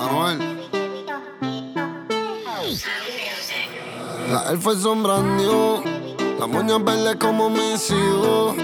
Anuel. 0.00 0.38
La 4.30 4.50
elfa 4.50 4.74
son 4.76 5.02
brand 5.02 5.36
new. 5.36 5.82
La 6.38 6.46
moña 6.46 6.78
verde 6.78 7.18
como 7.18 7.50
mis 7.50 7.90
hijos. 7.90 8.56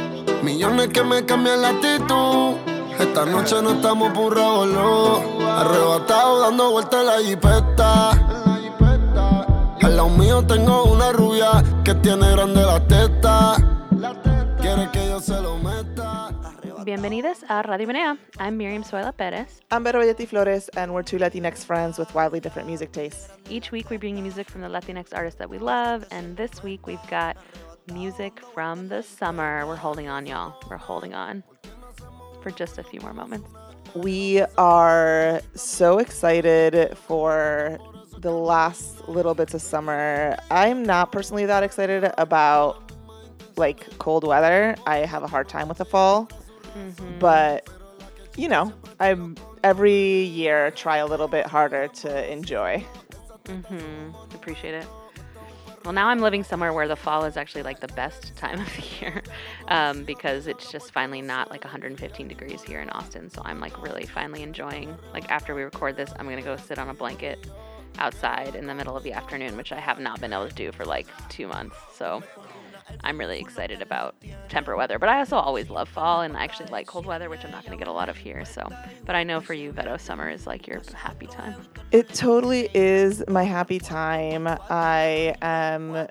Millones 0.43 0.89
que 0.89 1.05
me 1.05 1.27
cambian 1.27 1.61
la 1.61 1.69
actitud. 1.69 2.57
Esta 2.99 3.27
noche 3.27 3.61
no 3.63 3.73
estamos 3.73 4.13
por 4.13 4.35
revolú. 4.35 5.21
Arrebatado 5.47 6.41
dando 6.41 6.71
vueltas 6.71 7.01
en 7.01 7.07
la 7.07 7.19
jipeta. 7.19 8.11
Al 9.83 9.97
lado 9.97 10.09
mío 10.09 10.43
tengo 10.47 10.85
una 10.85 11.13
rubia 11.13 11.63
que 11.85 11.95
tiene 11.97 12.31
grande 12.31 12.63
la 12.63 12.81
teta. 12.87 13.80
Bienvenidos 16.91 17.45
a 17.49 17.63
Radio 17.63 17.87
Menea. 17.87 18.19
I'm 18.41 18.57
Miriam 18.57 18.83
Zoila 18.83 19.17
Perez. 19.17 19.61
I'm 19.71 19.85
Vero 19.85 20.03
Bayetti 20.03 20.27
Flores, 20.27 20.69
and 20.71 20.93
we're 20.93 21.05
two 21.05 21.19
Latinx 21.19 21.65
friends 21.65 22.01
with 22.01 22.13
wildly 22.17 22.41
different 22.41 22.67
music 22.67 22.91
tastes. 22.91 23.29
Each 23.49 23.71
week 23.71 23.91
we 23.91 23.97
bring 23.97 24.17
you 24.17 24.25
music 24.25 24.51
from 24.51 24.61
the 24.61 24.67
Latinx 24.67 25.15
artists 25.15 25.39
that 25.39 25.49
we 25.49 25.59
love, 25.59 26.05
and 26.11 26.37
this 26.37 26.65
week 26.65 26.89
we've 26.89 27.07
got 27.09 27.37
music 27.93 28.41
from 28.53 28.89
the 28.89 29.03
summer. 29.03 29.65
We're 29.69 29.77
holding 29.77 30.09
on, 30.09 30.27
y'all. 30.27 30.57
We're 30.69 30.79
holding 30.79 31.15
on 31.15 31.45
for 32.43 32.51
just 32.51 32.77
a 32.79 32.83
few 32.83 32.99
more 33.03 33.15
moments. 33.15 33.49
We 33.95 34.41
are 34.59 35.43
so 35.55 35.99
excited 35.99 36.99
for 36.99 37.79
the 38.19 38.33
last 38.33 39.09
little 39.09 39.37
bits 39.37 39.55
of 39.55 39.63
summer. 39.63 40.37
I'm 40.51 40.83
not 40.83 41.13
personally 41.13 41.47
that 41.47 41.63
excited 41.63 42.11
about 42.19 42.91
like 43.57 43.97
cold 43.99 44.27
weather. 44.27 44.75
I 44.87 44.99
have 44.99 45.23
a 45.23 45.29
hard 45.29 45.49
time 45.49 45.69
with 45.69 45.79
the 45.79 45.85
fall, 45.85 46.29
but 47.19 47.69
you 48.37 48.49
know, 48.49 48.73
I'm 48.99 49.37
every 49.63 50.23
year 50.23 50.71
try 50.71 50.99
a 50.99 51.07
little 51.07 51.29
bit 51.29 51.47
harder 51.47 51.89
to 51.89 52.33
enjoy. 52.33 52.85
Mm-hmm. 53.45 54.35
Appreciate 54.35 54.75
it. 54.75 54.87
Well, 55.85 55.95
now 55.95 56.09
I'm 56.09 56.21
living 56.21 56.45
somewhere 56.45 56.75
where 56.75 56.87
the 56.87 56.97
fall 56.97 57.25
is 57.25 57.39
actually 57.39 57.63
like 57.63 57.81
the 57.81 57.89
best 57.89 58.37
time 58.37 58.61
of 58.61 58.67
the 58.77 58.85
year 59.01 59.23
um, 59.69 60.05
because 60.05 60.47
it's 60.47 60.71
just 60.71 60.93
finally 60.93 61.23
not 61.23 61.51
like 61.51 61.65
115 61.65 62.29
degrees 62.29 62.63
here 62.63 62.81
in 62.81 62.91
Austin. 62.91 63.31
So 63.31 63.41
I'm 63.45 63.61
like 63.61 63.83
really 63.83 64.05
finally 64.05 64.43
enjoying. 64.43 64.95
Like 65.15 65.31
after 65.31 65.55
we 65.55 65.63
record 65.63 65.97
this, 65.97 66.13
I'm 66.19 66.29
gonna 66.29 66.43
go 66.43 66.57
sit 66.57 66.79
on 66.79 66.91
a 66.91 66.95
blanket 66.95 67.47
outside 67.99 68.55
in 68.55 68.67
the 68.67 68.75
middle 68.75 68.97
of 68.97 69.03
the 69.03 69.13
afternoon, 69.13 69.57
which 69.57 69.73
I 69.73 69.81
have 69.81 69.99
not 69.99 70.21
been 70.21 70.33
able 70.33 70.49
to 70.49 70.55
do 70.55 70.71
for 70.71 70.85
like 70.85 71.07
two 71.31 71.49
months. 71.49 71.77
So 71.95 72.23
I'm 73.03 73.19
really 73.19 73.41
excited 73.41 73.83
about 73.83 74.15
temperate 74.49 74.79
weather. 74.79 74.99
But 74.99 75.09
I 75.09 75.19
also 75.19 75.37
always 75.37 75.71
love 75.71 75.89
fall 75.89 76.23
and 76.23 76.37
I 76.37 76.45
actually 76.45 76.71
like 76.71 76.87
cold 76.87 77.07
weather, 77.07 77.29
which 77.29 77.45
I'm 77.45 77.51
not 77.51 77.65
gonna 77.65 77.77
get 77.77 77.89
a 77.89 77.93
lot 77.93 78.09
of 78.09 78.17
here. 78.17 78.45
So, 78.45 78.69
but 79.05 79.15
I 79.15 79.25
know 79.25 79.41
for 79.41 79.55
you, 79.55 79.73
Beto, 79.73 80.01
summer 80.01 80.29
is 80.29 80.47
like 80.47 80.67
your 80.67 80.83
happy 80.95 81.27
time. 81.27 81.55
It 81.93 82.09
totally 82.15 82.69
is 82.75 83.23
my 83.29 83.45
happy 83.45 83.79
time. 83.79 84.47
I 84.49 85.37
am 85.43 86.09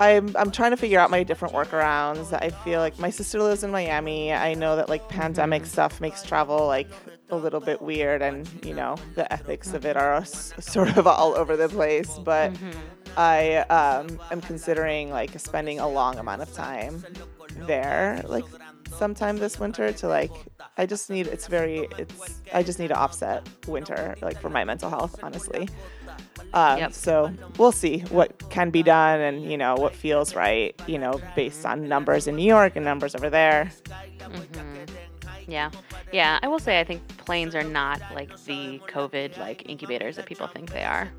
I'm 0.00 0.34
I'm 0.36 0.50
trying 0.50 0.72
to 0.72 0.76
figure 0.76 0.98
out 0.98 1.10
my 1.10 1.22
different 1.22 1.54
workarounds. 1.54 2.32
I 2.32 2.50
feel 2.50 2.80
like 2.80 2.98
my 2.98 3.10
sister 3.10 3.42
lives 3.42 3.62
in 3.62 3.70
Miami. 3.70 4.32
I 4.32 4.54
know 4.54 4.76
that 4.76 4.88
like 4.88 5.08
pandemic 5.08 5.62
mm-hmm. 5.62 5.70
stuff 5.70 6.00
makes 6.00 6.22
travel 6.22 6.66
like 6.66 6.88
a 7.30 7.36
little 7.36 7.60
bit 7.60 7.80
weird 7.80 8.22
and, 8.22 8.48
you 8.64 8.74
know, 8.74 8.96
the 9.14 9.30
ethics 9.32 9.72
of 9.74 9.84
it 9.86 9.96
are 9.96 10.24
sort 10.24 10.96
of 10.96 11.06
all 11.06 11.34
over 11.34 11.56
the 11.56 11.68
place, 11.68 12.18
but 12.24 12.52
I 13.16 13.58
um 13.70 14.18
am 14.30 14.40
considering 14.40 15.10
like 15.10 15.38
spending 15.38 15.78
a 15.80 15.88
long 15.88 16.18
amount 16.18 16.42
of 16.42 16.52
time 16.52 17.04
there 17.66 18.20
like 18.26 18.44
sometime 18.98 19.36
this 19.38 19.58
winter 19.60 19.92
to 19.92 20.08
like 20.08 20.32
I 20.76 20.86
just 20.86 21.08
need 21.10 21.28
it's 21.28 21.46
very 21.46 21.88
it's 21.98 22.40
I 22.52 22.62
just 22.64 22.78
need 22.80 22.88
to 22.88 22.96
offset 22.96 23.48
winter 23.68 24.16
like 24.20 24.40
for 24.40 24.50
my 24.50 24.64
mental 24.64 24.90
health 24.90 25.16
honestly. 25.22 25.68
Um, 26.52 26.78
Yep. 26.78 26.92
So 26.92 27.32
we'll 27.58 27.72
see 27.72 28.00
what 28.10 28.50
can 28.50 28.70
be 28.70 28.82
done 28.82 29.20
and 29.20 29.50
you 29.50 29.56
know 29.58 29.74
what 29.76 29.94
feels 29.94 30.34
right 30.34 30.74
you 30.86 30.98
know 30.98 31.20
based 31.36 31.64
on 31.64 31.88
numbers 31.88 32.26
in 32.26 32.34
New 32.36 32.46
York 32.46 32.74
and 32.76 32.84
numbers 32.84 33.14
over 33.14 33.30
there. 33.30 33.70
Yeah. 35.48 35.70
Yeah. 36.12 36.38
I 36.42 36.48
will 36.48 36.58
say 36.58 36.80
I 36.80 36.84
think 36.84 37.06
planes 37.18 37.54
are 37.54 37.62
not 37.64 38.00
like 38.14 38.30
the 38.44 38.78
COVID 38.88 39.38
like 39.38 39.68
incubators 39.68 40.16
that 40.16 40.26
people 40.26 40.46
think 40.46 40.70
they 40.70 40.84
are. 40.84 41.10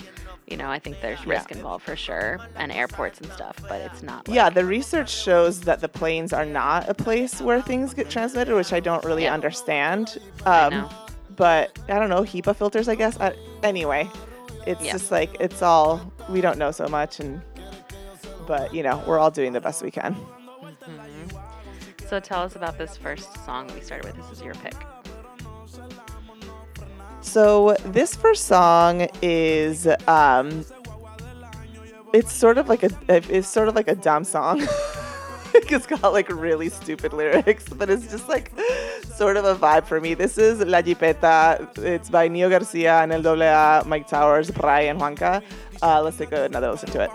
You 0.47 0.58
know, 0.58 0.69
I 0.69 0.78
think 0.78 1.02
there's 1.02 1.25
risk 1.25 1.52
involved 1.52 1.84
for 1.86 1.96
sure 1.96 2.40
and 2.56 2.72
airports 2.72 3.19
and 3.19 3.31
stuff, 3.31 3.58
but 3.68 3.81
it's 3.81 4.03
not 4.03 4.28
like, 4.28 4.36
Yeah, 4.36 4.50
the 4.52 4.63
research 4.63 5.09
shows 5.09 5.62
that 5.62 5.80
the 5.81 5.90
planes 5.90 6.34
are 6.34 6.46
not 6.46 6.88
a 6.88 6.94
place 6.94 7.41
where 7.41 7.62
things 7.62 7.96
get 7.96 8.09
transmitted, 8.12 8.53
which 8.56 8.72
I 8.72 8.80
don't 8.80 9.03
really 9.03 9.24
Yeah. 9.24 9.34
understand. 9.34 10.19
Um, 10.46 10.69
know. 10.72 10.90
But 11.36 11.78
I 11.90 11.97
don't 12.00 12.09
know 12.09 12.22
HEPA 12.22 12.56
filters, 12.56 12.88
I 12.88 12.96
guess. 12.96 13.19
Uh, 13.19 13.34
anyway, 13.63 14.07
it's 14.68 14.81
Yeah. 14.84 14.92
just 14.94 15.12
like 15.12 15.36
it's 15.40 15.62
all 15.63 16.00
we 16.30 16.42
don't 16.42 16.57
know 16.59 16.72
so 16.72 16.88
much, 16.88 17.19
and 17.19 17.42
but 18.47 18.74
you 18.74 18.84
know 18.84 19.03
we're 19.07 19.18
all 19.19 19.31
doing 19.31 19.52
the 19.52 19.59
best 19.62 19.81
we 19.84 19.92
can. 19.92 20.16
So 22.07 22.19
tell 22.19 22.41
us 22.41 22.55
about 22.55 22.77
this 22.77 22.95
first 22.95 23.33
song 23.45 23.69
we 23.73 23.81
started 23.81 24.05
with. 24.05 24.16
This 24.16 24.38
is 24.38 24.43
your 24.43 24.53
pick. 24.55 24.75
So 27.21 27.75
this 27.85 28.16
first 28.16 28.45
song 28.45 29.07
is 29.21 29.88
um 30.07 30.63
it's 32.13 32.31
sort 32.31 32.57
of 32.57 32.69
like 32.69 32.83
a 32.83 32.91
it's 33.09 33.47
sort 33.47 33.67
of 33.67 33.75
like 33.75 33.88
a 33.88 33.95
dumb 33.95 34.23
song. 34.23 34.65
it's 35.71 35.88
got 35.88 36.11
like 36.11 36.29
really 36.29 36.69
stupid 36.69 37.13
lyrics, 37.13 37.66
but 37.69 37.89
it's 37.89 38.11
just 38.11 38.27
like 38.27 38.51
sort 39.16 39.38
of 39.38 39.45
a 39.45 39.55
vibe 39.55 39.85
for 39.85 40.01
me. 40.01 40.13
This 40.13 40.38
is 40.38 40.59
La 40.59 40.81
Jipeta. 40.81 41.77
It's 41.77 42.09
by 42.09 42.27
Nio 42.27 42.49
Garcia 42.49 42.99
and 43.01 43.13
El 43.13 43.21
Doble 43.21 43.43
A, 43.43 43.81
Myke 43.85 44.07
Towers, 44.07 44.51
Brray, 44.51 44.89
and 44.89 44.99
Juanka. 44.99 45.41
Uh, 45.81 46.01
let's 46.01 46.17
take 46.17 46.31
another 46.31 46.71
listen 46.71 46.89
to 46.89 47.03
it. 47.03 47.09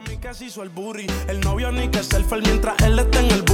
El 1.28 1.40
novio 1.40 1.70
ni 1.70 1.88
que 1.88 2.00
mientras 2.42 2.80
él 2.82 2.98
está 2.98 3.20
en 3.20 3.30
el 3.30 3.44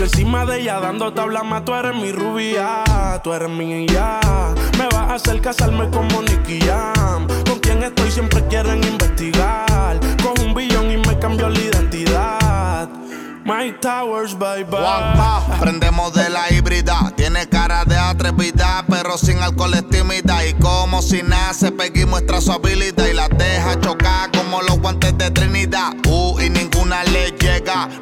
encima 0.00 0.46
de 0.46 0.60
ella 0.60 0.80
dando 0.80 1.12
tabla 1.12 1.42
más, 1.42 1.64
tú 1.64 1.74
eres 1.74 1.96
mi 1.96 2.12
rubia. 2.12 2.84
Tú 3.24 3.32
eres 3.32 3.50
mi 3.50 3.86
ya. 3.86 4.20
Me 4.78 4.84
vas 4.86 4.94
a 4.94 5.14
hacer 5.14 5.40
casarme 5.40 5.90
Jam. 5.90 7.26
Con 7.44 7.58
quien 7.60 7.82
estoy 7.82 8.10
siempre 8.10 8.44
quieren 8.48 8.82
investigar. 8.84 9.98
Cojo 10.22 10.44
un 10.44 10.54
billón 10.54 10.90
y 10.90 10.96
me 10.96 11.18
cambio 11.18 11.48
identidad. 11.50 11.77
Mike 13.48 13.78
Towers, 13.80 14.34
bye 14.38 14.62
bye. 14.62 14.78
Juanpa, 14.78 15.56
prendemos 15.58 16.12
de 16.12 16.28
la 16.28 16.52
híbrida. 16.52 17.10
Tiene 17.16 17.48
cara 17.48 17.82
de 17.86 17.96
atrevida, 17.96 18.84
pero 18.86 19.16
sin 19.16 19.38
alcohol 19.38 19.72
es 19.72 19.88
tímida. 19.88 20.44
Y 20.44 20.52
como 20.52 21.00
si 21.00 21.22
nace, 21.22 21.72
Peggy 21.72 22.04
muestra 22.04 22.42
su 22.42 22.52
habilidad 22.52 23.06
y 23.06 23.14
la 23.14 23.26
deja 23.28 23.80
chocar 23.80 24.30
como 24.32 24.60
los 24.60 24.78
guantes 24.78 25.16
de 25.16 25.30
Trinidad. 25.30 25.94
Uh, 26.06 26.38
y 26.40 26.50
ninguna 26.50 27.02
le 27.04 27.37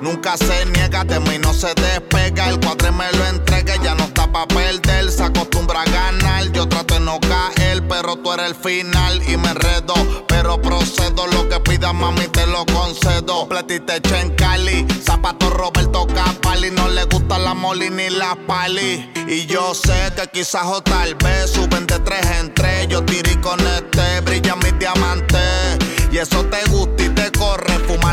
nunca 0.01 0.37
se 0.37 0.67
niega, 0.67 1.05
de 1.05 1.21
mí 1.21 1.39
no 1.39 1.53
se 1.53 1.69
despega. 1.75 2.49
El 2.49 2.61
cuadre 2.61 2.91
me 2.91 3.11
lo 3.13 3.27
entrega, 3.27 3.77
ya 3.83 3.95
no 3.95 4.05
está 4.05 4.31
pa' 4.31 4.47
perder. 4.47 5.11
Se 5.11 5.23
acostumbra 5.23 5.83
a 5.83 5.85
ganar, 5.85 6.53
yo 6.53 6.69
trato 6.69 6.95
de 6.95 7.01
no 7.01 7.19
caer, 7.21 7.87
pero 7.89 8.17
tú 8.17 8.33
eres 8.33 8.47
el 8.47 8.55
final 8.55 9.23
y 9.29 9.37
me 9.37 9.51
enredo. 9.51 9.95
Pero 10.29 10.61
procedo, 10.61 11.27
lo 11.29 11.49
que 11.49 11.61
pidas, 11.61 11.95
mami, 11.95 12.27
te 12.29 12.47
lo 12.47 12.65
concedo. 12.67 13.49
Platiste 13.49 14.01
en 14.21 14.31
Cali, 14.35 14.87
zapato 15.05 15.51
Roberto 15.51 16.07
Capali. 16.07 16.71
No 16.71 16.89
le 16.89 17.05
gusta 17.05 17.39
la 17.39 17.55
moli 17.55 17.91
ni 17.91 18.11
la 18.11 18.37
pali. 18.47 19.11
Y 19.27 19.47
yo 19.47 19.75
sé 19.75 20.13
que 20.17 20.29
quizás 20.29 20.67
o 20.67 20.83
tal 20.83 21.15
vez 21.17 21.51
suben 21.51 21.87
de 21.87 21.99
tres 22.01 22.27
en 22.41 22.53
tres. 22.55 22.89
Yo 22.89 23.05
tiré 23.05 23.41
con 23.41 23.59
este, 23.61 24.21
brilla 24.21 24.57
mi 24.57 24.71
diamante. 24.73 25.39
Y 26.13 26.19
eso 26.19 26.45
te 26.47 26.63
gusta 26.71 27.03
y 27.03 27.09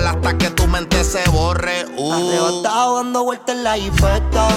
Fumar 0.03 0.15
hasta 0.15 0.37
que 0.37 0.49
tu 0.51 0.67
mente 0.67 1.03
se 1.03 1.27
borre. 1.29 1.85
Uh. 1.97 2.11
Arrebatado 2.11 2.95
dando 2.97 3.23
vueltas 3.23 3.55
en 3.55 3.63
la 3.63 3.75
jipeta. 3.75 4.47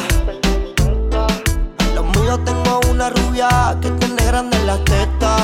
Los 1.95 2.05
míos 2.17 2.41
tengo 2.45 2.81
una 2.91 3.11
rubia 3.11 3.77
que 3.81 3.91
tiene 3.93 4.25
grande 4.25 4.59
las 4.65 4.85
tetas. 4.85 5.43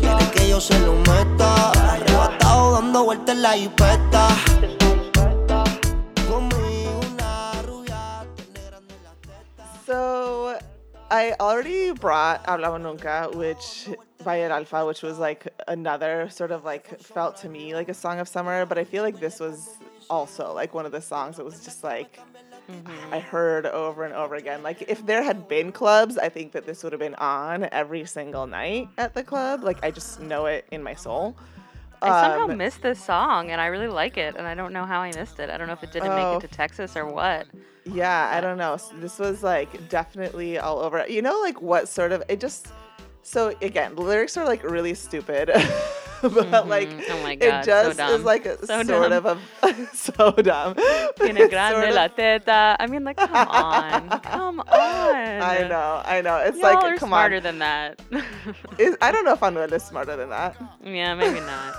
Quiere 0.00 0.30
que 0.32 0.48
yo 0.48 0.60
se 0.60 0.78
lo 0.80 0.94
meta. 0.94 1.70
Arrebatado 1.94 2.72
dando 2.72 3.04
vueltas 3.04 3.34
en 3.36 3.42
la 3.42 3.52
jipeta. 3.52 4.28
Conmigo 6.28 7.00
una 7.12 7.52
rubia 7.66 8.26
tiene 8.36 8.66
grande 8.68 8.94
las 9.04 9.16
tetas. 9.20 9.86
So 9.86 10.41
I 11.12 11.34
already 11.40 11.92
brought 11.92 12.42
Hablaba 12.46 12.80
Nunca, 12.80 13.28
which 13.34 13.86
by 14.24 14.40
El 14.40 14.50
Alfa, 14.50 14.86
which 14.86 15.02
was 15.02 15.18
like 15.18 15.46
another 15.68 16.30
sort 16.30 16.50
of 16.50 16.64
like 16.64 16.98
felt 17.02 17.36
to 17.42 17.50
me 17.50 17.74
like 17.74 17.90
a 17.90 17.94
song 17.94 18.18
of 18.18 18.26
summer, 18.26 18.64
but 18.64 18.78
I 18.78 18.84
feel 18.84 19.02
like 19.02 19.20
this 19.20 19.38
was 19.38 19.76
also 20.08 20.54
like 20.54 20.72
one 20.72 20.86
of 20.86 20.92
the 20.92 21.02
songs 21.02 21.36
that 21.36 21.44
was 21.44 21.62
just 21.62 21.84
like 21.84 22.18
mm-hmm. 22.66 23.12
I 23.12 23.18
heard 23.18 23.66
over 23.66 24.04
and 24.04 24.14
over 24.14 24.36
again. 24.36 24.62
Like 24.62 24.86
if 24.88 25.04
there 25.04 25.22
had 25.22 25.48
been 25.48 25.70
clubs, 25.70 26.16
I 26.16 26.30
think 26.30 26.52
that 26.52 26.64
this 26.64 26.82
would 26.82 26.94
have 26.94 27.00
been 27.00 27.16
on 27.16 27.68
every 27.72 28.06
single 28.06 28.46
night 28.46 28.88
at 28.96 29.12
the 29.12 29.22
club. 29.22 29.64
Like 29.64 29.84
I 29.84 29.90
just 29.90 30.18
know 30.18 30.46
it 30.46 30.64
in 30.70 30.82
my 30.82 30.94
soul. 30.94 31.36
I 32.02 32.22
somehow 32.30 32.44
Um, 32.52 32.56
missed 32.58 32.82
this 32.82 33.02
song, 33.02 33.50
and 33.50 33.60
I 33.60 33.66
really 33.66 33.88
like 33.88 34.16
it, 34.16 34.34
and 34.36 34.46
I 34.46 34.54
don't 34.54 34.72
know 34.72 34.84
how 34.84 35.00
I 35.00 35.12
missed 35.12 35.38
it. 35.40 35.50
I 35.50 35.56
don't 35.56 35.66
know 35.66 35.72
if 35.74 35.82
it 35.82 35.92
didn't 35.92 36.10
Oh. 36.12 36.34
make 36.34 36.44
it 36.44 36.48
to 36.48 36.54
Texas 36.54 36.96
or 36.96 37.06
what. 37.06 37.46
Yeah, 37.84 38.30
I 38.32 38.40
don't 38.40 38.58
know. 38.58 38.74
S- 38.74 38.92
This 39.00 39.18
was 39.18 39.42
like 39.42 39.88
definitely 39.88 40.58
all 40.58 40.78
over. 40.80 41.04
You 41.08 41.22
know, 41.22 41.40
like 41.40 41.60
what 41.62 41.88
sort 41.88 42.12
of 42.12 42.22
it 42.28 42.40
just. 42.40 42.68
So 43.22 43.54
again, 43.62 43.94
the 43.94 44.02
lyrics 44.02 44.36
are 44.36 44.44
like 44.44 44.64
really 44.64 44.94
stupid, 44.94 45.46
but 46.22 46.66
like 46.68 46.88
Oh 47.10 47.22
my 47.22 47.34
God, 47.36 47.60
it 47.60 47.64
so 47.66 47.92
just 47.92 48.00
is 48.00 48.24
like 48.24 48.46
a 48.46 48.58
So 48.66 48.82
sort 48.82 49.10
dumb. 49.10 49.12
of 49.12 49.26
a 49.62 49.86
so 49.94 50.30
dumb. 50.32 50.74
Tiene 51.20 51.48
grande 51.48 51.88
of- 51.88 51.94
la 51.94 52.08
teta. 52.08 52.76
I 52.80 52.86
mean, 52.88 53.04
like, 53.04 53.16
come 53.18 53.30
on, 53.48 54.08
come 54.20 54.60
on. 54.60 54.66
I 55.54 55.66
know, 55.68 56.02
I 56.04 56.20
know. 56.20 56.36
It's 56.38 56.58
Y'all 56.58 56.74
like 56.74 56.82
are 56.84 56.96
come 56.96 57.08
smarter 57.10 57.36
on. 57.36 57.42
than 57.44 57.58
that. 57.60 58.00
Is- 58.78 58.96
I 59.00 59.12
don't 59.12 59.24
know 59.24 59.34
if 59.34 59.40
Anuel 59.40 59.70
is 59.72 59.82
smarter 59.84 60.16
than 60.16 60.30
that. 60.30 60.56
yeah, 60.84 61.14
maybe 61.14 61.40
not. 61.40 61.74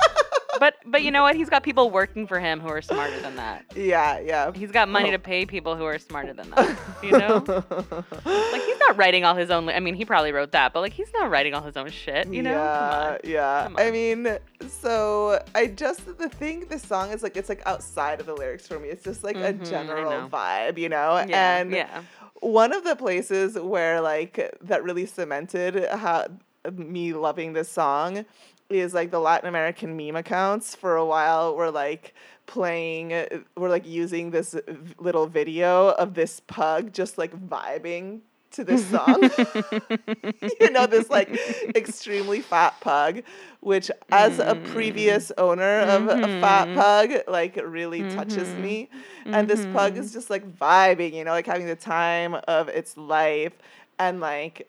but 0.60 0.74
but 0.86 1.02
you 1.02 1.10
know 1.10 1.22
what? 1.22 1.36
He's 1.36 1.48
got 1.50 1.62
people 1.62 1.90
working 1.90 2.26
for 2.26 2.40
him 2.40 2.60
who 2.60 2.68
are 2.68 2.82
smarter 2.82 3.18
than 3.20 3.36
that. 3.36 3.64
Yeah, 3.74 4.18
yeah. 4.20 4.52
He's 4.54 4.70
got 4.70 4.88
money 4.88 5.10
to 5.10 5.18
pay 5.18 5.46
people 5.46 5.76
who 5.76 5.84
are 5.84 5.98
smarter 5.98 6.32
than 6.32 6.50
that. 6.50 6.78
You 7.02 7.12
know? 7.12 7.44
like 8.24 8.62
he's 8.62 8.78
not 8.78 8.96
writing 8.96 9.24
all 9.24 9.34
his 9.34 9.50
own. 9.50 9.66
li- 9.66 9.74
I 9.74 9.80
mean, 9.80 9.94
he 9.94 10.04
probably 10.04 10.32
wrote 10.32 10.52
that, 10.52 10.72
but 10.72 10.80
like 10.80 10.92
he's 10.92 11.12
not 11.12 11.30
writing 11.30 11.54
all 11.54 11.62
his 11.62 11.76
own 11.76 11.90
shit. 11.90 12.32
You 12.32 12.42
know? 12.42 12.52
Yeah, 12.52 13.18
yeah. 13.24 13.68
I 13.76 13.90
mean, 13.90 14.38
so 14.68 15.42
I 15.54 15.66
just 15.66 16.18
the 16.18 16.28
thing. 16.28 16.66
This 16.68 16.82
song 16.82 17.10
is 17.10 17.22
like 17.22 17.36
it's 17.36 17.48
like 17.48 17.62
outside 17.66 18.20
of 18.20 18.26
the 18.26 18.34
lyrics 18.34 18.66
for 18.66 18.78
me. 18.78 18.88
It's 18.88 19.04
just 19.04 19.24
like 19.24 19.36
Mhm, 19.36 19.44
I 19.44 19.48
a 19.48 19.52
general 19.52 20.28
vibe, 20.28 20.78
you 20.78 20.88
know. 20.88 21.24
Yeah, 21.28 21.58
and 21.58 21.70
yeah. 21.70 22.02
one 22.40 22.72
of 22.72 22.84
the 22.84 22.96
places 22.96 23.58
where 23.58 24.00
like 24.00 24.54
that 24.62 24.82
really 24.84 25.06
cemented 25.06 25.86
how 25.90 26.26
me 26.72 27.12
loving 27.12 27.52
this 27.52 27.68
song 27.68 28.24
is 28.68 28.94
like 28.94 29.10
the 29.10 29.20
Latin 29.20 29.48
American 29.48 29.96
meme 29.96 30.16
accounts 30.16 30.74
for 30.74 30.96
a 30.96 31.04
while 31.04 31.54
were 31.56 31.70
like 31.70 32.14
playing 32.46 33.10
we're 33.56 33.68
like 33.68 33.86
using 33.86 34.30
this 34.30 34.52
v- 34.52 34.94
little 34.98 35.26
video 35.26 35.90
of 35.90 36.14
this 36.14 36.40
pug 36.46 36.92
just 36.92 37.18
like 37.18 37.32
vibing 37.48 38.20
to 38.52 38.64
this 38.64 38.86
song. 38.86 39.22
you 40.60 40.70
know 40.70 40.86
this 40.86 41.10
like 41.10 41.28
extremely 41.74 42.40
fat 42.40 42.74
pug 42.80 43.22
which 43.60 43.90
as 44.10 44.38
a 44.38 44.54
previous 44.72 45.30
mm-hmm. 45.30 45.44
owner 45.44 45.80
of 45.80 46.08
a 46.08 46.40
fat 46.40 46.68
mm-hmm. 46.68 46.78
pug 46.78 47.10
like 47.28 47.56
really 47.64 48.08
touches 48.10 48.48
me. 48.54 48.88
Mm-hmm. 49.20 49.34
And 49.34 49.48
this 49.48 49.66
pug 49.66 49.96
is 49.96 50.12
just 50.12 50.30
like 50.30 50.50
vibing 50.56 51.12
you 51.14 51.24
know 51.24 51.32
like 51.32 51.46
having 51.46 51.66
the 51.66 51.76
time 51.76 52.34
of 52.48 52.68
its 52.68 52.96
life 52.96 53.52
and 53.98 54.20
like 54.20 54.68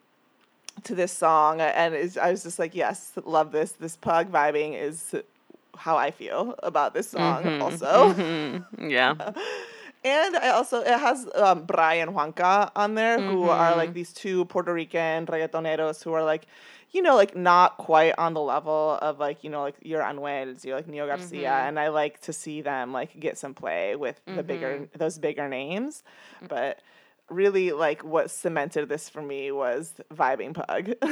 to 0.84 0.96
this 0.96 1.12
song 1.12 1.60
and 1.62 1.96
i 2.22 2.32
was 2.32 2.44
just 2.44 2.60
like 2.60 2.76
yes 2.76 3.14
love 3.26 3.52
this 3.52 3.72
this 3.74 3.96
pug 3.98 4.32
vibing 4.32 4.80
is 4.80 5.16
how 5.78 5.98
i 5.98 6.12
feel 6.12 6.56
about 6.64 6.94
this 6.94 7.10
song 7.10 7.62
also 7.62 8.14
Yeah. 8.78 9.16
and 10.04 10.38
I 10.38 10.50
also 10.50 10.82
it 10.82 11.00
has 11.00 11.28
um, 11.36 11.66
Brian 11.66 12.10
Juanka 12.14 12.72
on 12.76 12.96
there, 12.96 13.20
who 13.20 13.44
are 13.50 13.70
Mm-hmm. 13.72 13.78
like 13.78 13.94
these 13.94 14.14
two 14.14 14.46
Puerto 14.46 14.74
Rican 14.74 15.26
reggaetoneros 15.26 16.04
who 16.04 16.14
are 16.14 16.24
like, 16.24 16.46
you 16.92 17.02
know, 17.02 17.16
like 17.16 17.36
not 17.36 17.78
quite 17.78 18.14
on 18.18 18.34
the 18.34 18.40
level 18.42 18.98
of 19.02 19.20
like 19.20 19.44
you 19.44 19.50
know 19.50 19.62
like 19.64 19.76
your 19.82 20.02
Anuels, 20.02 20.64
your 20.64 20.76
like 20.78 20.88
Nio 20.88 21.08
Garcia, 21.08 21.50
Mm-hmm. 21.50 21.68
and 21.68 21.80
I 21.80 21.88
like 21.90 22.22
to 22.22 22.32
see 22.34 22.62
them 22.62 22.94
like 22.94 23.20
get 23.20 23.38
some 23.38 23.54
play 23.54 23.96
with 23.96 24.22
the 24.26 24.44
bigger 24.44 24.74
Mm-hmm. 24.82 24.98
those 24.98 25.18
bigger 25.18 25.48
names, 25.50 26.04
but. 26.48 26.80
Really, 27.30 27.72
like 27.74 28.04
what 28.04 28.32
cemented 28.32 28.88
this 28.88 29.10
for 29.10 29.22
me 29.22 29.52
was 29.52 29.94
vibing 30.14 30.54
pug. 30.54 30.94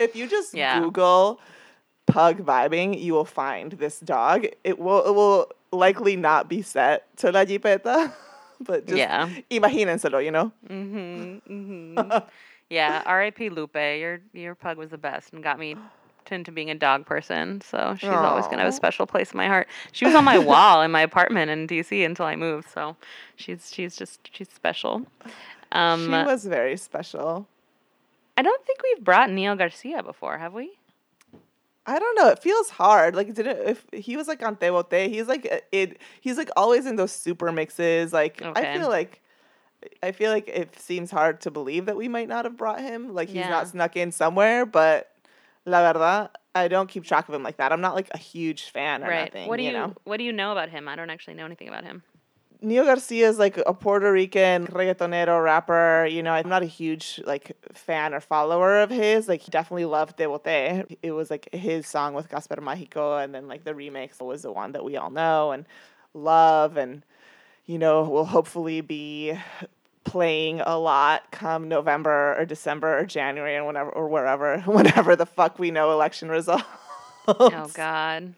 If 0.00 0.16
you 0.16 0.26
just 0.28 0.52
Mm-hmm. 0.54 0.58
Yeah. 0.58 0.80
Google 0.80 1.40
pug 2.06 2.38
vibing, 2.44 3.00
you 3.00 3.12
will 3.14 3.24
find 3.24 3.72
this 3.72 4.00
dog. 4.00 4.46
It 4.64 4.78
will 4.78 5.06
it 5.06 5.14
will 5.14 5.50
likely 5.72 6.16
not 6.16 6.48
be 6.48 6.62
set 6.62 7.16
to 7.18 7.30
la 7.32 7.44
jipeta, 7.44 8.12
but 8.60 8.86
just 8.86 8.98
Yeah. 8.98 9.28
imagínenselo, 9.50 10.22
you 10.24 10.30
know? 10.30 10.52
Mm-hmm, 10.68 11.38
mm-hmm. 11.48 12.18
yeah. 12.70 13.02
R.I.P. 13.06 13.48
Lupe. 13.50 13.74
Your 13.76 14.20
your 14.32 14.54
pug 14.54 14.76
was 14.78 14.90
the 14.90 14.98
best 14.98 15.32
and 15.32 15.42
got 15.42 15.58
me 15.58 15.76
into 16.32 16.52
being 16.52 16.70
a 16.70 16.74
dog 16.74 17.06
person. 17.06 17.60
So 17.60 17.96
she's 17.98 18.08
always 18.10 18.46
gonna 18.46 18.58
have 18.62 18.68
a 18.68 18.72
special 18.72 19.06
place 19.06 19.32
in 19.32 19.36
my 19.38 19.46
heart. 19.46 19.68
She 19.92 20.04
was 20.04 20.14
on 20.14 20.24
my 20.24 20.38
wall 20.50 20.82
in 20.82 20.90
my 20.90 21.00
apartment 21.02 21.50
in 21.50 21.66
D.C. 21.66 22.02
until 22.04 22.26
I 22.26 22.36
moved. 22.36 22.68
So 22.70 22.96
she's 23.36 23.70
she's 23.72 23.96
just 23.96 24.28
she's 24.32 24.48
special. 24.50 25.06
Um, 25.72 26.04
she 26.04 26.10
was 26.10 26.44
very 26.46 26.76
special. 26.76 27.48
I 28.36 28.42
don't 28.42 28.64
think 28.66 28.80
we've 28.82 29.04
brought 29.04 29.30
Nio 29.30 29.56
Garcia 29.56 30.02
before, 30.02 30.38
have 30.38 30.52
we? 30.52 30.72
I 31.86 31.98
don't 31.98 32.14
know. 32.16 32.28
It 32.28 32.38
feels 32.38 32.70
hard. 32.70 33.14
Like 33.14 33.34
did 33.34 33.46
it 33.46 33.58
if 33.68 33.84
he 33.92 34.16
was 34.16 34.26
like 34.26 34.42
on 34.42 34.56
Te 34.56 34.70
Bote, 34.70 34.92
he's 35.10 35.26
like 35.28 35.46
uh, 35.50 35.58
it 35.70 35.98
he's 36.20 36.38
like 36.38 36.48
always 36.56 36.86
in 36.86 36.96
those 36.96 37.12
super 37.12 37.52
mixes. 37.52 38.12
Like 38.12 38.40
I 38.42 38.78
feel 38.78 38.88
like 38.88 39.20
I 40.02 40.12
feel 40.12 40.30
like 40.30 40.48
it 40.48 40.78
seems 40.78 41.10
hard 41.10 41.42
to 41.42 41.50
believe 41.50 41.84
that 41.86 41.96
we 41.96 42.08
might 42.08 42.26
not 42.28 42.46
have 42.46 42.56
brought 42.56 42.80
him. 42.80 43.12
Like 43.12 43.28
he's 43.28 43.36
Yeah. 43.36 43.50
not 43.50 43.68
snuck 43.68 43.96
in 43.96 44.12
somewhere, 44.12 44.64
but 44.64 45.10
la 45.66 45.80
verdad, 45.80 46.30
I 46.54 46.68
don't 46.68 46.88
keep 46.88 47.04
track 47.04 47.28
of 47.28 47.34
him 47.34 47.42
like 47.42 47.56
that. 47.56 47.72
I'm 47.72 47.80
not 47.80 47.94
like 47.94 48.08
a 48.12 48.18
huge 48.18 48.70
fan 48.70 49.02
or 49.02 49.08
right. 49.08 49.32
nothing. 49.32 49.48
what 49.48 49.56
do 49.56 49.64
you, 49.64 49.72
know? 49.72 49.94
what 50.04 50.18
do 50.18 50.24
you 50.24 50.32
know 50.32 50.52
about 50.52 50.68
him? 50.68 50.88
I 50.88 50.96
don't 50.96 51.10
actually 51.10 51.34
know 51.34 51.44
anything 51.44 51.68
about 51.68 51.84
him. 51.84 52.02
Nio 52.62 52.84
Garcia 52.84 53.28
is 53.28 53.38
like 53.38 53.58
a 53.66 53.74
Puerto 53.74 54.10
Rican 54.10 54.66
reggaetonero 54.68 55.42
rapper. 55.42 56.06
You 56.06 56.22
know, 56.22 56.32
I'm 56.32 56.48
not 56.48 56.62
a 56.62 56.66
huge 56.66 57.20
like 57.26 57.52
fan 57.72 58.14
or 58.14 58.20
follower 58.20 58.80
of 58.80 58.90
his. 58.90 59.28
Like, 59.28 59.42
he 59.42 59.50
definitely 59.50 59.84
loved 59.84 60.16
Te 60.16 60.24
Bote. 60.24 60.86
It 61.02 61.12
was 61.12 61.30
like 61.30 61.52
his 61.52 61.86
song 61.86 62.14
with 62.14 62.30
Casper 62.30 62.56
Mágico, 62.56 63.22
and 63.22 63.34
then 63.34 63.48
like 63.48 63.64
the 63.64 63.74
remix 63.74 64.20
was 64.20 64.42
the 64.42 64.52
one 64.52 64.72
that 64.72 64.84
we 64.84 64.96
all 64.96 65.10
know 65.10 65.52
and 65.52 65.66
love, 66.14 66.78
and 66.78 67.02
you 67.66 67.78
know, 67.78 68.04
will 68.04 68.24
hopefully 68.24 68.80
be 68.80 69.38
playing 70.04 70.60
a 70.60 70.78
lot 70.78 71.30
come 71.30 71.68
November 71.68 72.36
or 72.38 72.44
December 72.44 72.98
or 72.98 73.04
January 73.06 73.56
and 73.56 73.66
whenever 73.66 73.90
or 73.90 74.08
wherever, 74.08 74.58
whenever 74.66 75.16
the 75.16 75.26
fuck 75.26 75.58
we 75.58 75.70
know 75.70 75.90
election 75.92 76.28
results. 76.28 76.64
Oh 77.26 77.70
God. 77.72 78.34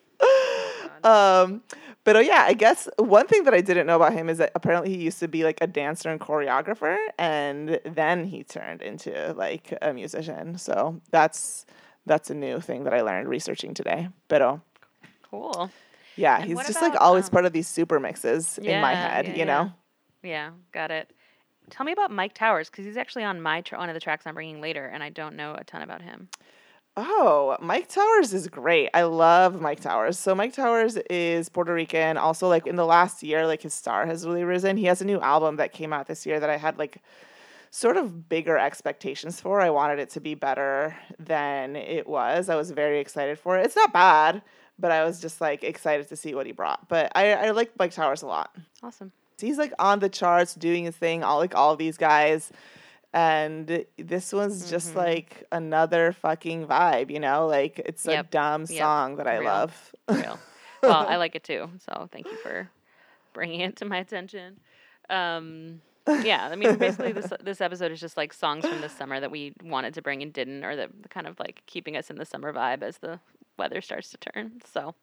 Um, 1.02 1.62
but 2.04 2.14
oh 2.16 2.20
yeah, 2.20 2.44
I 2.46 2.52
guess 2.52 2.88
one 2.98 3.26
thing 3.26 3.42
that 3.44 3.52
I 3.52 3.60
didn't 3.60 3.88
know 3.88 3.96
about 3.96 4.12
him 4.12 4.28
is 4.28 4.38
that 4.38 4.52
apparently 4.54 4.94
he 4.94 5.02
used 5.02 5.18
to 5.18 5.26
be 5.28 5.42
like 5.42 5.58
a 5.60 5.66
dancer 5.66 6.08
and 6.08 6.20
choreographer, 6.20 6.96
and 7.18 7.80
then 7.84 8.24
he 8.24 8.44
turned 8.44 8.82
into 8.82 9.32
like 9.36 9.76
a 9.82 9.92
musician. 9.92 10.56
So 10.56 11.00
that's 11.10 11.66
that's 12.06 12.30
a 12.30 12.34
new 12.34 12.60
thing 12.60 12.84
that 12.84 12.94
I 12.94 13.00
learned 13.00 13.28
researching 13.28 13.74
today. 13.74 14.08
But 14.28 14.40
oh 14.42 14.60
Cool. 15.30 15.70
yeah, 16.14 16.36
And 16.36 16.44
he's 16.44 16.64
just 16.66 16.80
like 16.80 16.94
always 17.00 17.24
um, 17.24 17.30
part 17.30 17.44
of 17.44 17.52
these 17.52 17.66
super 17.66 17.98
mixes 17.98 18.58
in 18.58 18.80
my 18.80 18.94
head, 18.94 19.26
yeah, 19.26 19.32
you 19.32 19.38
yeah. 19.38 19.44
know. 19.44 19.72
Yeah, 20.22 20.50
got 20.72 20.90
it. 20.92 21.10
Tell 21.70 21.84
me 21.84 21.92
about 21.92 22.10
Myke 22.10 22.32
Towers 22.32 22.70
because 22.70 22.84
he's 22.84 22.96
actually 22.96 23.24
on 23.24 23.40
my 23.40 23.60
tr- 23.60 23.76
one 23.76 23.88
of 23.88 23.94
the 23.94 24.00
tracks 24.00 24.26
I'm 24.26 24.34
bringing 24.34 24.60
later, 24.60 24.86
and 24.86 25.02
I 25.02 25.10
don't 25.10 25.36
know 25.36 25.54
a 25.54 25.64
ton 25.64 25.82
about 25.82 26.02
him. 26.02 26.28
Oh, 26.98 27.56
Myke 27.60 27.88
Towers 27.88 28.32
is 28.32 28.48
great. 28.48 28.88
I 28.94 29.02
love 29.02 29.56
Myke 29.56 29.80
Towers. 29.80 30.18
So 30.18 30.34
Myke 30.34 30.54
Towers 30.54 30.96
is 31.10 31.50
Puerto 31.50 31.74
Rican. 31.74 32.16
Also, 32.16 32.48
like 32.48 32.66
in 32.66 32.76
the 32.76 32.86
last 32.86 33.22
year, 33.22 33.46
like 33.46 33.60
his 33.62 33.74
star 33.74 34.06
has 34.06 34.26
really 34.26 34.44
risen. 34.44 34.78
He 34.78 34.86
has 34.86 35.02
a 35.02 35.04
new 35.04 35.20
album 35.20 35.56
that 35.56 35.72
came 35.72 35.92
out 35.92 36.06
this 36.06 36.24
year 36.24 36.40
that 36.40 36.48
I 36.48 36.56
had 36.56 36.78
like 36.78 37.02
sort 37.70 37.98
of 37.98 38.30
bigger 38.30 38.56
expectations 38.56 39.40
for. 39.42 39.60
I 39.60 39.68
wanted 39.68 39.98
it 39.98 40.08
to 40.10 40.20
be 40.20 40.34
better 40.34 40.96
than 41.18 41.76
it 41.76 42.06
was. 42.06 42.48
I 42.48 42.56
was 42.56 42.70
very 42.70 42.98
excited 42.98 43.38
for 43.38 43.58
it. 43.58 43.66
It's 43.66 43.76
not 43.76 43.92
bad, 43.92 44.40
but 44.78 44.90
I 44.90 45.04
was 45.04 45.20
just 45.20 45.42
like 45.42 45.62
excited 45.64 46.08
to 46.08 46.16
see 46.16 46.34
what 46.34 46.46
he 46.46 46.52
brought. 46.52 46.88
But 46.88 47.12
I, 47.14 47.32
I 47.34 47.50
like 47.50 47.76
Myke 47.76 47.92
Towers 47.92 48.22
a 48.22 48.26
lot. 48.26 48.56
Awesome. 48.82 49.12
He's 49.38 49.58
like 49.58 49.72
on 49.78 49.98
the 50.00 50.08
charts 50.08 50.54
doing 50.54 50.84
his 50.84 50.96
thing, 50.96 51.22
all 51.22 51.38
like 51.38 51.54
all 51.54 51.76
these 51.76 51.96
guys. 51.96 52.50
And 53.12 53.84
this 53.96 54.32
one's 54.32 54.68
just 54.68 54.88
Mm-hmm. 54.90 54.98
like 54.98 55.44
another 55.52 56.12
fucking 56.12 56.66
vibe, 56.66 57.10
you 57.10 57.20
know? 57.20 57.46
Like 57.46 57.78
it's 57.84 58.06
a 58.06 58.12
Yep. 58.12 58.30
dumb 58.30 58.62
Yep. 58.62 58.68
song 58.78 59.16
that 59.16 59.26
I 59.26 59.38
Real. 59.38 59.44
love. 59.44 59.94
Real. 60.08 60.38
well, 60.82 61.06
I 61.08 61.16
like 61.24 61.34
it 61.34 61.44
too, 61.44 61.70
so 61.78 62.08
thank 62.12 62.30
you 62.30 62.36
for 62.36 62.68
bringing 63.32 63.60
it 63.60 63.76
to 63.76 63.84
my 63.84 63.98
attention. 63.98 64.60
Um, 65.08 65.80
yeah, 66.22 66.48
I 66.50 66.56
mean, 66.56 66.76
basically, 66.76 67.12
this 67.12 67.32
this 67.42 67.60
episode 67.60 67.90
is 67.92 68.00
just 68.00 68.16
like 68.16 68.32
songs 68.32 68.66
from 68.66 68.80
the 68.80 68.88
summer 68.88 69.18
that 69.20 69.30
we 69.30 69.54
wanted 69.62 69.94
to 69.94 70.02
bring 70.02 70.22
and 70.22 70.32
didn't, 70.32 70.64
or 70.64 70.76
that 70.76 70.90
kind 71.10 71.26
of 71.26 71.38
like 71.40 71.62
keeping 71.66 71.96
us 71.96 72.10
in 72.10 72.16
the 72.16 72.24
summer 72.24 72.52
vibe 72.52 72.82
as 72.82 72.98
the 72.98 73.18
weather 73.58 73.80
starts 73.80 74.10
to 74.10 74.18
turn. 74.18 74.60
So 74.72 74.94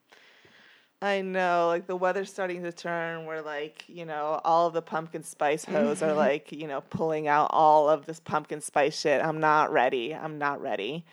I 1.03 1.22
know, 1.22 1.67
like 1.67 1.86
the 1.86 1.98
weather's 1.98 2.29
starting 2.31 2.63
to 2.63 2.72
turn 2.72 3.25
where 3.25 3.41
like, 3.41 3.83
you 3.89 4.05
know, 4.05 4.39
all 4.45 4.67
of 4.67 4.74
the 4.74 4.81
pumpkin 4.81 5.22
spice 5.24 5.65
hoes 5.65 6.01
are 6.01 6.13
like, 6.13 6.53
you 6.53 6.65
know, 6.65 6.79
pulling 6.79 7.27
out 7.27 7.48
all 7.51 7.89
of 7.89 8.05
this 8.05 8.22
pumpkin 8.22 8.62
spice 8.62 8.98
shit. 8.98 9.22
I'm 9.22 9.41
not 9.41 9.72
ready. 9.74 10.15
I'm 10.15 10.38
not 10.38 10.62
ready. 10.62 11.03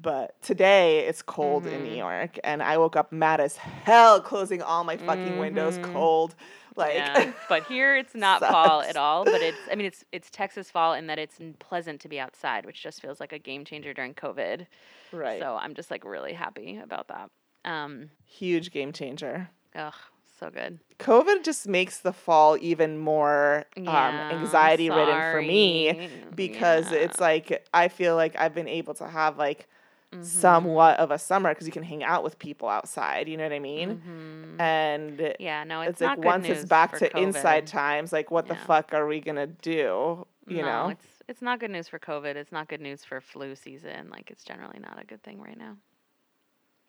But 0.00 0.40
today 0.42 1.00
it's 1.00 1.20
cold 1.20 1.66
in 1.66 1.82
New 1.84 1.90
Mm-hmm. 1.90 1.98
York, 1.98 2.38
and 2.42 2.62
I 2.62 2.78
woke 2.78 2.96
up 2.96 3.12
mad 3.12 3.40
as 3.40 3.56
hell, 3.56 4.20
closing 4.20 4.62
all 4.62 4.82
my 4.82 4.96
fucking 4.96 5.38
windows, 5.38 5.78
cold. 5.82 6.34
Like, 6.74 6.94
Mm-hmm. 6.96 7.20
Yeah. 7.28 7.32
But 7.48 7.64
here 7.66 7.96
it's 7.96 8.14
not 8.26 8.40
fall 8.40 8.80
at 8.80 8.96
all. 8.96 9.24
But 9.24 9.42
it's 9.42 9.58
I 9.70 9.74
mean 9.74 9.86
it's 9.86 10.04
it's 10.12 10.30
Texas 10.30 10.70
fall 10.70 10.94
in 10.94 11.06
that 11.08 11.18
it's 11.18 11.38
pleasant 11.58 12.00
to 12.00 12.08
be 12.08 12.18
outside, 12.18 12.64
which 12.66 12.82
just 12.82 13.02
feels 13.02 13.20
like 13.20 13.32
a 13.34 13.38
game 13.38 13.64
changer 13.66 13.92
during 13.92 14.14
COVID. 14.14 14.66
right. 15.12 15.38
So 15.38 15.54
I'm 15.60 15.74
just 15.74 15.90
like 15.90 16.04
really 16.04 16.32
happy 16.32 16.78
about 16.82 17.08
that. 17.08 17.30
Um, 17.64 18.10
Huge 18.26 18.70
game 18.70 18.92
changer. 18.92 19.48
ugh, 19.74 19.94
so 20.38 20.50
good. 20.50 20.78
COVID 20.98 21.44
just 21.44 21.66
makes 21.66 21.98
the 21.98 22.12
fall 22.12 22.56
even 22.60 22.98
more 22.98 23.64
um, 23.76 23.84
Yeah, 23.84 24.28
anxiety 24.30 24.90
ridden 24.90 25.22
for 25.30 25.40
me 25.42 26.08
because 26.34 26.90
Yeah. 26.92 26.98
it's 26.98 27.20
like 27.20 27.66
I 27.74 27.88
feel 27.88 28.16
like 28.16 28.36
I've 28.38 28.54
been 28.54 28.68
able 28.68 28.94
to 28.94 29.08
have 29.08 29.38
like 29.38 29.68
Mm-hmm. 30.12 30.22
somewhat 30.22 31.00
of 31.00 31.10
a 31.10 31.18
summer 31.18 31.50
because 31.50 31.66
you 31.66 31.72
can 31.72 31.82
hang 31.82 32.04
out 32.04 32.22
with 32.22 32.38
people 32.38 32.68
outside. 32.68 33.28
You 33.28 33.36
know 33.36 33.42
what 33.42 33.52
I 33.52 33.58
mean? 33.58 34.00
Mhm. 34.06 34.60
And 34.60 35.34
Yeah, 35.40 35.64
no, 35.64 35.80
it's, 35.80 36.00
it's, 36.00 36.02
like 36.02 36.18
once 36.24 36.48
it's 36.48 36.64
back 36.64 36.96
to 36.98 37.18
inside 37.20 37.66
times, 37.66 38.12
like 38.12 38.30
what 38.30 38.46
the 38.46 38.54
fuck 38.54 38.94
are 38.94 39.06
we 39.08 39.20
gonna 39.20 39.48
do? 39.48 40.24
You 40.46 40.56
no, 40.62 40.62
know? 40.62 40.88
it's 40.90 41.06
it's 41.26 41.42
not 41.42 41.58
good 41.58 41.72
news 41.72 41.88
for 41.88 41.98
COVID. 41.98 42.36
It's 42.36 42.52
not 42.52 42.68
good 42.68 42.80
news 42.80 43.04
for 43.04 43.20
flu 43.20 43.56
season. 43.56 44.08
Like 44.10 44.30
it's 44.30 44.44
generally 44.44 44.78
not 44.78 45.02
a 45.02 45.04
good 45.04 45.22
thing 45.24 45.40
right 45.40 45.58
now. 45.58 45.76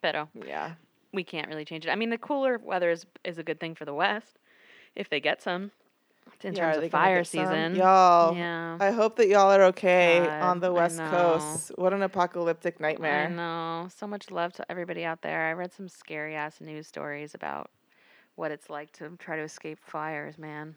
Pero 0.01 0.29
Yeah. 0.33 0.73
we 1.13 1.23
can't 1.23 1.47
really 1.47 1.65
change 1.65 1.85
it. 1.85 1.89
I 1.89 1.95
mean, 1.95 2.09
the 2.09 2.17
cooler 2.17 2.57
weather 2.57 2.91
is 2.91 3.05
is 3.23 3.37
a 3.37 3.43
good 3.43 3.59
thing 3.59 3.75
for 3.75 3.85
the 3.85 3.93
West 3.93 4.37
if 4.95 5.09
they 5.09 5.19
get 5.19 5.41
some. 5.41 5.71
In 6.41 6.53
Yeah, 6.53 6.73
terms 6.73 6.83
of 6.83 6.91
fire 6.91 7.19
get 7.19 7.27
some? 7.27 7.39
season, 7.39 7.75
y'all. 7.75 8.35
yeah, 8.35 8.77
I 8.79 8.91
hope 8.91 9.15
that 9.17 9.27
y'all 9.27 9.51
are 9.51 9.63
okay 9.65 10.27
God, 10.27 10.41
on 10.43 10.59
the 10.59 10.71
West. 10.73 10.99
Coast. 10.99 11.71
What 11.75 11.93
an 11.93 12.01
apocalyptic 12.01 12.79
nightmare. 12.79 13.27
I 13.27 13.29
know. 13.29 13.87
So 13.95 14.05
much 14.05 14.29
love 14.31 14.53
to 14.53 14.69
everybody 14.71 15.03
out 15.05 15.21
there. 15.21 15.47
I 15.47 15.53
read 15.53 15.71
some 15.73 15.87
scary 15.87 16.35
ass 16.35 16.59
news 16.61 16.87
stories 16.87 17.33
about 17.33 17.69
what 18.35 18.51
it's 18.51 18.69
like 18.69 18.91
to 18.93 19.15
try 19.17 19.37
to 19.37 19.43
escape 19.43 19.79
fires, 19.81 20.37
man. 20.37 20.75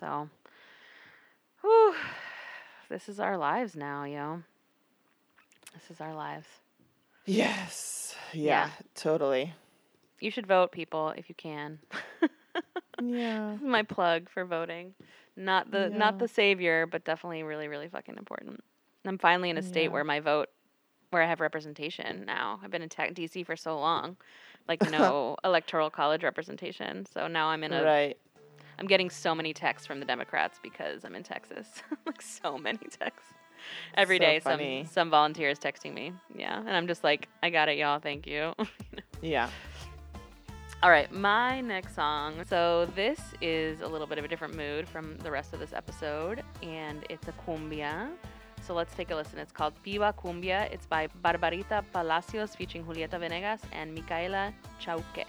So, 0.00 0.28
whew, 1.62 1.94
this 2.88 3.08
is 3.08 3.18
our 3.18 3.36
lives 3.36 3.74
now, 3.74 4.04
yo. 4.04 4.42
This 5.74 5.90
is 5.90 6.00
our 6.00 6.14
lives. 6.14 6.46
Yes. 7.26 8.14
Yeah, 8.32 8.66
Yeah. 8.66 8.70
totally. 8.94 9.54
You 10.20 10.30
should 10.30 10.46
vote, 10.46 10.72
people, 10.72 11.10
if 11.16 11.28
you 11.28 11.34
can. 11.34 11.78
Yeah. 13.02 13.52
This 13.54 13.62
is 13.62 13.66
my 13.66 13.82
plug 13.82 14.28
for 14.28 14.44
voting. 14.44 14.94
Not 15.34 15.70
the 15.70 15.88
Yeah. 15.90 15.96
not 15.98 16.18
the 16.18 16.28
savior, 16.28 16.86
but 16.86 17.04
definitely 17.04 17.42
really 17.42 17.66
really 17.66 17.88
fucking 17.88 18.16
important. 18.16 18.62
I'm 19.04 19.18
finally 19.18 19.50
in 19.50 19.56
a 19.58 19.62
state 19.62 19.84
Yeah. 19.84 19.88
where 19.88 20.04
my 20.04 20.20
vote, 20.20 20.50
where 21.10 21.22
I 21.22 21.26
have 21.26 21.40
representation 21.40 22.24
now. 22.26 22.60
I've 22.62 22.70
been 22.70 22.82
in 22.82 22.88
tech 22.90 23.14
DC 23.14 23.44
for 23.44 23.56
so 23.56 23.78
long, 23.78 24.16
like 24.68 24.80
no 24.90 25.36
electoral 25.42 25.90
college 25.90 26.22
representation. 26.22 27.06
So 27.06 27.26
now 27.26 27.48
I'm 27.48 27.64
in 27.64 27.72
a. 27.72 27.82
Right. 27.82 28.18
I'm 28.78 28.86
getting 28.86 29.10
so 29.10 29.34
many 29.34 29.52
texts 29.54 29.86
from 29.86 29.98
the 29.98 30.06
Democrats 30.06 30.60
because 30.62 31.04
I'm 31.04 31.14
in 31.16 31.22
Texas. 31.22 31.82
like 32.06 32.22
so 32.22 32.56
many 32.58 32.78
texts. 32.78 33.32
Every 33.94 34.16
So 34.18 34.20
day, 34.24 34.40
funny. 34.40 34.84
some 34.84 34.92
some 34.92 35.10
volunteers 35.10 35.58
texting 35.58 35.92
me. 35.94 36.12
Yeah, 36.34 36.58
and 36.58 36.70
I'm 36.70 36.86
just 36.86 37.02
like, 37.04 37.28
I 37.42 37.50
got 37.50 37.68
it, 37.68 37.78
y'all. 37.78 37.98
Thank 37.98 38.26
you. 38.26 38.52
Yeah. 39.22 39.48
All 40.82 40.90
right, 40.90 41.12
my 41.12 41.60
next 41.60 41.94
song. 41.94 42.42
So 42.48 42.86
this 42.96 43.20
is 43.40 43.82
a 43.82 43.86
little 43.86 44.08
bit 44.08 44.18
of 44.18 44.24
a 44.24 44.28
different 44.28 44.56
mood 44.56 44.88
from 44.88 45.16
the 45.18 45.30
rest 45.30 45.52
of 45.54 45.60
this 45.60 45.72
episode, 45.72 46.42
and 46.60 47.04
it's 47.08 47.28
a 47.28 47.32
cumbia. 47.46 48.08
So 48.66 48.74
let's 48.74 48.92
take 48.94 49.12
a 49.12 49.14
listen. 49.14 49.38
It's 49.38 49.52
called 49.52 49.74
Piva 49.86 50.12
Cumbia. 50.16 50.68
It's 50.72 50.86
by 50.86 51.06
Barbarita 51.24 51.84
Palacios 51.92 52.56
featuring 52.56 52.84
Julieta 52.84 53.18
Venegas 53.20 53.60
and 53.72 53.94
Micaela 53.94 54.52
Chauque. 54.80 55.24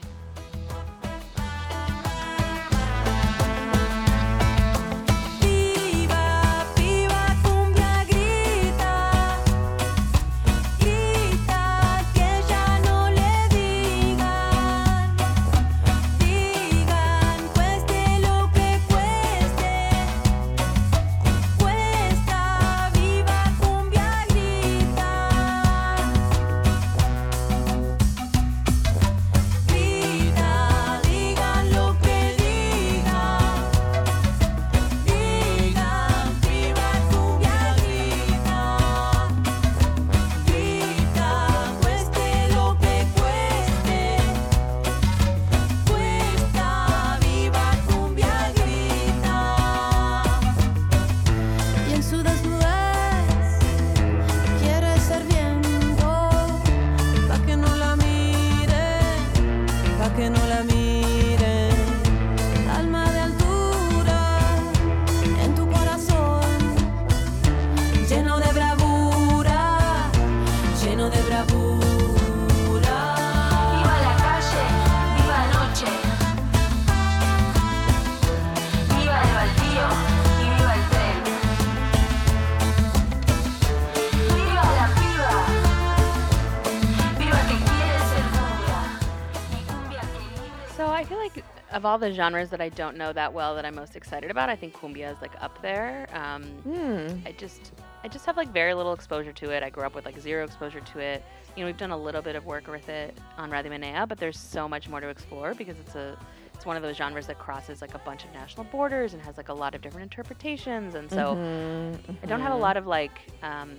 So 90.76 90.88
I 90.88 91.04
feel 91.04 91.20
like 91.20 91.44
of 91.72 91.86
all 91.86 92.00
the 92.00 92.12
genres 92.12 92.50
that 92.50 92.60
I 92.60 92.70
don't 92.70 92.98
know 92.98 93.14
that 93.14 93.32
well 93.32 93.56
that 93.56 93.66
I'm 93.66 93.76
most 93.76 93.96
excited 93.96 94.32
about, 94.32 94.50
I 94.50 94.56
think 94.56 94.74
cumbia 94.74 95.12
is 95.14 95.22
like 95.22 95.34
up 95.42 95.62
there. 95.62 96.08
Um, 96.14 96.44
Hmm. 96.64 97.28
I 97.28 97.32
just 97.32 97.72
I 98.04 98.10
just 98.10 98.26
have 98.26 98.36
like 98.36 98.52
very 98.52 98.74
little 98.74 98.92
exposure 98.94 99.32
to 99.32 99.52
it. 99.52 99.64
I 99.64 99.70
grew 99.70 99.84
up 99.86 99.96
with 99.96 100.06
like 100.06 100.20
zero 100.20 100.44
exposure 100.44 100.82
to 100.82 101.00
it. 101.00 101.24
You 101.56 101.62
know, 101.64 101.68
we've 101.68 101.78
done 101.78 101.92
a 101.92 101.98
little 101.98 102.22
bit 102.22 102.36
of 102.36 102.46
work 102.46 102.68
with 102.68 102.90
it 102.90 103.18
on 103.38 103.50
Menea, 103.50 104.08
but 104.08 104.18
there's 104.18 104.38
so 104.38 104.68
much 104.68 104.90
more 104.90 105.00
to 105.00 105.08
explore 105.08 105.54
because 105.54 105.78
it's 105.80 105.96
a 105.96 106.18
it's 106.54 106.66
one 106.66 106.76
of 106.76 106.84
those 106.84 106.98
genres 106.98 107.28
that 107.28 107.40
crosses 107.40 107.82
like 107.82 107.96
a 107.96 108.00
bunch 108.00 108.26
of 108.26 108.34
national 108.34 108.66
borders 108.66 109.14
and 109.14 109.22
has 109.24 109.38
like 109.38 109.50
a 109.50 109.54
lot 109.54 109.74
of 109.74 109.82
different 109.82 110.04
interpretations. 110.04 110.96
And 110.96 111.10
so 111.10 111.38
Mm-hmm. 111.38 112.12
I 112.24 112.26
don't 112.28 112.42
have 112.42 112.54
a 112.54 112.58
lot 112.58 112.78
of 112.78 112.88
like 112.88 113.22
um, 113.42 113.76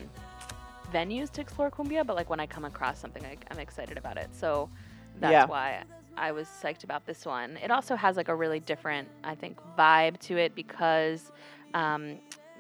venues 0.93 1.31
to 1.33 1.40
explore 1.40 1.71
cumbia, 1.71 2.07
but 2.07 2.16
like 2.16 2.31
when 2.31 2.40
I 2.40 2.47
come 2.47 2.64
across 2.64 2.99
something, 2.99 3.25
I, 3.25 3.37
I'm 3.50 3.59
excited 3.59 3.99
about 3.99 4.16
it. 4.16 4.31
So 4.35 4.69
that's 5.21 5.33
Yeah. 5.33 5.47
why 5.47 5.85
I 6.16 6.33
was 6.33 6.47
psyched 6.49 6.85
about 6.85 7.07
this 7.07 7.26
one. 7.26 7.59
It 7.62 7.71
also 7.71 7.95
has 7.97 8.16
like 8.16 8.28
a 8.28 8.35
really 8.35 8.61
different, 8.61 9.09
I 9.23 9.35
think, 9.35 9.59
vibe 9.78 10.19
to 10.21 10.37
it 10.38 10.54
because 10.54 11.31
um, 11.75 12.16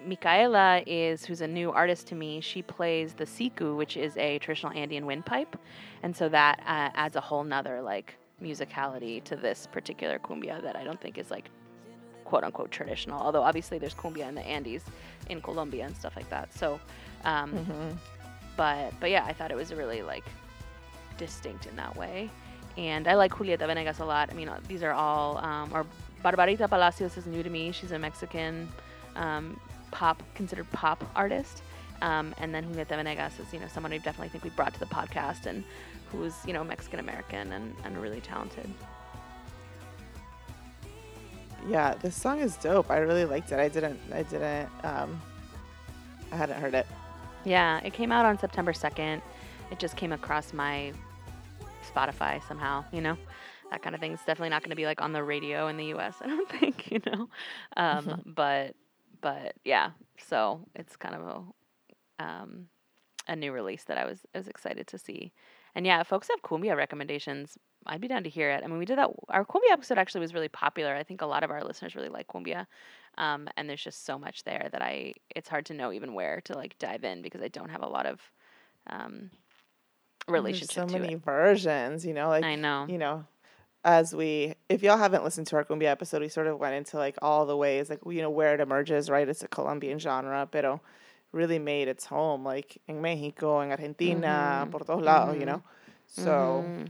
Micaela 0.06 0.82
is, 0.86 1.24
who's 1.24 1.40
a 1.40 1.46
new 1.48 1.70
artist 1.72 2.06
to 2.08 2.14
me, 2.14 2.40
she 2.40 2.62
plays 2.62 3.14
the 3.14 3.24
siku, 3.24 3.76
which 3.76 3.96
is 3.96 4.16
a 4.16 4.38
traditional 4.38 4.72
Andean 4.72 5.06
windpipe. 5.06 5.56
And 6.02 6.14
so 6.16 6.28
that 6.28 6.60
uh, 6.60 6.90
adds 6.94 7.16
a 7.16 7.20
whole 7.20 7.44
nother 7.44 7.80
like 7.82 8.14
musicality 8.42 9.22
to 9.24 9.36
this 9.36 9.68
particular 9.70 10.18
cumbia 10.18 10.60
that 10.62 10.76
I 10.76 10.84
don't 10.84 11.00
think 11.00 11.18
is 11.18 11.30
like 11.30 11.48
quote 12.24 12.44
unquote 12.44 12.70
traditional. 12.70 13.20
Although 13.20 13.42
obviously 13.42 13.78
there's 13.78 13.94
cumbia 13.94 14.28
in 14.28 14.34
the 14.34 14.42
Andes, 14.42 14.82
in 15.30 15.40
Colombia 15.40 15.86
and 15.86 15.96
stuff 15.96 16.14
like 16.16 16.28
that. 16.30 16.52
So, 16.52 16.80
um, 17.24 17.52
Mm-hmm. 17.52 17.90
but 18.56 18.92
but 19.00 19.10
yeah, 19.10 19.24
I 19.24 19.32
thought 19.32 19.50
it 19.50 19.56
was 19.56 19.72
really 19.72 20.02
like 20.02 20.24
distinct 21.18 21.66
in 21.66 21.76
that 21.76 21.96
way. 21.96 22.30
And 22.76 23.06
I 23.06 23.14
like 23.14 23.32
Julieta 23.32 23.66
Venegas 23.66 24.00
a 24.00 24.04
lot. 24.04 24.30
I 24.32 24.34
mean, 24.34 24.48
uh, 24.48 24.58
these 24.66 24.82
are 24.82 24.92
all, 24.92 25.38
um, 25.38 25.70
or 25.72 25.86
Barbarita 26.24 26.68
Palacios 26.68 27.16
is 27.16 27.26
new 27.26 27.42
to 27.42 27.48
me. 27.50 27.70
She's 27.70 27.92
a 27.92 27.98
Mexican 27.98 28.68
um, 29.14 29.60
pop, 29.94 30.22
considered 30.34 30.70
pop 30.72 31.02
artist. 31.14 31.62
Um, 32.02 32.34
and 32.38 32.54
then 32.54 32.64
Julieta 32.64 32.88
Venegas 32.88 33.38
is, 33.38 33.50
you 33.52 33.60
know, 33.60 33.68
someone 33.68 33.92
I 33.92 33.98
definitely 33.98 34.28
think 34.28 34.44
we 34.44 34.50
brought 34.50 34.74
to 34.74 34.80
the 34.80 34.86
podcast 34.86 35.46
and 35.46 35.64
who's, 36.10 36.34
you 36.46 36.52
know, 36.52 36.62
Mexican 36.62 36.98
American 37.00 37.52
and, 37.52 37.74
and 37.84 37.96
really 37.96 38.20
talented. 38.20 38.68
Yeah, 41.66 41.94
this 41.94 42.14
song 42.14 42.40
is 42.40 42.56
dope. 42.56 42.90
I 42.90 42.98
really 42.98 43.24
liked 43.24 43.52
it. 43.52 43.58
I 43.58 43.68
didn't. 43.68 43.98
I 44.12 44.22
didn't. 44.24 44.68
Um, 44.82 45.22
I 46.30 46.36
hadn't 46.36 46.60
heard 46.60 46.74
it. 46.74 46.86
Yeah, 47.44 47.80
it 47.82 47.94
came 47.94 48.12
out 48.12 48.26
on 48.26 48.38
September 48.38 48.72
2nd. 48.72 49.22
it 49.70 49.78
just 49.78 49.96
came 49.96 50.12
across 50.12 50.52
my 50.52 50.92
Spotify 51.94 52.46
somehow, 52.46 52.84
you 52.92 53.00
know, 53.00 53.16
that 53.70 53.82
kind 53.82 53.94
of 53.94 54.00
thing. 54.00 54.12
It's 54.12 54.24
definitely 54.24 54.50
not 54.50 54.62
going 54.62 54.70
to 54.70 54.76
be 54.76 54.84
like 54.84 55.00
on 55.00 55.12
the 55.12 55.22
radio 55.22 55.68
in 55.68 55.76
the 55.76 55.86
U.S. 55.86 56.16
I 56.20 56.26
don't 56.26 56.50
think, 56.50 56.90
you 56.90 57.00
know, 57.06 57.28
um, 57.76 58.22
but 58.26 58.74
but 59.24 59.54
yeah, 59.64 59.92
so 60.18 60.60
it's 60.74 60.96
kind 60.96 61.14
of 61.14 61.22
a 62.18 62.22
um, 62.22 62.66
a 63.26 63.34
new 63.34 63.52
release 63.52 63.84
that 63.84 63.96
I 63.96 64.04
was 64.04 64.26
I 64.34 64.38
was 64.38 64.48
excited 64.48 64.86
to 64.88 64.98
see. 64.98 65.32
And 65.74 65.86
yeah, 65.86 66.02
if 66.02 66.08
folks 66.08 66.28
have 66.28 66.42
cumbia 66.42 66.76
recommendations, 66.76 67.56
I'd 67.86 68.02
be 68.02 68.06
down 68.06 68.22
to 68.24 68.28
hear 68.28 68.50
it. 68.50 68.62
I 68.62 68.66
mean, 68.66 68.76
we 68.78 68.84
did 68.84 68.98
that. 68.98 69.08
Our 69.30 69.46
cumbia 69.46 69.72
episode 69.72 69.96
actually 69.96 70.20
was 70.20 70.34
really 70.34 70.50
popular. 70.50 70.94
I 70.94 71.04
think 71.04 71.22
a 71.22 71.26
lot 71.26 71.42
of 71.42 71.50
our 71.50 71.64
listeners 71.64 71.96
really 71.96 72.10
like 72.10 72.28
cumbia, 72.28 72.66
um, 73.16 73.48
and 73.56 73.66
there's 73.66 73.82
just 73.82 74.04
so 74.04 74.18
much 74.18 74.44
there 74.44 74.68
that 74.70 74.82
I 74.82 75.14
it's 75.34 75.48
hard 75.48 75.64
to 75.66 75.74
know 75.74 75.90
even 75.90 76.12
where 76.12 76.42
to 76.42 76.54
like 76.54 76.78
dive 76.78 77.02
in 77.02 77.22
because 77.22 77.40
I 77.40 77.48
don't 77.48 77.70
have 77.70 77.82
a 77.82 77.88
lot 77.88 78.04
of 78.04 78.20
um, 78.88 79.30
There's 80.28 80.70
so 80.70 80.86
many 80.86 81.14
it. 81.14 81.24
versions, 81.24 82.04
you 82.04 82.12
know, 82.12 82.28
like 82.28 82.44
I 82.44 82.56
know. 82.56 82.84
you 82.90 82.98
know, 82.98 83.24
as 83.84 84.14
we, 84.14 84.54
if 84.68 84.82
y'all 84.82 84.96
haven't 84.96 85.24
listened 85.24 85.46
to 85.48 85.56
our 85.56 85.64
cumbia 85.64 85.86
episode, 85.88 86.22
we 86.22 86.28
sort 86.28 86.46
of 86.46 86.58
went 86.58 86.74
into 86.74 86.96
like 86.96 87.16
all 87.20 87.44
the 87.46 87.56
ways, 87.56 87.90
like, 87.90 88.00
you 88.06 88.22
know, 88.22 88.30
where 88.30 88.54
it 88.54 88.60
emerges, 88.60 89.10
right? 89.10 89.28
It's 89.28 89.42
a 89.42 89.48
Colombian 89.48 89.98
genre, 89.98 90.48
pero 90.50 90.80
really 91.32 91.58
made 91.58 91.88
its 91.88 92.06
home, 92.06 92.44
like 92.44 92.80
in 92.88 93.02
Mexico, 93.02 93.60
in 93.60 93.70
Argentina, 93.70 94.64
Mhm. 94.66 94.70
por 94.70 94.80
todos 94.80 95.02
lados, 95.04 95.34
you 95.36 95.42
Mhm. 95.42 95.46
know? 95.46 95.62
So, 96.06 96.64
Mhm. 96.66 96.88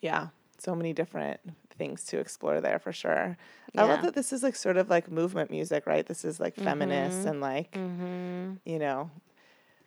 yeah, 0.00 0.28
so 0.58 0.74
many 0.74 0.92
different 0.92 1.40
things 1.78 2.04
to 2.06 2.18
explore 2.18 2.60
there 2.60 2.78
for 2.78 2.92
sure. 2.92 3.36
I 3.76 3.84
love 3.84 4.02
that 4.02 4.14
this 4.14 4.32
is 4.32 4.42
like 4.42 4.56
sort 4.56 4.76
of 4.76 4.90
like 4.90 5.10
movement 5.10 5.50
music, 5.50 5.86
right? 5.86 6.04
This 6.06 6.24
is 6.24 6.40
like 6.40 6.54
feminist 6.56 7.24
Mhm. 7.24 7.30
and 7.30 7.40
like, 7.40 7.72
Mhm. 7.72 8.58
you 8.64 8.78
know, 8.78 9.10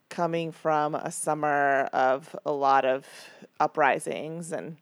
coming 0.10 0.52
from 0.52 0.96
a 0.96 1.12
summer 1.12 1.90
of 1.94 2.36
a 2.46 2.52
lot 2.52 2.86
of 2.86 3.06
uprisings 3.60 4.52
and 4.52 4.78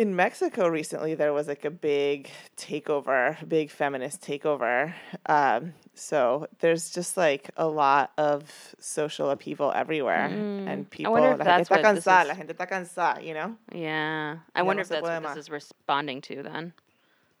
in 0.00 0.16
Mexico 0.16 0.66
recently 0.66 1.14
there 1.14 1.32
was 1.34 1.46
like 1.46 1.64
a 1.66 1.70
big 1.70 2.30
takeover, 2.56 3.36
big 3.46 3.70
feminist 3.70 4.22
takeover. 4.22 4.94
Um, 5.26 5.74
so 5.94 6.46
there's 6.60 6.88
just 6.90 7.16
like 7.18 7.50
a 7.58 7.66
lot 7.68 8.10
of 8.16 8.74
social 8.78 9.28
upheaval 9.30 9.70
everywhere 9.74 10.28
Mm. 10.30 10.66
And 10.68 10.88
people 10.90 11.12
wonder 11.12 11.32
if 11.32 11.38
la 11.38 11.44
gente 11.44 11.56
that's 11.58 11.68
está 11.68 11.82
what 11.84 11.94
this 11.94 12.04
cansada, 12.04 12.22
is- 12.22 12.28
la 12.28 12.34
gente 12.34 12.52
está 12.54 12.66
cansada, 12.66 13.22
you 13.26 13.34
know? 13.34 13.56
Yeah, 13.72 14.38
I 14.54 14.62
wonder 14.62 14.80
if 14.82 14.88
that's 14.88 15.02
what 15.02 15.22
this 15.22 15.36
is 15.36 15.50
responding 15.50 16.22
to 16.22 16.42
then. 16.42 16.72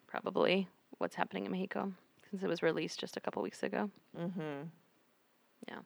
Probably 0.06 0.68
what's 0.98 1.14
happening 1.16 1.46
in 1.46 1.52
Mexico 1.52 1.92
since 2.30 2.42
it 2.42 2.48
was 2.48 2.62
released 2.62 3.00
just 3.00 3.16
a 3.16 3.20
couple 3.20 3.42
weeks 3.42 3.62
ago. 3.62 3.90
Mm-hmm. 4.18 4.68
Yeah. 5.68 5.78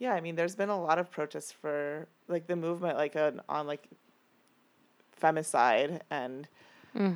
Yeah, 0.00 0.14
I 0.14 0.20
mean, 0.20 0.34
there's 0.36 0.56
been 0.56 0.68
a 0.68 0.80
lot 0.80 0.98
of 0.98 1.10
protests 1.10 1.52
for 1.52 2.08
like 2.28 2.46
the 2.46 2.56
movement, 2.56 2.96
like 2.96 3.14
on, 3.16 3.40
on 3.48 3.66
like 3.66 3.88
femicide 5.20 6.00
and 6.10 6.48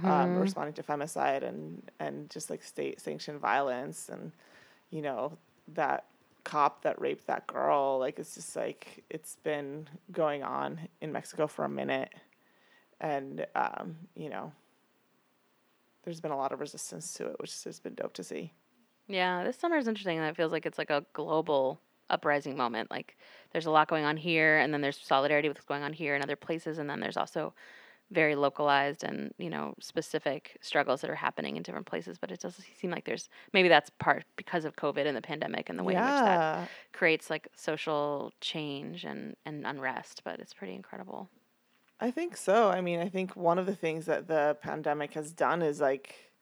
um, 0.04 0.34
Mhm. 0.34 0.40
responding 0.40 0.74
to 0.74 0.82
femicide 0.82 1.42
and 1.42 1.90
and 2.00 2.30
just 2.30 2.50
like 2.50 2.62
state 2.62 3.00
sanctioned 3.00 3.40
violence 3.40 4.08
and 4.08 4.32
you 4.90 5.02
know 5.02 5.38
that 5.68 6.06
cop 6.44 6.82
that 6.82 7.00
raped 7.00 7.26
that 7.28 7.46
girl. 7.46 7.98
Like 7.98 8.18
it's 8.18 8.34
just 8.34 8.56
like 8.56 9.04
it's 9.10 9.36
been 9.36 9.88
going 10.12 10.42
on 10.42 10.88
in 11.00 11.12
Mexico 11.12 11.46
for 11.46 11.64
a 11.64 11.68
minute, 11.68 12.12
and 13.00 13.46
um, 13.54 13.96
you 14.14 14.28
know, 14.30 14.52
there's 16.02 16.20
been 16.20 16.30
a 16.30 16.36
lot 16.36 16.52
of 16.52 16.60
resistance 16.60 17.12
to 17.14 17.26
it, 17.28 17.40
which 17.40 17.62
has 17.64 17.80
been 17.80 17.94
dope 17.94 18.12
to 18.14 18.24
see. 18.24 18.52
Yeah, 19.08 19.44
this 19.44 19.58
summer 19.58 19.76
is 19.76 19.88
interesting. 19.88 20.18
and 20.18 20.26
It 20.28 20.36
feels 20.36 20.52
like 20.52 20.66
it's 20.66 20.78
like 20.78 20.90
a 20.90 21.04
global 21.12 21.80
uprising 22.10 22.56
moment. 22.56 22.90
Like 22.90 23.16
there's 23.52 23.66
a 23.66 23.70
lot 23.70 23.88
going 23.88 24.04
on 24.04 24.16
here, 24.16 24.58
and 24.58 24.72
then 24.72 24.80
there's 24.80 24.98
solidarity 24.98 25.48
with 25.48 25.58
what's 25.58 25.66
going 25.66 25.82
on 25.82 25.92
here 25.92 26.14
in 26.14 26.22
other 26.22 26.36
places, 26.36 26.78
and 26.78 26.88
then 26.88 27.00
there's 27.00 27.16
also 27.16 27.54
very 28.12 28.36
localized 28.36 29.04
and 29.04 29.34
you 29.38 29.50
know 29.50 29.74
specific 29.80 30.58
struggles 30.62 31.00
that 31.02 31.10
are 31.10 31.14
happening 31.16 31.56
in 31.56 31.62
different 31.62 31.86
places. 31.86 32.18
But 32.18 32.30
it 32.32 32.40
does 32.40 32.56
seem 32.56 32.90
like 32.90 33.04
there's 33.04 33.28
maybe 33.52 33.68
that's 33.68 33.90
part 33.98 34.24
because 34.36 34.64
of 34.64 34.76
COVID 34.76 35.06
and 35.06 35.16
the 35.16 35.22
pandemic 35.22 35.68
and 35.70 35.78
the 35.78 35.84
way 35.84 35.96
in 35.96 36.04
which 36.04 36.22
that 36.22 36.42
creates 36.92 37.30
like 37.30 37.48
social 37.56 38.32
change 38.40 39.04
and 39.04 39.36
and 39.46 39.66
unrest. 39.66 40.22
But 40.24 40.40
it's 40.40 40.54
pretty 40.54 40.74
incredible. 40.74 41.30
I 42.00 42.10
think 42.10 42.36
so. 42.36 42.68
I 42.70 42.80
mean, 42.80 42.98
I 42.98 43.08
think 43.08 43.36
one 43.36 43.58
of 43.58 43.66
the 43.66 43.76
things 43.76 44.06
that 44.06 44.26
the 44.26 44.56
pandemic 44.60 45.14
has 45.14 45.32
done 45.32 45.62
is 45.62 45.80
like 45.80 46.32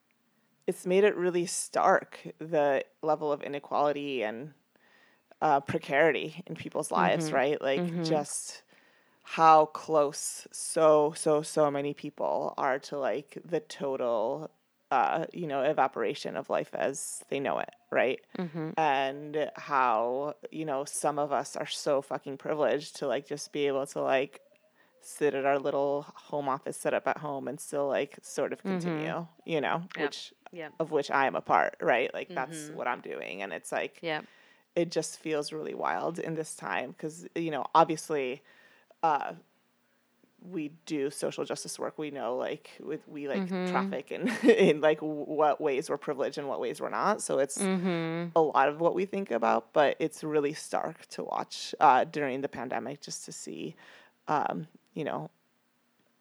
it's 0.67 0.87
made 0.87 1.05
it 1.05 1.17
really 1.17 1.47
stark 1.47 2.21
the 2.39 2.85
level 3.03 3.33
of 3.33 3.43
inequality 3.43 4.25
and 4.25 4.55
uh, 5.43 5.61
precarity 5.61 6.43
in 6.47 6.57
people's 6.57 6.91
lives, 6.93 7.33
Mhm. 7.33 7.33
right? 7.33 7.61
Like 7.63 7.95
Mhm. 7.95 8.01
just 8.03 8.65
how 9.37 9.67
close 9.67 10.49
so 10.51 11.13
so 11.17 11.41
so 11.43 11.71
many 11.71 11.95
people 11.95 12.53
are 12.59 12.79
to 12.81 12.99
like 12.99 13.39
the 13.45 13.61
total 13.61 14.51
uh 14.91 15.25
you 15.33 15.47
know 15.47 15.63
evaporation 15.63 16.37
of 16.37 16.51
life 16.51 16.71
as 16.75 17.23
they 17.31 17.39
know 17.39 17.59
it 17.59 17.71
right 17.93 18.21
Mm-hmm. 18.39 18.71
and 18.77 19.51
how 19.55 20.35
you 20.51 20.65
know 20.65 20.85
some 20.85 21.19
of 21.19 21.31
us 21.33 21.55
are 21.55 21.67
so 21.87 22.03
fucking 22.03 22.39
privileged 22.39 22.97
to 22.97 23.07
like 23.07 23.25
just 23.27 23.53
be 23.53 23.67
able 23.69 23.87
to 23.87 24.01
like 24.03 24.41
sit 25.01 25.33
at 25.35 25.45
our 25.47 25.59
little 25.59 26.07
home 26.29 26.49
office 26.49 26.77
set 26.77 26.93
up 26.95 27.07
at 27.07 27.19
home 27.19 27.47
and 27.49 27.61
still 27.61 27.87
like 27.87 28.19
sort 28.23 28.53
of 28.53 28.63
continue 28.63 29.27
you 29.45 29.61
know 29.61 29.83
Yep. 29.97 30.05
which 30.05 30.35
Yep. 30.53 30.73
of 30.81 30.91
which 30.91 31.11
i 31.11 31.27
am 31.27 31.37
a 31.37 31.41
part 31.41 31.77
right 31.81 32.13
like 32.13 32.31
that's 32.35 32.69
Mhm. 32.71 32.75
what 32.75 32.89
i'm 32.89 33.01
doing 33.01 33.43
and 33.43 33.53
it's 33.53 33.71
like 33.71 34.01
Yeah. 34.03 34.23
it 34.75 34.91
just 34.91 35.19
feels 35.21 35.53
really 35.53 35.75
wild 35.75 36.19
in 36.19 36.35
this 36.35 36.55
time 36.57 36.91
because 36.91 37.27
you 37.37 37.51
know 37.53 37.65
obviously 37.75 38.43
uh 39.03 39.33
we 40.43 40.71
do 40.87 41.11
social 41.11 41.45
justice 41.45 41.79
work 41.79 41.99
we 41.99 42.11
know 42.11 42.35
like 42.37 42.71
with 42.81 43.07
we 43.07 43.29
like 43.29 43.47
Mhm. 43.49 43.71
traffic 43.71 44.11
and 44.11 44.29
in 44.45 44.81
like 44.81 44.99
what 45.01 45.61
ways 45.61 45.91
we're 45.91 45.99
privileged 45.99 46.39
and 46.39 46.49
what 46.49 46.61
ways 46.61 46.81
we're 46.81 46.89
not 46.89 47.21
so 47.21 47.39
it's 47.39 47.59
Mm-hmm. 47.59 48.29
a 48.35 48.41
lot 48.41 48.69
of 48.69 48.81
what 48.81 48.95
we 48.95 49.05
think 49.05 49.31
about 49.31 49.73
but 49.75 49.97
it's 49.99 50.25
really 50.25 50.55
stark 50.55 51.07
to 51.09 51.25
watch 51.25 51.75
uh 51.79 52.05
during 52.05 52.41
the 52.41 52.49
pandemic 52.49 53.01
just 53.03 53.25
to 53.27 53.33
see 53.33 53.75
um 54.29 54.67
you 54.95 55.05
know 55.05 55.31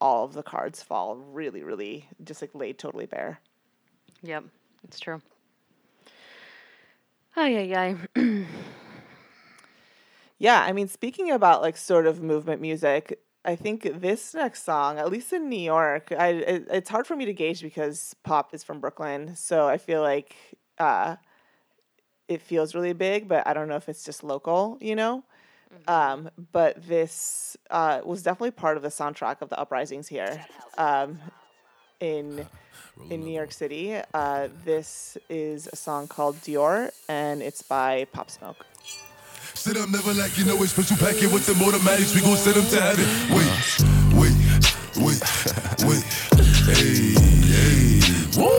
all 0.01 0.25
of 0.25 0.33
the 0.33 0.43
cards 0.43 0.83
fall 0.83 1.15
really 1.15 1.63
really 1.63 2.09
just 2.23 2.41
like 2.41 2.53
laid 2.53 2.77
totally 2.77 3.05
bare 3.05 3.39
Yep. 4.21 4.43
It's 4.83 4.99
true. 4.99 5.21
Oh 7.37 7.45
yeah, 7.45 7.95
yeah. 8.15 8.43
Yeah, 10.39 10.61
I 10.61 10.71
mean, 10.71 10.87
speaking 10.87 11.31
about 11.31 11.61
like 11.61 11.75
sort 11.75 12.07
of 12.07 12.23
movement 12.23 12.61
music, 12.61 13.19
I 13.43 13.55
think 13.55 14.01
this 14.01 14.33
next 14.33 14.63
song, 14.63 14.97
at 14.97 15.11
least 15.11 15.33
in 15.33 15.49
New 15.49 15.59
York, 15.59 16.13
I 16.17 16.27
it, 16.29 16.67
it's 16.71 16.89
hard 16.89 17.05
for 17.05 17.15
me 17.15 17.25
to 17.25 17.33
gauge 17.33 17.61
because 17.61 18.15
pop 18.23 18.53
is 18.53 18.63
from 18.63 18.79
Brooklyn, 18.79 19.35
so 19.35 19.67
I 19.67 19.77
feel 19.77 20.01
like 20.01 20.35
uh, 20.77 21.17
it 22.29 22.41
feels 22.41 22.73
really 22.73 22.93
big, 22.93 23.27
but 23.27 23.45
I 23.45 23.53
don't 23.53 23.67
know 23.67 23.75
if 23.75 23.89
it's 23.89 24.03
just 24.03 24.23
local, 24.23 24.77
you 24.79 24.95
know. 24.95 25.23
Um, 25.87 26.29
but 26.51 26.87
this 26.87 27.57
uh, 27.69 28.01
was 28.03 28.23
definitely 28.23 28.51
part 28.51 28.77
of 28.77 28.83
the 28.83 28.89
soundtrack 28.89 29.41
of 29.41 29.49
the 29.49 29.59
uprisings 29.59 30.07
here 30.07 30.45
um, 30.77 31.19
in 31.99 32.45
in 33.09 33.23
New 33.23 33.33
York 33.33 33.51
City. 33.51 33.97
Uh, 34.13 34.47
this 34.63 35.17
is 35.29 35.67
a 35.71 35.75
song 35.75 36.07
called 36.07 36.37
Dior, 36.37 36.91
and 37.07 37.41
it's 37.41 37.61
by 37.61 38.05
Pop 38.13 38.31
Smoke. 38.31 38.65
Sit 39.59 39.75
up, 39.75 39.89
never 39.89 40.13
like 40.13 40.37
you 40.37 40.45
know 40.45 40.55
it's 40.63 40.71
special 40.71 40.95
packet 40.95 41.33
with 41.33 41.43
the 41.43 41.51
automatics. 41.59 42.15
We 42.15 42.21
gon' 42.21 42.37
send 42.37 42.55
them 42.55 42.65
to 42.71 42.79
heaven. 42.79 43.03
Wait, 43.27 43.51
wait, 44.15 44.31
wait, 44.95 45.19
wait. 45.83 45.99
Hey, 46.63 47.11
hey. 47.43 47.99
Woo! 48.39 48.55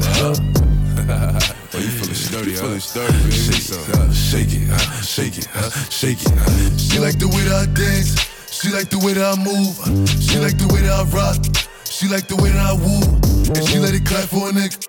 Huh? 0.00 0.32
oh, 1.76 1.76
you 1.76 1.92
feeling 1.92 2.16
sturdy, 2.16 2.56
huh? 2.56 2.72
feeling 2.72 2.80
sturdy, 2.80 3.12
baby. 3.20 3.52
Shake 3.52 3.68
it, 3.68 3.84
huh? 3.84 4.10
Shake 4.16 4.56
it, 4.56 4.64
huh? 4.72 5.02
Shake 5.04 5.36
it, 5.36 5.48
huh? 5.52 5.70
Shake 5.92 6.22
it, 6.24 6.32
huh? 6.32 6.76
She 6.78 6.98
like 6.98 7.18
the 7.18 7.28
way 7.28 7.44
that 7.44 7.68
I 7.68 7.72
dance. 7.76 8.16
She 8.48 8.72
like 8.72 8.88
the 8.88 8.98
way 9.04 9.12
that 9.12 9.28
I 9.28 9.36
move. 9.44 9.76
She 10.08 10.38
like 10.38 10.56
the 10.56 10.72
way 10.72 10.80
that 10.88 11.00
I 11.00 11.04
rock. 11.12 11.36
She 11.84 12.08
like 12.08 12.28
the 12.28 12.36
way 12.36 12.48
that 12.48 12.64
I 12.64 12.72
woo. 12.80 13.04
And 13.52 13.68
she 13.68 13.78
let 13.78 13.92
it 13.92 14.06
clap 14.06 14.24
for 14.24 14.48
a 14.48 14.52
nigga. 14.52 14.80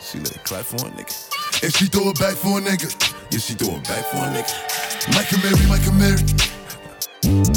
She 0.00 0.18
let 0.20 0.30
it 0.30 0.44
clap 0.44 0.66
for 0.66 0.86
a 0.86 0.90
nigga. 0.94 1.64
And 1.64 1.74
she 1.74 1.86
throw 1.86 2.10
it 2.10 2.18
back 2.20 2.36
for 2.36 2.58
a 2.58 2.62
nigga. 2.62 3.09
Yeah, 3.30 3.38
she 3.38 3.54
it 3.54 3.84
back 3.84 4.04
for 4.06 4.16
a 4.16 4.26
nigga. 4.34 4.50
Mike 5.14 5.30
Amiri, 5.30 5.68
Mike 5.68 5.86
Amiri. 5.86 6.18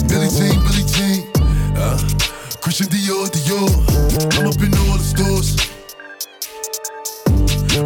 Billie 0.07 0.29
Jean, 0.29 0.61
Billie 0.61 0.85
Jean. 0.85 1.25
Uh, 1.75 1.97
Christian 2.61 2.87
Dior, 2.93 3.25
Dior. 3.33 3.73
I'm 4.37 4.45
up 4.45 4.61
in 4.61 4.69
all 4.69 4.97
the 4.97 5.03
stores. 5.03 5.57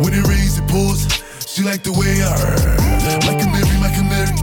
When 0.03 0.13
it 0.13 0.27
rains, 0.27 0.57
it 0.59 0.67
pours. 0.67 1.07
She 1.47 1.63
like 1.63 1.83
the 1.83 1.93
way 1.93 2.21
I 2.21 2.35
heard. 2.37 2.77
Mike 3.23 3.39
Amiri, 3.39 3.79
Mike 3.79 3.95
Amiri. 4.03 4.35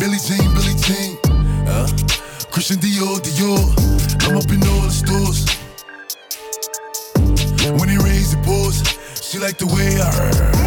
Billie 0.00 0.18
Jean, 0.18 0.50
Billie 0.50 0.74
Jean. 0.82 1.16
Uh, 1.68 1.86
Christian 2.50 2.78
Dior, 2.78 3.20
Dior. 3.22 3.62
I'm 4.26 4.36
up 4.36 4.50
in 4.50 4.60
all 4.66 4.82
the 4.82 4.90
stores. 4.90 5.46
When 7.78 7.88
it. 7.88 7.99
She 9.30 9.38
like 9.38 9.62
the 9.62 9.70
way 9.70 9.94
I 9.94 10.10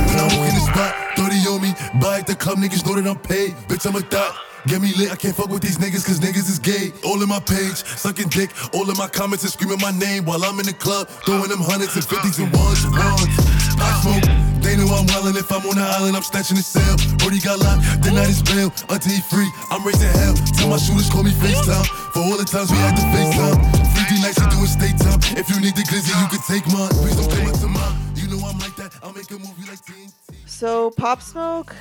When 0.07 0.15
I 0.15 0.23
walk 0.39 0.47
in 0.47 0.55
the 0.55 0.63
spot, 0.63 0.95
30 1.19 1.35
on 1.51 1.59
me. 1.59 1.75
Buy 1.99 2.23
at 2.23 2.27
the 2.31 2.31
club, 2.31 2.63
niggas 2.63 2.87
know 2.87 2.95
that 2.95 3.03
I'm 3.03 3.19
paid. 3.19 3.59
Bitch, 3.67 3.83
I'm 3.83 3.91
a 3.91 4.03
thot. 4.07 4.39
Get 4.71 4.79
me 4.79 4.95
lit, 4.95 5.11
I 5.11 5.19
can't 5.19 5.35
fuck 5.35 5.51
with 5.51 5.59
these 5.59 5.75
niggas 5.83 6.07
cause 6.07 6.23
niggas 6.23 6.47
is 6.47 6.63
gay. 6.63 6.95
All 7.03 7.19
in 7.19 7.27
my 7.27 7.43
page, 7.43 7.83
sucking 7.83 8.31
dick, 8.31 8.55
all 8.71 8.87
in 8.87 8.95
my 8.95 9.11
comments 9.11 9.43
and 9.43 9.51
screaming 9.51 9.83
my 9.83 9.91
name 9.91 10.23
while 10.23 10.39
I'm 10.47 10.63
in 10.63 10.65
the 10.71 10.71
club, 10.71 11.11
throwing 11.27 11.51
them 11.51 11.59
hundreds 11.59 11.91
and 11.99 12.07
fifties 12.07 12.39
and 12.39 12.47
ones 12.55 12.87
and 12.87 12.95
ones. 12.95 13.35
I 13.83 13.91
smoke, 13.99 14.23
they 14.63 14.79
know 14.79 14.87
I'm 14.95 15.11
wildin'. 15.11 15.35
If 15.35 15.51
I'm 15.51 15.67
on 15.67 15.75
the 15.75 15.83
island, 15.83 16.15
I'm 16.15 16.23
snatching 16.23 16.55
the 16.55 16.63
cell. 16.63 16.95
Brody 17.19 17.43
got 17.43 17.59
locked, 17.59 17.83
the 17.99 18.15
night 18.15 18.31
is 18.31 18.39
bail. 18.47 18.71
Until 18.87 19.11
he 19.11 19.19
free, 19.27 19.51
I'm 19.75 19.83
raising 19.83 20.07
hell. 20.23 20.39
Tell 20.55 20.71
my 20.71 20.79
shooters 20.79 21.11
call 21.11 21.27
me 21.27 21.35
FaceTime. 21.35 21.83
For 22.15 22.23
all 22.23 22.39
the 22.39 22.47
times 22.47 22.71
we 22.71 22.79
had 22.79 22.95
to 22.95 23.03
FaceTime. 23.11 23.59
3D 23.91 24.23
nights, 24.23 24.39
you 24.39 24.47
doing 24.55 24.71
state 24.71 24.95
time. 25.03 25.19
If 25.35 25.51
you 25.51 25.59
need 25.59 25.75
the 25.75 25.83
glizzy, 25.83 26.15
you 26.15 26.31
can 26.31 26.39
take 26.47 26.63
mine. 26.71 26.95
Please 27.03 27.19
don't 27.19 27.27
play 27.27 27.43
my 27.43 27.51
to 27.59 27.67
mine. 27.67 28.02
So 30.45 30.91
Pop 30.91 31.21
Smoke, 31.21 31.75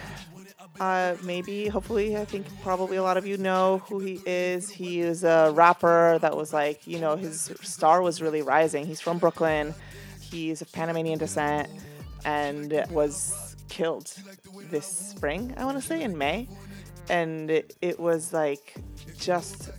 uh, 0.81 1.17
maybe, 1.23 1.69
hopefully, 1.69 2.17
I 2.17 2.25
think 2.25 2.47
probably 2.63 2.97
a 2.97 3.03
lot 3.03 3.17
of 3.17 3.27
you 3.27 3.37
know 3.37 3.83
who 3.89 3.99
he 3.99 4.21
is. 4.27 4.71
He 4.71 5.01
is 5.01 5.25
a 5.25 5.53
rapper 5.55 6.19
that 6.21 6.37
was 6.37 6.53
like, 6.53 6.87
you 6.87 6.99
know, 6.99 7.17
his 7.17 7.53
star 7.63 8.03
was 8.03 8.23
really 8.23 8.43
rising. 8.43 8.87
He's 8.87 9.01
from 9.01 9.19
Brooklyn. 9.19 9.75
He's 10.21 10.63
of 10.63 10.73
Panamanian 10.73 11.19
descent 11.19 11.69
and 12.25 12.85
was 12.91 13.57
killed 13.69 14.13
this 14.71 14.87
spring, 14.87 15.55
I 15.57 15.65
want 15.65 15.81
to 15.81 15.87
say, 15.87 16.03
in 16.03 16.17
May. 16.17 16.49
And 17.09 17.51
it, 17.51 17.77
it 17.83 18.01
was 18.01 18.33
like 18.33 18.75
just 19.19 19.71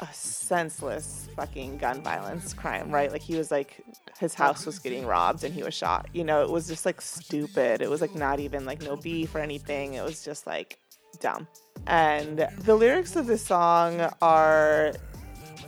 a 0.00 0.08
senseless 0.12 1.28
fucking 1.36 1.78
gun 1.78 2.02
violence 2.02 2.52
crime, 2.54 2.90
right? 2.90 3.12
Like 3.12 3.22
he 3.22 3.36
was 3.36 3.50
like 3.50 3.82
his 4.18 4.34
house 4.34 4.66
was 4.66 4.78
getting 4.78 5.06
robbed 5.06 5.44
and 5.44 5.54
he 5.54 5.62
was 5.62 5.74
shot. 5.74 6.08
You 6.12 6.24
know, 6.24 6.42
it 6.42 6.50
was 6.50 6.66
just 6.66 6.86
like 6.86 7.00
stupid. 7.00 7.82
It 7.82 7.90
was 7.90 8.00
like 8.00 8.14
not 8.14 8.40
even 8.40 8.64
like 8.64 8.82
no 8.82 8.96
beef 8.96 9.34
or 9.34 9.38
anything. 9.38 9.94
It 9.94 10.02
was 10.02 10.24
just 10.24 10.46
like 10.46 10.78
dumb. 11.20 11.46
And 11.86 12.48
the 12.58 12.74
lyrics 12.74 13.16
of 13.16 13.26
this 13.26 13.44
song 13.44 14.00
are 14.20 14.94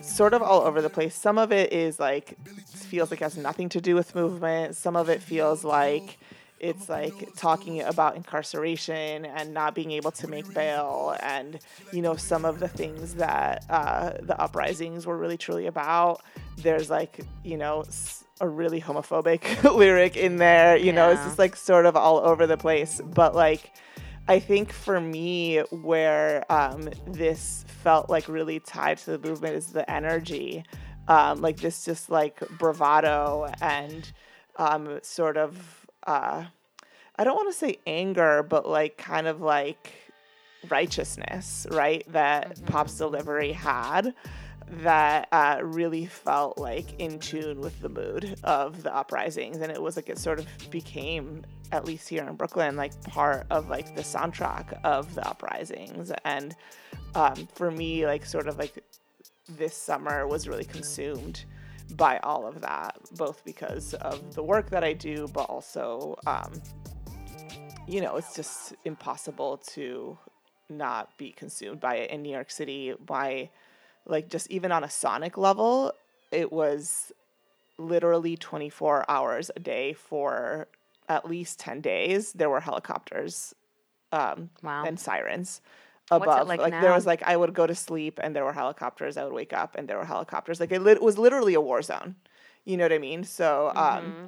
sort 0.00 0.34
of 0.34 0.42
all 0.42 0.62
over 0.62 0.80
the 0.80 0.90
place. 0.90 1.14
Some 1.14 1.38
of 1.38 1.52
it 1.52 1.72
is 1.72 2.00
like 2.00 2.36
feels 2.74 3.10
like 3.10 3.20
it 3.20 3.24
has 3.24 3.36
nothing 3.36 3.68
to 3.70 3.80
do 3.80 3.94
with 3.94 4.14
movement. 4.14 4.76
Some 4.76 4.96
of 4.96 5.08
it 5.08 5.22
feels 5.22 5.64
like 5.64 6.18
it's 6.62 6.88
like 6.88 7.28
talking 7.36 7.82
about 7.82 8.16
incarceration 8.16 9.26
and 9.26 9.52
not 9.52 9.74
being 9.74 9.90
able 9.90 10.12
to 10.12 10.28
make 10.28 10.54
bail 10.54 11.16
and 11.20 11.58
you 11.92 12.00
know 12.00 12.16
some 12.16 12.44
of 12.44 12.60
the 12.60 12.68
things 12.68 13.16
that 13.16 13.64
uh, 13.68 14.12
the 14.22 14.40
uprisings 14.40 15.06
were 15.06 15.18
really 15.18 15.36
truly 15.36 15.66
about. 15.66 16.22
There's 16.56 16.88
like 16.88 17.20
you 17.44 17.56
know 17.58 17.82
s- 17.82 18.24
a 18.40 18.48
really 18.48 18.80
homophobic 18.80 19.62
lyric 19.76 20.16
in 20.16 20.36
there 20.36 20.76
you 20.76 20.92
know 20.92 21.10
it's 21.10 21.24
just 21.24 21.38
like 21.38 21.54
sort 21.56 21.84
of 21.86 21.96
all 21.96 22.18
over 22.18 22.46
the 22.46 22.56
place. 22.56 23.00
But 23.04 23.34
like 23.34 23.72
I 24.28 24.38
think 24.38 24.72
for 24.72 25.00
me, 25.00 25.58
where 25.70 26.44
um, 26.50 26.88
this 27.06 27.64
felt 27.82 28.08
like 28.08 28.28
really 28.28 28.60
tied 28.60 28.98
to 28.98 29.18
the 29.18 29.28
movement 29.28 29.56
is 29.56 29.72
the 29.72 29.88
energy, 29.90 30.64
um, 31.08 31.40
like 31.40 31.58
this 31.58 31.84
just 31.84 32.08
like 32.08 32.38
bravado 32.56 33.52
and 33.60 34.10
um, 34.56 35.00
sort 35.02 35.36
of, 35.36 35.81
uh, 36.06 36.44
I 37.16 37.24
don't 37.24 37.36
want 37.36 37.52
to 37.52 37.58
say 37.58 37.78
anger, 37.86 38.42
but 38.42 38.68
like 38.68 38.96
kind 38.96 39.26
of 39.26 39.40
like 39.40 39.92
righteousness, 40.68 41.66
right? 41.70 42.04
That 42.12 42.64
Pop's 42.66 42.96
delivery 42.96 43.52
had 43.52 44.14
that 44.80 45.28
uh, 45.32 45.58
really 45.62 46.06
felt 46.06 46.56
like 46.56 46.98
in 46.98 47.18
tune 47.18 47.60
with 47.60 47.78
the 47.80 47.88
mood 47.88 48.36
of 48.42 48.82
the 48.82 48.94
uprisings 48.94 49.58
and 49.58 49.70
it 49.70 49.80
was 49.80 49.96
like 49.96 50.08
it 50.08 50.18
sort 50.18 50.38
of 50.38 50.46
became 50.70 51.44
at 51.72 51.84
least 51.84 52.08
here 52.08 52.26
in 52.26 52.34
brooklyn 52.36 52.74
like 52.74 52.98
part 53.04 53.46
of 53.50 53.68
like 53.68 53.94
the 53.94 54.02
soundtrack 54.02 54.72
of 54.82 55.14
the 55.14 55.28
uprisings 55.28 56.10
and 56.24 56.56
um, 57.14 57.46
for 57.54 57.70
me 57.70 58.06
like 58.06 58.24
sort 58.24 58.46
of 58.46 58.58
like 58.58 58.82
this 59.58 59.76
summer 59.76 60.26
was 60.26 60.48
really 60.48 60.64
consumed 60.64 61.44
by 61.96 62.18
all 62.18 62.46
of 62.46 62.60
that 62.62 62.96
both 63.16 63.44
because 63.44 63.94
of 63.94 64.34
the 64.34 64.42
work 64.42 64.70
that 64.70 64.82
i 64.84 64.92
do 64.92 65.28
but 65.32 65.42
also 65.42 66.16
um, 66.26 66.60
you 67.86 68.00
know 68.00 68.16
it's 68.16 68.34
just 68.34 68.74
impossible 68.84 69.56
to 69.58 70.16
not 70.68 71.16
be 71.18 71.32
consumed 71.32 71.80
by 71.80 71.96
it 71.96 72.10
in 72.10 72.22
new 72.22 72.30
york 72.32 72.50
city. 72.50 72.94
By 73.04 73.50
like 74.06 74.28
just 74.28 74.50
even 74.50 74.72
on 74.72 74.84
a 74.84 74.90
sonic 74.90 75.36
level 75.36 75.92
it 76.30 76.50
was 76.50 77.12
literally 77.78 78.36
24 78.36 79.04
hours 79.10 79.50
a 79.54 79.60
day 79.60 79.92
for 79.92 80.68
at 81.08 81.28
least 81.28 81.58
10 81.58 81.80
days. 81.82 82.32
There 82.32 82.48
were 82.48 82.60
helicopters 82.60 83.54
um, 84.12 84.50
Wow. 84.62 84.84
and 84.86 84.98
sirens 84.98 85.60
above. 86.16 86.48
like 86.48 86.60
there 86.82 86.92
was 86.92 87.06
like 87.06 87.22
i 87.22 87.36
would 87.36 87.54
go 87.54 87.66
to 87.66 87.74
sleep 87.74 88.18
and 88.22 88.34
there 88.36 88.44
were 88.44 88.52
helicopters 88.52 89.16
i 89.16 89.24
would 89.24 89.32
wake 89.32 89.52
up 89.52 89.76
and 89.76 89.88
there 89.88 89.98
were 89.98 90.04
helicopters. 90.04 90.60
Like 90.60 90.72
it, 90.72 90.80
lit- 90.82 91.02
was 91.02 91.16
literally 91.18 91.54
a 91.54 91.60
war 91.60 91.82
zone. 91.82 92.16
You 92.64 92.76
know 92.76 92.84
what 92.84 92.92
i 92.92 92.98
mean? 92.98 93.24
So 93.24 93.72
um 93.74 94.04
Mm-hmm. 94.04 94.26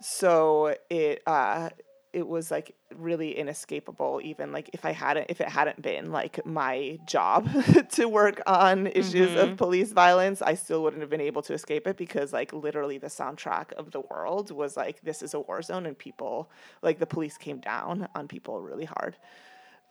so 0.00 0.74
it 0.88 1.22
uh 1.26 1.70
it 2.12 2.26
was 2.26 2.50
like 2.50 2.74
really 2.96 3.38
inescapable 3.38 4.20
even 4.24 4.50
like 4.50 4.68
if 4.72 4.84
i 4.84 4.90
hadn't 4.90 5.26
if 5.28 5.40
it 5.40 5.48
hadn't 5.48 5.80
been 5.80 6.10
like 6.10 6.44
my 6.44 6.98
job 7.06 7.48
to 7.90 8.06
work 8.08 8.40
on 8.48 8.88
issues 8.88 9.30
Mm-hmm. 9.30 9.52
of 9.52 9.56
police 9.56 9.92
violence 9.92 10.42
i 10.42 10.54
still 10.54 10.82
wouldn't 10.82 11.02
have 11.02 11.10
been 11.10 11.20
able 11.20 11.42
to 11.42 11.52
escape 11.54 11.86
it 11.86 11.96
because 11.96 12.32
like 12.32 12.52
literally 12.52 12.98
the 12.98 13.06
soundtrack 13.06 13.72
of 13.74 13.92
the 13.92 14.00
world 14.00 14.50
was 14.50 14.76
like 14.76 15.00
this 15.02 15.22
is 15.22 15.34
a 15.34 15.40
war 15.40 15.62
zone 15.62 15.86
and 15.86 15.96
people 15.96 16.50
like 16.82 16.98
the 16.98 17.06
police 17.06 17.36
came 17.36 17.58
down 17.60 18.08
on 18.16 18.26
people 18.26 18.60
really 18.60 18.86
hard 18.86 19.16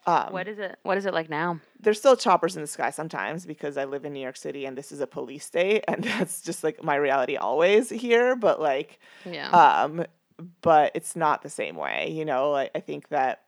um, 0.10 0.34
what 0.34 0.48
is 0.48 0.60
it? 0.60 0.78
What 0.84 0.98
is 0.98 1.06
it 1.06 1.14
like 1.14 1.30
now? 1.30 1.60
there's 1.82 1.98
still 1.98 2.18
choppers 2.18 2.58
in 2.58 2.62
the 2.62 2.68
sky 2.68 2.90
sometimes 2.90 3.46
because 3.46 3.78
I 3.78 3.86
live 3.86 4.04
in 4.04 4.12
New 4.12 4.20
York 4.20 4.36
City 4.36 4.66
and 4.66 4.78
this 4.78 4.92
is 4.92 5.00
a 5.00 5.08
police 5.08 5.46
state 5.46 5.86
and 5.88 6.04
that's 6.10 6.42
just 6.42 6.62
like 6.64 6.84
my 6.84 6.96
reality 6.96 7.38
always 7.38 7.90
here. 7.90 8.36
But 8.36 8.60
like, 8.60 9.00
Yeah. 9.26 9.50
um, 9.50 10.06
but 10.62 10.92
it's 10.96 11.16
not 11.16 11.42
the 11.42 11.50
same 11.50 11.76
way, 11.78 12.10
you 12.12 12.26
know. 12.26 12.52
Like 12.52 12.72
I 12.76 12.80
think 12.82 13.08
that 13.10 13.44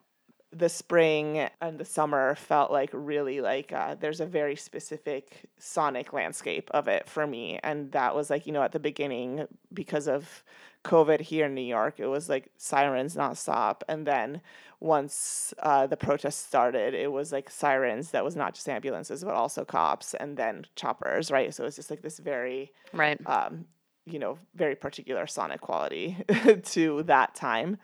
the 0.53 0.69
spring 0.69 1.49
and 1.61 1.79
the 1.79 1.85
summer 1.85 2.35
felt 2.35 2.71
like 2.71 2.89
really 2.93 3.39
like 3.39 3.71
uh, 3.71 3.95
there's 3.95 4.19
a 4.19 4.25
very 4.25 4.55
specific 4.55 5.49
sonic 5.57 6.11
landscape 6.11 6.69
of 6.73 6.87
it 6.87 7.07
for 7.07 7.25
me, 7.25 7.59
and 7.63 7.91
that 7.93 8.15
was 8.15 8.29
like 8.29 8.45
you 8.45 8.51
know 8.51 8.61
at 8.61 8.73
the 8.73 8.79
beginning 8.79 9.47
because 9.73 10.07
of 10.07 10.43
COVID 10.83 11.21
here 11.21 11.45
in 11.45 11.55
New 11.55 11.61
York, 11.61 11.99
it 11.99 12.07
was 12.07 12.27
like 12.27 12.51
sirens 12.57 13.15
nonstop, 13.15 13.81
and 13.87 14.05
then 14.05 14.41
once 14.81 15.53
uh, 15.59 15.87
the 15.87 15.95
protests 15.95 16.43
started, 16.43 16.93
it 16.93 17.11
was 17.11 17.31
like 17.31 17.49
sirens 17.49 18.11
that 18.11 18.23
was 18.23 18.35
not 18.35 18.53
just 18.53 18.67
ambulances 18.67 19.23
but 19.23 19.33
also 19.33 19.63
cops, 19.63 20.13
and 20.15 20.35
then 20.35 20.65
choppers, 20.75 21.31
right? 21.31 21.53
So 21.53 21.65
it's 21.65 21.77
just 21.77 21.89
like 21.89 22.01
this 22.01 22.19
very 22.19 22.73
right. 22.91 23.19
um, 23.25 23.65
you 24.05 24.19
know, 24.19 24.37
very 24.55 24.75
particular 24.75 25.27
sonic 25.27 25.61
quality 25.61 26.17
to 26.63 27.03
that 27.03 27.35
time. 27.35 27.77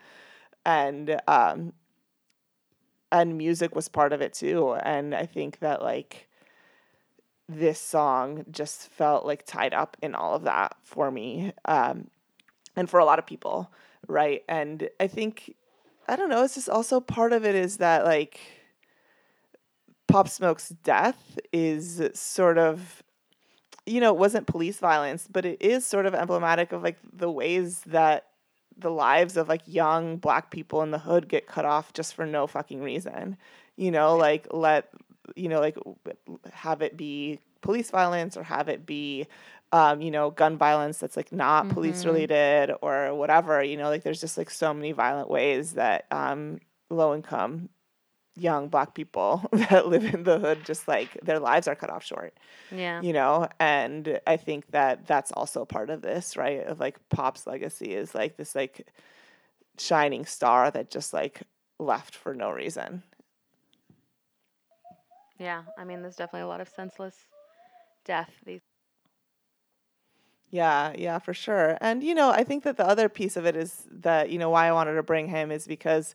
And 0.66 1.18
um 1.26 1.72
and 3.10 3.38
music 3.38 3.74
was 3.74 3.88
part 3.88 4.12
of 4.12 4.20
it 4.20 4.34
too. 4.34 4.74
And 4.74 5.14
I 5.14 5.26
think 5.26 5.60
that 5.60 5.82
like 5.82 6.28
this 7.48 7.80
song 7.80 8.44
just 8.50 8.88
felt 8.90 9.24
like 9.24 9.46
tied 9.46 9.72
up 9.72 9.96
in 10.02 10.14
all 10.14 10.34
of 10.34 10.42
that 10.44 10.76
for 10.82 11.10
me. 11.10 11.52
Um 11.64 12.08
and 12.76 12.88
for 12.88 13.00
a 13.00 13.04
lot 13.04 13.18
of 13.18 13.26
people, 13.26 13.72
right? 14.06 14.44
And 14.48 14.88
I 15.00 15.06
think 15.06 15.54
I 16.08 16.16
don't 16.16 16.30
know, 16.30 16.42
it's 16.44 16.54
just 16.54 16.68
also 16.68 17.00
part 17.00 17.32
of 17.32 17.44
it 17.44 17.54
is 17.54 17.78
that 17.78 18.04
like 18.04 18.40
Pop 20.06 20.28
Smoke's 20.28 20.70
death 20.70 21.38
is 21.52 22.00
sort 22.14 22.58
of 22.58 23.02
you 23.88 24.00
know, 24.00 24.12
it 24.12 24.18
wasn't 24.18 24.46
police 24.46 24.78
violence, 24.78 25.26
but 25.30 25.46
it 25.46 25.62
is 25.62 25.86
sort 25.86 26.04
of 26.04 26.14
emblematic 26.14 26.72
of 26.72 26.82
like 26.82 26.98
the 27.10 27.30
ways 27.30 27.80
that 27.86 28.27
the 28.78 28.90
lives 28.90 29.36
of 29.36 29.48
like 29.48 29.62
young 29.66 30.16
black 30.16 30.50
people 30.50 30.82
in 30.82 30.90
the 30.90 30.98
hood 30.98 31.28
get 31.28 31.46
cut 31.46 31.64
off 31.64 31.92
just 31.92 32.14
for 32.14 32.24
no 32.26 32.46
fucking 32.46 32.80
reason. 32.80 33.36
You 33.76 33.90
know, 33.90 34.16
like 34.16 34.46
let 34.50 34.88
you 35.36 35.48
know, 35.48 35.60
like 35.60 35.76
have 36.52 36.82
it 36.82 36.96
be 36.96 37.40
police 37.60 37.90
violence 37.90 38.36
or 38.36 38.42
have 38.42 38.68
it 38.68 38.86
be 38.86 39.26
um, 39.70 40.00
you 40.00 40.10
know, 40.10 40.30
gun 40.30 40.56
violence 40.56 40.98
that's 40.98 41.16
like 41.16 41.30
not 41.30 41.68
police 41.68 42.04
related 42.06 42.72
or 42.80 43.14
whatever, 43.14 43.62
you 43.62 43.76
know, 43.76 43.88
like 43.90 44.02
there's 44.02 44.20
just 44.20 44.38
like 44.38 44.48
so 44.48 44.72
many 44.72 44.92
violent 44.92 45.28
ways 45.28 45.74
that 45.74 46.06
um 46.10 46.58
low 46.90 47.14
income 47.14 47.68
young 48.38 48.68
black 48.68 48.94
people 48.94 49.42
that 49.52 49.88
live 49.88 50.04
in 50.04 50.22
the 50.24 50.38
hood 50.38 50.58
just 50.64 50.86
like 50.88 51.18
their 51.22 51.38
lives 51.38 51.66
are 51.68 51.74
cut 51.74 51.90
off 51.90 52.04
short 52.04 52.32
Yeah. 52.70 53.00
you 53.02 53.12
know 53.12 53.48
and 53.58 54.20
i 54.26 54.36
think 54.36 54.70
that 54.70 55.06
that's 55.06 55.32
also 55.32 55.64
part 55.64 55.90
of 55.90 56.02
this 56.02 56.36
right 56.36 56.64
of 56.66 56.78
like 56.80 56.96
pop's 57.08 57.46
legacy 57.46 57.94
is 57.94 58.14
like 58.14 58.36
this 58.36 58.54
like 58.54 58.86
shining 59.78 60.24
star 60.26 60.70
that 60.70 60.90
just 60.90 61.12
like 61.12 61.42
left 61.78 62.14
for 62.14 62.34
no 62.34 62.50
reason 62.50 63.02
Yeah. 65.38 65.62
I 65.78 65.84
mean, 65.84 66.02
there's 66.02 66.16
definitely 66.16 66.46
a 66.46 66.48
lot 66.48 66.60
of 66.60 66.68
senseless 66.68 67.14
death. 68.04 68.30
These. 68.44 68.60
Yeah, 70.50 70.92
yeah, 70.96 71.18
for 71.20 71.34
sure. 71.34 71.76
And 71.80 72.02
you 72.02 72.14
know, 72.14 72.30
I 72.30 72.42
think 72.42 72.64
that 72.64 72.76
the 72.76 72.86
other 72.86 73.08
piece 73.08 73.36
of 73.36 73.46
it 73.46 73.54
is 73.54 73.84
that 73.90 74.30
you 74.30 74.38
know 74.38 74.50
why 74.50 74.66
I 74.66 74.72
wanted 74.72 74.94
to 74.94 75.02
bring 75.02 75.28
him 75.28 75.50
is 75.52 75.66
because 75.66 76.14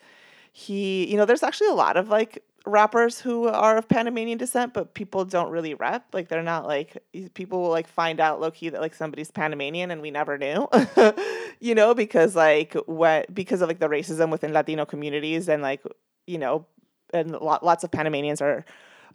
he, 0.53 1.09
you 1.09 1.17
know, 1.17 1.25
there's 1.25 1.43
actually 1.43 1.69
a 1.69 1.73
lot 1.73 1.97
of 1.97 2.09
like 2.09 2.43
rappers 2.65 3.19
who 3.19 3.47
are 3.47 3.75
of 3.75 3.89
Panamanian 3.89 4.37
descent, 4.37 4.73
but 4.73 4.93
people 4.93 5.25
don't 5.25 5.49
really 5.49 5.73
rep. 5.73 6.05
Like 6.13 6.29
they're 6.29 6.43
not 6.43 6.67
like 6.67 7.03
people 7.33 7.61
will 7.61 7.71
like 7.71 7.87
find 7.87 8.19
out 8.19 8.39
low 8.39 8.51
key 8.51 8.69
that 8.69 8.79
like 8.79 8.93
somebody's 8.93 9.31
Panamanian 9.31 9.89
and 9.89 9.99
we 10.01 10.11
never 10.11 10.37
knew. 10.37 10.69
you 11.59 11.73
know, 11.73 11.95
because 11.95 12.35
like 12.35 12.75
what 12.85 13.33
because 13.33 13.61
of 13.61 13.67
like 13.67 13.79
the 13.79 13.89
racism 13.89 14.29
within 14.29 14.53
Latino 14.53 14.85
communities 14.85 15.49
and 15.49 15.63
like 15.63 15.81
you 16.27 16.37
know, 16.37 16.67
and 17.13 17.31
lot, 17.31 17.65
lots 17.65 17.83
of 17.83 17.89
Panamanians 17.91 18.39
are 18.39 18.63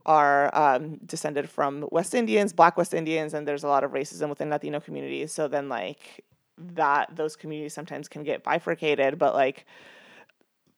are 0.06 0.50
um, 0.56 0.96
descended 1.06 1.48
from 1.48 1.86
West 1.92 2.14
Indians, 2.14 2.52
Black 2.52 2.76
West 2.76 2.94
Indians, 2.94 3.32
and 3.32 3.46
there's 3.46 3.62
a 3.62 3.68
lot 3.68 3.84
of 3.84 3.92
racism 3.92 4.28
within 4.28 4.50
Latino 4.50 4.80
communities. 4.80 5.32
So 5.32 5.46
then, 5.46 5.68
like 5.68 6.24
that, 6.58 7.14
those 7.14 7.36
communities 7.36 7.74
sometimes 7.74 8.08
can 8.08 8.24
get 8.24 8.42
bifurcated. 8.42 9.18
But 9.18 9.34
like 9.34 9.66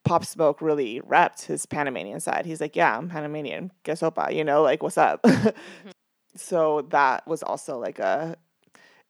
Pop 0.05 0.25
Smoke 0.25 0.61
really 0.61 1.01
repped 1.01 1.45
his 1.47 1.67
Panamanian 1.67 2.21
side. 2.21 2.47
He's 2.47 2.61
like, 2.61 2.77
"Yeah, 2.77 2.97
I'm 2.97 3.09
Panamanian. 3.09 3.71
Que 3.85 3.95
sopa? 3.95 4.35
You 4.35 4.45
know, 4.45 4.63
like 4.63 4.83
what's 4.83 4.99
up?" 4.99 5.25
so 6.37 6.83
that 6.91 7.27
was 7.27 7.43
also 7.43 7.79
like 7.79 7.99
a. 7.99 8.37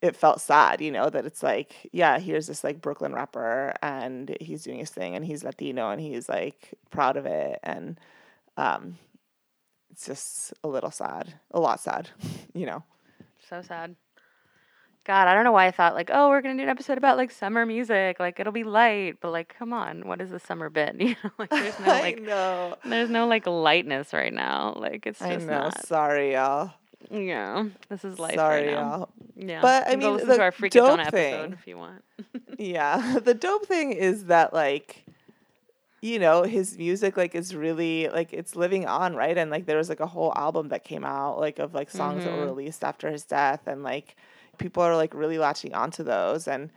It 0.03 0.17
felt 0.17 0.41
sad, 0.41 0.81
you 0.81 0.91
know, 0.91 1.11
that 1.11 1.27
it's 1.27 1.43
like, 1.43 1.91
yeah, 1.93 2.19
here's 2.19 2.47
this 2.47 2.65
like 2.65 2.81
Brooklyn 2.81 3.13
rapper, 3.13 3.75
and 3.83 4.35
he's 4.41 4.63
doing 4.63 4.79
his 4.79 4.89
thing, 4.89 5.15
and 5.15 5.25
he's 5.25 5.45
Latino, 5.45 5.91
and 5.91 6.01
he's 6.01 6.29
like 6.29 6.75
proud 6.91 7.19
of 7.19 7.27
it, 7.27 7.61
and 7.63 8.01
um, 8.57 8.97
it's 9.91 10.07
just 10.07 10.55
a 10.65 10.69
little 10.69 10.91
sad, 10.91 11.35
a 11.51 11.61
lot 11.61 11.81
sad, 11.81 12.09
you 12.55 12.67
know. 12.67 12.83
So 13.49 13.63
sad. 13.63 13.97
God, 15.05 15.29
I 15.29 15.35
don't 15.35 15.45
know 15.45 15.53
why 15.53 15.67
I 15.67 15.71
thought 15.71 15.95
like, 15.95 16.11
oh, 16.13 16.29
we're 16.29 16.43
gonna 16.43 16.57
do 16.57 16.63
an 16.63 16.69
episode 16.69 16.99
about 16.99 17.17
like 17.17 17.31
summer 17.31 17.65
music, 17.65 18.21
like 18.21 18.39
it'll 18.39 18.53
be 18.53 18.65
light, 18.65 19.17
but 19.21 19.31
like, 19.33 19.55
come 19.59 19.73
on, 19.73 20.07
what 20.07 20.21
is 20.21 20.31
the 20.31 20.39
summer 20.41 20.69
bit? 20.71 20.95
You 21.01 21.17
know, 21.25 21.31
like 21.39 21.51
there's 21.51 21.79
no 21.81 21.87
like, 21.87 22.19
I 22.19 22.21
know. 22.21 22.77
there's 22.85 23.11
no 23.11 23.27
like 23.27 23.47
lightness 23.47 24.13
right 24.13 24.33
now. 24.33 24.75
Like 24.77 25.07
it's 25.07 25.21
I 25.23 25.35
just 25.35 25.47
know. 25.47 25.61
not. 25.61 25.87
Sorry, 25.87 26.33
y'all. 26.35 26.73
Yeah, 27.11 27.65
this 27.89 28.05
is 28.05 28.19
life 28.19 28.35
Sorry, 28.35 28.67
right 28.67 28.75
now. 28.75 28.81
y'all. 28.99 29.09
Yeah, 29.35 29.63
But, 29.63 29.89
I 29.89 29.93
go 29.95 29.99
mean, 29.99 30.13
listen 30.13 30.29
the 30.29 30.37
to 30.37 30.43
our 30.43 30.53
Freak 30.53 30.73
dope 30.73 30.99
episode 31.01 31.11
thing- 31.13 31.53
if 31.55 31.67
you 31.67 31.79
want. 31.79 32.05
Yeah. 32.59 33.19
The 33.25 33.33
dope 33.33 33.65
thing 33.65 33.93
is 33.93 34.27
that 34.27 34.53
like 34.53 35.05
you 36.03 36.19
know, 36.19 36.45
his 36.45 36.79
music 36.79 37.17
like 37.17 37.35
is 37.35 37.55
really 37.55 38.09
like 38.09 38.33
it's 38.33 38.55
living 38.57 38.87
on, 38.87 39.15
right? 39.17 39.37
And 39.37 39.51
like 39.51 39.67
there 39.67 39.77
was 39.79 39.89
like 39.89 40.01
a 40.01 40.07
whole 40.07 40.33
album 40.37 40.69
that 40.69 40.83
came 40.85 41.05
out 41.05 41.39
like 41.41 41.59
of 41.59 41.75
like 41.75 41.91
songs 41.91 42.25
that 42.25 42.33
were 42.33 42.45
Mhm. 42.45 42.57
released 42.57 42.85
after 42.85 43.11
his 43.11 43.25
death 43.25 43.67
and 43.67 43.83
like 43.83 44.17
people 44.61 44.83
are 44.83 44.95
like 44.95 45.13
really 45.15 45.39
latching 45.39 45.75
onto 45.75 46.05
those 46.05 46.47
and 46.47 46.71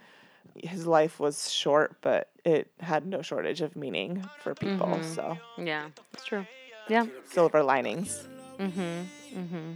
his 0.56 0.86
life 0.88 1.20
was 1.20 1.52
short, 1.52 1.96
but 2.02 2.30
it 2.46 2.68
had 2.80 3.06
no 3.06 3.22
shortage 3.22 3.62
of 3.62 3.76
meaning 3.76 4.24
for 4.42 4.54
people. 4.56 4.88
Mhm. 4.88 5.16
So 5.16 5.38
Yeah, 5.58 5.90
it's 6.14 6.26
true. 6.26 6.46
Yeah. 6.90 7.06
silver 7.26 7.62
linings. 7.64 8.28
mm-hmm 8.60 9.04
mm-hmm 9.36 9.72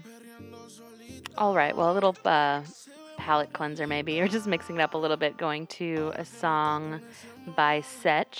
All 1.37 1.53
right. 1.55 1.75
Well, 1.75 1.91
a 1.91 1.95
little 1.95 2.15
uh, 2.25 2.61
palate 3.17 3.53
cleanser 3.53 3.87
maybe, 3.87 4.19
or 4.21 4.27
just 4.27 4.47
mixing 4.47 4.75
it 4.77 4.81
up 4.81 4.93
a 4.93 4.97
little 4.97 5.17
bit. 5.17 5.37
Going 5.37 5.67
to 5.81 6.11
a 6.15 6.25
song 6.25 7.01
by 7.55 7.81
Sech 7.81 8.35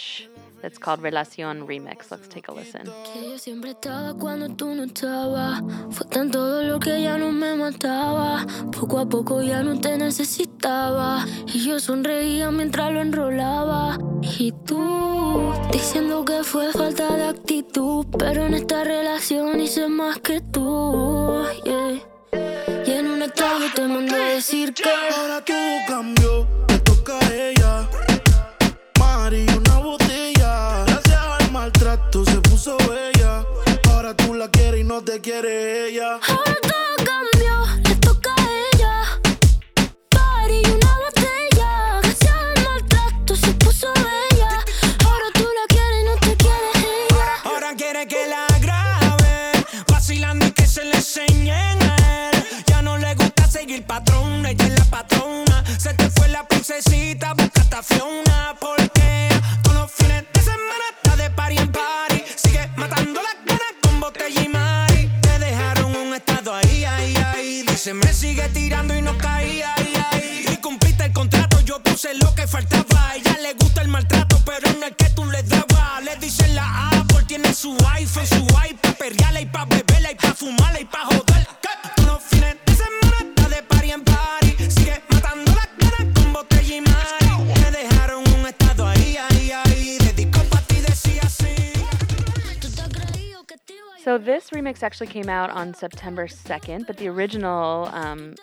that's 0.61 0.77
called 0.77 1.01
Relacion 1.01 1.67
Remix. 1.67 2.11
Let's 2.11 2.27
take 2.29 2.47
a 2.49 2.53
listen. 2.53 2.83
Que 3.13 3.31
yo 3.31 3.37
siempre 3.37 3.71
estaba 3.71 4.13
cuando 4.13 4.49
tú 4.49 4.73
no 4.73 4.83
estabas. 4.83 5.61
Fue 5.91 6.05
tanto 6.07 6.39
dolor 6.39 6.79
que 6.79 7.01
ya 7.01 7.17
no 7.17 7.31
me 7.31 7.55
mataba. 7.55 8.45
Poco 8.71 8.99
a 8.99 9.07
poco 9.07 9.41
ya 9.41 9.63
no 9.63 9.79
te 9.79 9.97
necesitaba. 9.97 11.25
Y 11.53 11.65
yo 11.65 11.79
sonreía 11.79 12.51
mientras 12.51 12.91
lo 12.91 13.01
enrolaba. 13.01 13.97
Y 14.21 14.51
tú 14.65 15.53
diciendo 15.71 16.25
que 16.25 16.43
fue 16.43 16.71
falta 16.71 17.15
de 17.15 17.25
actitud. 17.25 18.05
Pero 18.17 18.45
en 18.45 18.53
esta 18.53 18.83
relación 18.83 19.59
hice 19.59 19.87
más 19.87 20.19
que 20.19 20.41
tú. 20.41 21.45
yeah. 21.63 22.01
Y 22.85 22.91
en 22.91 23.07
un 23.07 23.21
estado 23.21 23.65
te 23.75 23.87
mandé 23.87 24.15
a 24.15 24.29
decir 24.35 24.73
que. 24.73 24.89
Ahora 24.89 25.43
todo 25.43 25.77
cambió, 25.87 26.47
le 26.69 26.79
toca 26.79 27.19
a 27.19 27.33
ella. 27.33 28.06
No 34.97 35.03
te 35.03 35.21
quiere 35.21 35.89
ella. 35.89 36.19
Ahora 36.27 36.55
todo 36.63 37.05
cambió, 37.05 37.53
le 37.87 37.95
toca 37.97 38.31
a 38.35 38.47
ella. 38.73 39.19
Party 40.09 40.61
y 40.63 40.71
una 40.71 40.97
botella. 41.05 41.99
Gracias 42.01 42.31
al 42.31 42.63
maltrato 42.63 43.35
se 43.35 43.51
puso 43.53 43.93
bella. 43.93 44.49
Ahora 45.05 45.27
tú 45.35 45.43
la 45.43 45.65
quieres 45.67 46.01
y 46.01 46.05
no 46.05 46.15
te 46.15 46.35
quiere 46.35 46.69
ella. 46.75 47.27
Ahora 47.43 47.75
quiere 47.75 48.07
que 48.07 48.27
la 48.27 48.47
grabe, 48.59 49.51
vacilando 49.87 50.47
y 50.47 50.51
que 50.51 50.65
se 50.65 50.83
le 50.83 50.95
enseñen 50.95 51.77
a 51.83 52.29
él. 52.31 52.43
Ya 52.65 52.81
no 52.81 52.97
le 52.97 53.13
gusta 53.13 53.47
seguir 53.47 53.85
patrón, 53.85 54.47
ella 54.47 54.65
es 54.65 54.79
la 54.79 54.85
patrona. 54.85 55.26
Remix 94.67 94.83
actually 94.83 95.07
came 95.07 95.29
out 95.29 95.49
on 95.49 95.73
September 95.73 96.27
2nd, 96.27 96.87
but 96.87 96.97
the 96.97 97.07
original 97.07 97.89
um, 97.93 98.35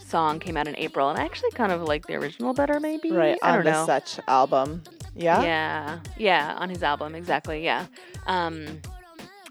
song 0.00 0.38
came 0.38 0.56
out 0.56 0.68
in 0.68 0.76
April, 0.76 1.08
and 1.10 1.18
I 1.18 1.24
actually 1.24 1.50
kind 1.52 1.72
of 1.72 1.82
like 1.82 2.06
the 2.06 2.14
original 2.14 2.52
better, 2.52 2.78
maybe. 2.80 3.10
Right, 3.10 3.38
I 3.42 3.50
on 3.50 3.56
don't 3.56 3.64
the 3.64 3.72
know. 3.72 3.86
such 3.86 4.20
album. 4.28 4.82
Yeah? 5.14 5.42
Yeah, 5.42 5.98
yeah, 6.16 6.54
on 6.58 6.68
his 6.70 6.82
album, 6.82 7.14
exactly. 7.14 7.64
Yeah. 7.64 7.86
Um, 8.26 8.66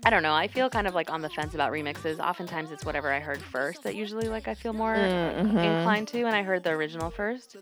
I 0.04 0.10
don't 0.10 0.24
know. 0.24 0.34
I 0.34 0.48
feel 0.48 0.68
kind 0.68 0.88
of 0.88 0.96
like 0.96 1.12
on 1.12 1.22
the 1.22 1.30
fence 1.30 1.54
about 1.54 1.72
remixes. 1.72 2.20
Oftentimes, 2.20 2.72
it's 2.72 2.84
whatever 2.84 3.12
I 3.12 3.20
heard 3.20 3.40
first 3.40 3.84
that 3.84 3.94
usually 3.96 4.28
like 4.30 4.48
I 4.48 4.56
feel 4.56 4.74
more 4.74 4.96
Mm-hmm. 4.96 5.58
inclined 5.60 6.08
to, 6.10 6.24
and 6.26 6.36
I 6.36 6.42
heard 6.42 6.64
the 6.64 6.72
original 6.72 7.12
first. 7.12 7.58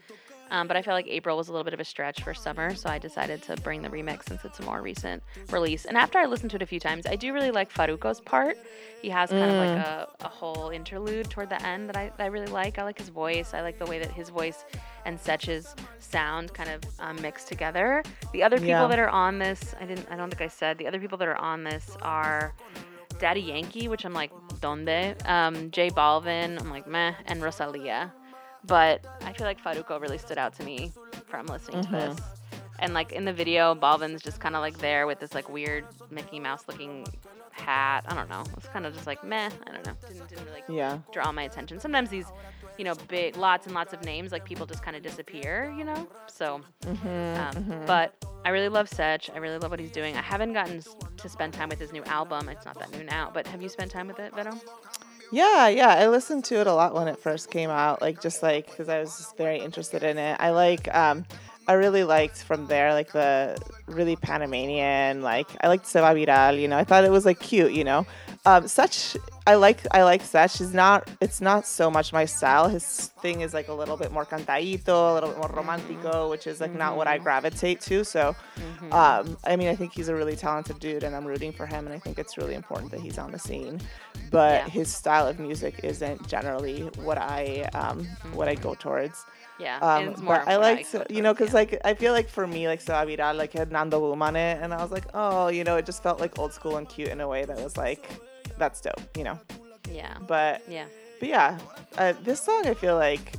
Um, 0.51 0.67
but 0.67 0.75
I 0.75 0.81
felt 0.81 0.95
like 0.95 1.07
April 1.07 1.38
was 1.38 1.47
a 1.47 1.51
little 1.51 1.63
bit 1.63 1.73
of 1.73 1.79
a 1.79 1.85
stretch 1.85 2.23
for 2.23 2.33
summer, 2.33 2.73
so 2.75 2.89
I 2.89 2.97
decided 2.97 3.41
to 3.43 3.55
bring 3.57 3.81
the 3.81 3.89
remix 3.89 4.27
since 4.29 4.43
it's 4.45 4.59
a 4.59 4.63
more 4.63 4.81
recent 4.81 5.21
release. 5.51 5.85
And 5.85 5.95
after 5.95 6.17
I 6.17 6.25
listened 6.25 6.49
to 6.51 6.55
it 6.55 6.62
a 6.62 6.65
few 6.65 6.79
times, 6.79 7.05
I 7.05 7.15
do 7.15 7.33
really 7.33 7.51
like 7.51 7.71
Farruko's 7.73 8.19
part. 8.19 8.57
He 9.01 9.09
has 9.09 9.29
kind 9.29 9.49
of 9.49 9.57
like 9.57 9.85
a, 9.88 10.07
a 10.21 10.27
whole 10.27 10.69
interlude 10.69 11.29
toward 11.29 11.49
the 11.49 11.62
end 11.65 11.88
that 11.89 11.95
I, 11.95 12.09
that 12.17 12.23
I 12.23 12.27
really 12.27 12.47
like. 12.47 12.79
I 12.79 12.83
like 12.83 12.97
his 12.97 13.09
voice. 13.09 13.53
I 13.53 13.62
like 13.62 13.79
the 13.79 13.85
way 13.85 13.99
that 13.99 14.12
his 14.12 14.29
voice 14.29 14.65
and 15.05 15.19
Sech's 15.19 15.75
sound 15.99 16.53
kind 16.53 16.69
of 16.69 16.81
um, 16.99 17.21
mixed 17.21 17.47
together. 17.47 18.03
The 18.33 18.43
other 18.43 18.57
people 18.57 18.69
Yeah. 18.69 18.88
that 18.88 18.99
are 18.99 19.09
on 19.09 19.39
this, 19.39 19.73
I 19.79 19.85
didn't, 19.85 20.07
I 20.12 20.15
don't 20.17 20.29
think 20.29 20.41
I 20.41 20.47
said. 20.47 20.77
The 20.77 20.88
other 20.88 20.99
people 20.99 21.17
that 21.19 21.27
are 21.27 21.38
on 21.38 21.63
this 21.63 21.95
are 22.01 22.53
Daddy 23.19 23.41
Yankee, 23.41 23.88
which 23.88 24.03
I'm 24.05 24.13
like, 24.13 24.31
donde? 24.62 25.15
Um, 25.25 25.71
J 25.71 25.89
Balvin, 25.89 26.59
I'm 26.59 26.69
like, 26.69 26.88
meh, 26.88 27.13
and 27.27 27.41
Rosalia. 27.41 28.12
But 28.65 29.06
I 29.22 29.34
feel 29.34 29.48
like 29.48 29.62
Farruko 29.63 30.00
really 30.02 30.17
stood 30.17 30.38
out 30.38 30.54
to 30.56 30.63
me 30.63 30.91
from 31.28 31.45
listening 31.48 31.84
to 31.86 31.91
this. 31.91 32.15
Mm-hmm. 32.15 32.36
And 32.80 32.93
like 32.93 33.12
in 33.12 33.26
the 33.26 33.34
video, 33.34 33.76
Balvin's 33.76 34.22
just 34.22 34.39
kind 34.39 34.56
of 34.56 34.62
like 34.62 34.78
there 34.80 35.06
with 35.08 35.19
this 35.19 35.34
like 35.34 35.50
weird 35.50 35.86
Mickey 36.10 36.39
Mouse 36.39 36.63
looking 36.67 37.06
hat. 37.52 38.06
I 38.08 38.15
don't 38.15 38.30
know. 38.30 38.43
It's 38.58 38.67
kind 38.67 38.86
of 38.86 38.93
just 38.93 39.06
like 39.08 39.24
meh. 39.24 39.50
I 39.67 39.72
don't 39.72 39.86
know. 39.86 39.93
Didn't, 40.08 40.30
didn't 40.30 40.45
really 40.45 40.63
Yeah. 40.69 41.00
draw 41.12 41.32
my 41.32 41.43
attention. 41.43 41.80
Sometimes 41.80 42.10
these, 42.10 42.26
you 42.78 42.86
know, 42.86 42.95
big 43.08 43.36
lots 43.36 43.65
and 43.65 43.76
lots 43.76 43.91
of 43.93 44.04
names, 44.06 44.32
like 44.32 44.45
people 44.45 44.65
just 44.65 44.82
kind 44.82 44.95
of 44.95 45.04
disappear, 45.04 45.74
you 45.78 45.84
know. 45.84 46.08
So, 46.28 46.56
um, 46.56 46.63
mm-hmm, 46.95 47.08
mm-hmm. 47.08 47.86
but 47.86 48.13
I 48.45 48.50
really 48.50 48.69
love 48.69 48.88
Sech. 48.88 49.30
I 49.34 49.39
really 49.39 49.58
love 49.58 49.72
what 49.72 49.80
he's 49.80 49.91
doing. 49.91 50.15
I 50.15 50.22
haven't 50.22 50.54
gotten 50.54 50.82
to 51.17 51.30
spend 51.30 51.54
time 51.54 51.67
with 51.67 51.80
his 51.80 51.91
new 51.91 52.04
album. 52.04 52.48
It's 52.48 52.65
not 52.65 52.80
that 52.80 52.91
new 52.91 53.04
now, 53.04 53.30
but 53.34 53.45
have 53.48 53.62
you 53.62 53.67
spent 53.67 53.91
time 53.91 54.08
with 54.08 54.19
it, 54.19 54.34
Vero? 54.34 54.58
Yeah, 55.32 55.68
yeah. 55.68 55.89
I 55.89 56.08
listened 56.08 56.46
to 56.46 56.60
it 56.60 56.68
a 56.68 56.74
lot 56.74 56.96
when 56.96 57.08
it 57.08 57.20
first 57.20 57.52
came 57.52 57.70
out, 57.70 58.02
like 58.02 58.22
just 58.22 58.42
like 58.42 58.65
because 58.65 58.89
I 58.89 59.00
was 59.00 59.15
just 59.18 59.38
very 59.38 59.60
interested 59.60 60.04
in 60.04 60.18
it. 60.18 60.38
I 60.39 60.50
like, 60.50 60.94
um, 60.94 61.26
I 61.68 61.74
really 61.74 62.04
liked 62.04 62.42
from 62.44 62.65
there, 62.65 62.94
like 62.94 63.12
the 63.12 63.56
really 63.86 64.15
Panamanian, 64.15 65.22
like 65.22 65.48
I 65.62 65.68
liked 65.68 65.86
Se 65.86 66.00
Va 66.02 66.08
Viral, 66.08 66.60
you 66.60 66.68
know. 66.68 66.78
I 66.78 66.84
thought 66.84 67.04
it 67.04 67.12
was 67.12 67.26
like 67.26 67.39
cute, 67.39 67.74
you 67.74 67.84
know. 67.84 68.08
Um, 68.45 68.67
such, 68.67 69.17
I 69.45 69.56
like 69.56 69.80
I 69.91 70.04
like 70.04 70.21
Sech. 70.23 70.52
She's 70.52 70.73
not. 70.73 71.10
It's 71.21 71.41
not 71.41 71.67
so 71.67 71.91
much 71.91 72.13
my 72.13 72.25
style. 72.25 72.69
His 72.69 73.08
thing 73.21 73.41
is 73.41 73.54
like 73.54 73.67
a 73.67 73.73
little 73.73 73.97
bit 73.97 74.12
more 74.12 74.25
cantadito, 74.25 75.12
a 75.12 75.13
little 75.13 75.30
bit 75.30 75.38
more 75.38 75.49
romantico, 75.49 76.30
which 76.30 76.47
is 76.47 76.62
like 76.62 76.73
not 76.73 76.95
what 76.95 77.08
I 77.08 77.17
gravitate 77.17 77.82
to. 77.82 78.04
So, 78.06 78.36
um, 78.91 79.38
I 79.43 79.56
mean, 79.56 79.67
I 79.67 79.75
think 79.75 79.93
he's 79.93 80.08
a 80.08 80.15
really 80.15 80.36
talented 80.36 80.80
dude, 80.80 81.04
and 81.04 81.15
I'm 81.15 81.25
rooting 81.25 81.52
for 81.52 81.65
him. 81.65 81.86
And 81.86 81.93
I 81.93 81.99
think 81.99 82.17
it's 82.17 82.38
really 82.38 82.56
important 82.56 82.91
that 82.91 83.02
he's 83.02 83.17
on 83.17 83.32
the 83.32 83.39
scene. 83.39 83.82
But 84.32 84.65
Yeah. 84.65 84.69
his 84.69 84.93
style 84.93 85.28
of 85.28 85.38
music 85.39 85.82
isn't 85.84 86.25
generally 86.28 86.84
what 87.04 87.17
I 87.17 87.69
um, 87.73 88.06
what 88.34 88.47
I 88.47 88.56
go 88.56 88.73
towards. 88.73 89.25
Yeah, 89.60 89.78
Um, 89.80 90.15
but 90.25 90.47
I 90.47 90.56
like, 90.56 90.88
you 91.10 91.21
know, 91.21 91.34
because 91.34 91.54
like 91.54 91.78
I 91.84 91.93
feel 91.93 92.13
like 92.13 92.30
for 92.30 92.47
me, 92.47 92.69
like 92.69 92.80
Seba 92.80 93.06
Viral, 93.06 93.36
like 93.36 93.52
had 93.52 93.73
Nando 93.73 93.99
Boom 93.99 94.21
on 94.21 94.38
it, 94.38 94.60
and 94.62 94.73
I 94.73 94.82
was 94.82 94.89
like, 94.91 95.04
oh, 95.13 95.49
you 95.49 95.65
know, 95.65 95.75
it 95.75 95.86
just 95.86 96.02
felt 96.02 96.21
like 96.21 96.39
old 96.39 96.54
school 96.54 96.78
and 96.78 96.88
cute 96.88 97.10
in 97.10 97.19
a 97.19 97.28
way 97.28 97.43
that 97.43 97.58
was 97.62 97.75
like, 97.75 98.10
that's 98.60 98.82
dope, 98.82 99.02
you 99.17 99.24
know. 99.24 99.39
yeah, 99.91 100.17
But 100.28 100.62
yeah. 100.69 100.86
but 101.19 101.30
yeah, 101.30 101.60
uh, 101.98 102.13
this 102.24 102.41
song 102.41 102.67
I 102.67 102.74
feel 102.74 102.95
like 102.95 103.34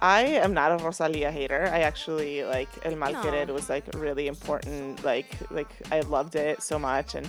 I 0.00 0.22
am 0.22 0.54
not 0.54 0.72
a 0.72 0.82
Rosalia 0.82 1.30
hater. 1.30 1.68
I 1.72 1.80
actually 1.80 2.44
like 2.44 2.68
El 2.84 2.96
Mal 2.96 3.14
Aw. 3.14 3.22
Querer 3.22 3.52
was 3.52 3.68
like 3.68 3.84
really 3.94 4.28
important. 4.28 5.04
Like 5.04 5.36
like 5.50 5.70
I 5.92 6.00
loved 6.00 6.34
it 6.36 6.62
so 6.62 6.78
much 6.78 7.14
and 7.14 7.28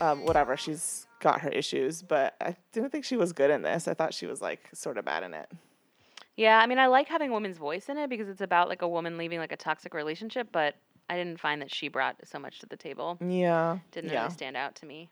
um, 0.00 0.24
whatever. 0.24 0.56
She's 0.56 1.06
got 1.20 1.40
her 1.40 1.50
issues, 1.50 2.02
but 2.02 2.34
I 2.40 2.56
didn't 2.72 2.90
think 2.90 3.04
she 3.04 3.16
was 3.16 3.32
good 3.32 3.50
in 3.50 3.62
this. 3.62 3.88
I 3.88 3.94
thought 3.94 4.14
she 4.14 4.26
was 4.26 4.40
like 4.40 4.60
sort 4.72 4.96
of 4.98 5.04
bad 5.04 5.22
in 5.24 5.34
it. 5.34 5.50
Yeah, 6.36 6.58
I 6.58 6.66
mean, 6.66 6.78
I 6.78 6.86
like 6.86 7.08
having 7.08 7.30
a 7.30 7.32
woman's 7.32 7.56
voice 7.56 7.88
in 7.88 7.96
it 7.96 8.10
because 8.10 8.28
it's 8.28 8.42
about 8.42 8.68
like 8.68 8.82
a 8.82 8.88
woman 8.88 9.16
leaving 9.16 9.38
like 9.38 9.52
a 9.52 9.56
toxic 9.56 9.94
relationship, 9.94 10.48
but 10.52 10.74
I 11.08 11.16
didn't 11.16 11.40
find 11.40 11.62
that 11.62 11.74
she 11.74 11.88
brought 11.88 12.16
so 12.24 12.38
much 12.38 12.58
to 12.60 12.66
the 12.66 12.76
table. 12.76 13.18
Yeah. 13.26 13.78
Didn't 13.90 14.10
yeah. 14.10 14.22
really 14.22 14.34
stand 14.34 14.56
out 14.56 14.74
to 14.76 14.86
me. 14.86 15.08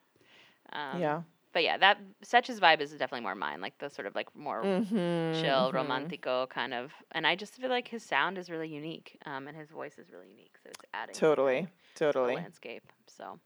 Um, 0.74 1.04
yeah. 1.04 1.22
But 1.52 1.62
yeah, 1.64 1.78
that 1.78 1.98
Sech's 2.22 2.58
vibe 2.60 2.80
is 2.80 2.90
definitely 2.92 3.22
more 3.22 3.34
mine, 3.36 3.60
like 3.60 3.78
the 3.78 3.88
sort 3.88 4.06
of 4.06 4.14
like 4.14 4.34
more 4.36 4.70
Mhm, 4.70 4.98
chill, 5.32 5.72
mhm. 5.72 5.74
romantico 5.74 6.46
kind 6.48 6.74
of. 6.74 6.92
And 7.12 7.26
I 7.26 7.36
just 7.36 7.54
feel 7.54 7.70
like 7.70 7.88
his 7.88 8.02
sound 8.04 8.38
is 8.38 8.50
really 8.50 8.68
unique, 8.68 9.18
um, 9.26 9.48
and 9.48 9.56
his 9.56 9.70
voice 9.70 9.98
is 9.98 10.10
really 10.12 10.30
unique, 10.30 10.56
so 10.62 10.70
it's 10.70 10.84
adding 10.94 11.24
to 11.26 11.36
the- 11.36 11.42
Totally. 11.42 11.68
to 12.16 12.20
the 12.20 12.28
Totally. 12.28 12.34
landscape. 12.34 12.84
So, 13.08 13.40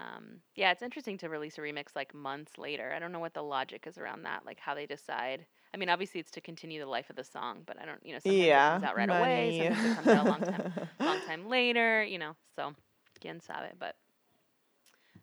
um, 0.00 0.40
yeah, 0.56 0.72
it's 0.72 0.82
interesting 0.82 1.18
to 1.18 1.28
release 1.28 1.58
a 1.58 1.60
remix 1.60 1.94
like 1.94 2.14
months 2.14 2.58
later. 2.58 2.92
I 2.94 2.98
don't 2.98 3.12
know 3.12 3.20
what 3.20 3.34
the 3.34 3.42
logic 3.42 3.86
is 3.86 3.98
around 3.98 4.22
that, 4.24 4.44
like 4.46 4.58
how 4.60 4.74
they 4.74 4.86
decide. 4.86 5.46
I 5.74 5.76
mean, 5.76 5.88
obviously 5.90 6.20
it's 6.20 6.30
to 6.32 6.40
continue 6.40 6.80
the 6.80 6.86
life 6.86 7.10
of 7.10 7.16
the 7.16 7.24
song, 7.24 7.62
but 7.66 7.80
I 7.80 7.84
don't, 7.86 8.04
you 8.04 8.12
know, 8.12 8.18
sometimes 8.18 8.54
Yeah, 8.54 8.56
it 8.56 8.64
comes 8.64 8.82
out 8.82 8.96
right 8.96 9.08
away, 9.10 9.52
money. 9.52 9.56
sometimes 9.56 9.84
it 9.84 9.92
comes 9.92 10.10
out 10.10 10.18
a 10.18 10.24
long 10.24 10.44
time, 10.44 10.64
long 11.04 11.20
time 11.20 11.48
later, 11.48 12.02
you 12.04 12.18
know. 12.18 12.36
So, 12.56 12.74
quien 13.20 13.40
sabe, 13.40 13.72
but. 13.78 13.96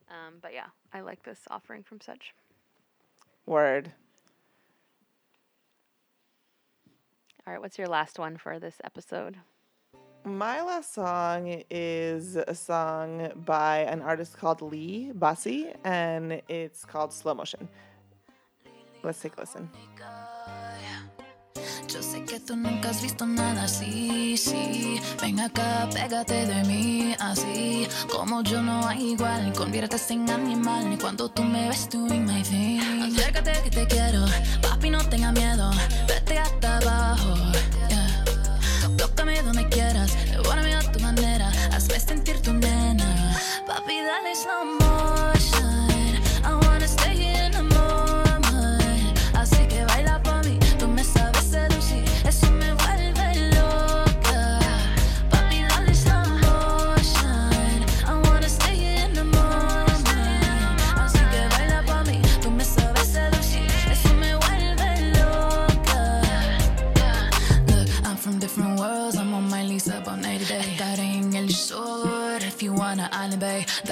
Um, 0.09 0.35
but 0.41 0.53
yeah, 0.53 0.67
I 0.93 1.01
like 1.01 1.23
this 1.23 1.39
offering 1.49 1.83
from 1.83 2.01
Sech. 2.01 2.21
Word. 3.45 3.91
All 7.45 7.53
right, 7.53 7.61
what's 7.61 7.77
your 7.77 7.87
last 7.87 8.19
one 8.19 8.37
for 8.37 8.59
this 8.59 8.75
episode? 8.83 9.37
My 10.25 10.61
last 10.61 10.93
song 10.93 11.63
is 11.69 12.35
a 12.35 12.53
song 12.53 13.31
by 13.45 13.79
an 13.79 14.01
artist 14.01 14.37
called 14.37 14.61
Lee 14.61 15.11
Bassi, 15.13 15.71
and 15.83 16.41
it's 16.49 16.85
called 16.85 17.13
Slow 17.13 17.33
Motion. 17.33 17.67
Let's 19.01 19.21
take 19.21 19.37
a 19.37 19.39
listen. 19.39 19.69
Que 22.29 22.39
tú 22.39 22.55
nunca 22.55 22.91
has 22.91 23.01
visto 23.01 23.25
nada 23.25 23.63
así, 23.63 24.37
sí. 24.37 25.01
Ven 25.19 25.39
acá, 25.39 25.89
pégate 25.91 26.45
de 26.45 26.63
mí, 26.65 27.15
así. 27.19 27.87
Como 28.07 28.43
yo 28.43 28.61
no 28.61 28.87
hay 28.87 29.13
igual, 29.13 29.51
conviértete 29.53 30.13
en 30.13 30.29
animal. 30.29 30.91
Ni 30.91 30.97
cuando 30.97 31.27
tú 31.27 31.43
me 31.43 31.69
ves 31.69 31.89
doing 31.89 32.25
my 32.25 32.43
thing. 32.43 33.01
Acércate 33.01 33.53
que 33.63 33.71
te 33.71 33.87
quiero, 33.87 34.25
papi, 34.61 34.91
no 34.91 35.03
tenga 35.09 35.31
miedo. 35.31 35.71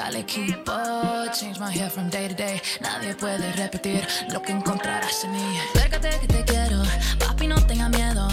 Dale 0.09 0.23
keep 0.23 0.69
up, 0.69 1.33
change 1.33 1.59
my 1.59 1.69
hair 1.69 1.89
from 1.89 2.09
day 2.09 2.29
to 2.29 2.33
day. 2.33 2.61
Nadie 2.79 3.13
puede 3.13 3.51
repetir 3.53 4.07
lo 4.31 4.41
que 4.41 4.53
encontrarás 4.53 5.25
en 5.25 5.33
mí. 5.33 5.59
Acércate 5.75 6.09
que 6.21 6.27
te 6.27 6.43
quiero, 6.45 6.81
papi 7.19 7.47
no 7.47 7.55
tenga 7.67 7.89
miedo. 7.89 8.25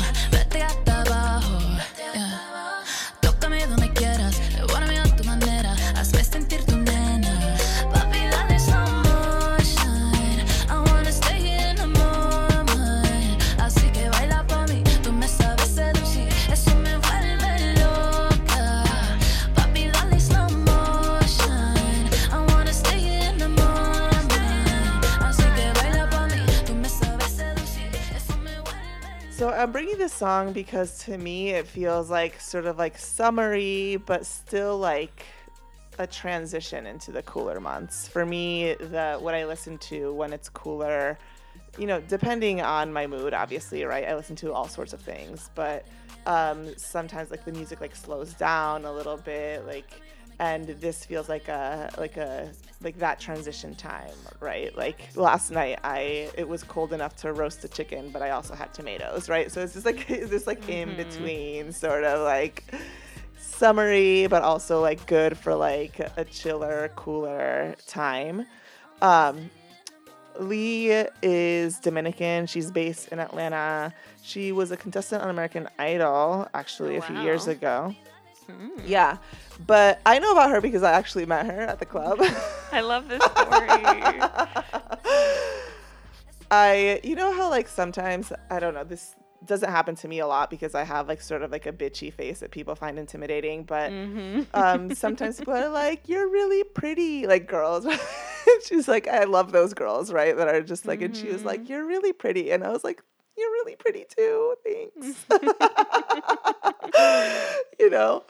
I'm 29.65 29.73
bringing 29.73 29.97
this 29.97 30.13
song 30.13 30.53
because 30.53 30.99
to 31.05 31.17
me 31.17 31.53
it 31.53 31.67
feels 31.67 32.11
like 32.11 32.39
sort 32.39 32.67
of 32.67 32.77
like 32.77 32.99
summery, 32.99 33.97
but 33.97 34.27
still 34.27 34.77
like 34.77 35.25
a 35.99 36.07
transition 36.07 36.85
into 36.85 37.11
the 37.13 37.23
cooler 37.23 37.59
months. 37.61 38.07
For 38.07 38.27
me, 38.27 38.75
the 38.75 39.17
what 39.19 39.35
I 39.35 39.47
listen 39.47 39.79
to 39.79 40.13
when 40.13 40.35
it's 40.35 40.51
cooler, 40.51 41.19
you 41.79 41.87
know, 41.87 41.99
depending 42.03 42.61
on 42.61 42.93
my 42.93 43.07
mood, 43.07 43.33
obviously, 43.33 43.85
right? 43.85 44.07
I 44.07 44.15
listen 44.15 44.37
to 44.37 44.53
all 44.53 44.69
sorts 44.69 44.93
of 44.93 45.01
things, 45.01 45.49
but 45.55 45.87
um, 46.27 46.77
sometimes 46.77 47.31
like 47.31 47.47
the 47.47 47.53
music 47.53 47.81
like 47.81 47.97
slows 47.97 48.35
down 48.35 48.85
a 48.85 48.93
little 48.93 49.17
bit, 49.17 49.67
like, 49.67 50.03
and 50.39 50.67
this 50.67 51.05
feels 51.05 51.29
like 51.29 51.49
a 51.49 51.91
like 51.99 52.17
a 52.17 52.51
like 52.83 52.99
that 52.99 53.19
transition 53.21 53.75
time, 53.75 54.15
right? 54.41 54.77
Like 54.77 55.09
last 55.17 55.51
night, 55.51 55.79
I 55.85 56.31
it 56.37 56.49
was 56.49 56.63
cold 56.63 56.93
enough 56.93 57.17
to 57.17 57.33
roast 57.33 57.65
a 57.65 57.69
chicken, 57.69 58.11
but 58.11 58.23
I 58.23 58.31
also 58.31 58.55
had 58.55 58.73
tomatoes, 58.75 59.29
right? 59.29 59.51
So 59.51 59.63
it's 59.63 59.75
just 59.75 59.87
like 59.87 60.09
it's 60.11 60.31
this 60.31 60.47
like 60.47 60.69
in 60.69 60.97
between 60.97 61.73
sort 61.73 62.05
of 62.05 62.23
like 62.23 62.65
summery, 63.39 64.27
but 64.27 64.43
also 64.43 64.81
like 64.81 65.07
good 65.07 65.37
for 65.39 65.55
like 65.55 65.99
a 66.17 66.25
chiller, 66.25 66.91
cooler 66.97 67.75
time. 67.87 68.47
Um, 69.03 69.51
Lee 70.39 71.05
is 71.23 71.79
Dominican. 71.79 72.47
She's 72.47 72.71
based 72.71 73.09
in 73.09 73.21
Atlanta. 73.21 73.95
She 74.23 74.53
was 74.53 74.73
a 74.73 74.77
contestant 74.77 75.23
on 75.23 75.31
American 75.31 75.69
Idol 75.79 76.49
actually 76.55 76.97
a 76.97 77.03
few 77.03 77.21
years 77.21 77.47
Wow. 77.47 77.53
Ago. 78.49 78.83
Yeah, 78.87 79.19
but 79.67 80.01
I 80.07 80.19
know 80.19 80.33
about 80.33 80.51
her 80.51 80.61
because 80.61 80.83
I 80.83 80.93
actually 80.93 81.27
met 81.27 81.47
her 81.47 81.61
at 81.63 81.79
the 81.79 81.87
club. 81.87 82.19
I 82.73 82.81
love 82.81 83.09
this 83.09 83.23
story. 83.25 84.21
I, 86.51 87.01
you 87.03 87.17
know 87.17 87.33
how 87.33 87.51
like 87.51 87.69
sometimes 87.69 88.33
I 88.51 88.61
don't 88.61 88.75
know 88.75 88.85
this 88.85 89.17
doesn't 89.47 89.71
happen 89.71 89.95
to 89.97 90.09
me 90.09 90.21
a 90.21 90.27
lot 90.27 90.51
because 90.51 90.75
I 90.75 90.85
have 90.85 91.09
like 91.09 91.21
sort 91.21 91.43
of 91.43 91.51
like 91.51 91.67
a 91.67 91.73
bitchy 91.73 92.13
face 92.13 92.41
that 92.41 92.51
people 92.51 92.75
find 92.75 92.99
intimidating, 92.99 93.65
but 93.65 93.91
mm-hmm. 93.91 94.43
um, 94.55 94.95
sometimes 94.95 95.39
people 95.39 95.55
are 95.55 95.69
like, 95.69 96.09
"You're 96.09 96.29
really 96.29 96.65
pretty," 96.65 97.27
like 97.27 97.47
girls. 97.47 97.87
She's 98.67 98.89
like, 98.89 99.09
"I 99.09 99.25
love 99.25 99.53
those 99.53 99.75
girls," 99.75 100.13
right? 100.13 100.37
That 100.37 100.49
are 100.49 100.63
just 100.63 100.87
like, 100.87 101.03
and 101.03 101.17
she 101.17 101.29
was 101.29 101.45
like, 101.45 101.61
mm-hmm. 101.61 101.73
"You're 101.73 101.87
really 101.87 102.13
pretty," 102.13 102.51
and 102.53 102.65
I 102.65 102.71
was 102.71 102.85
like, 102.85 103.03
"You're 103.37 103.51
really 103.51 103.77
pretty 103.77 104.07
too, 104.09 104.55
thanks." 104.65 105.25
you 107.79 107.91
know, 107.91 108.25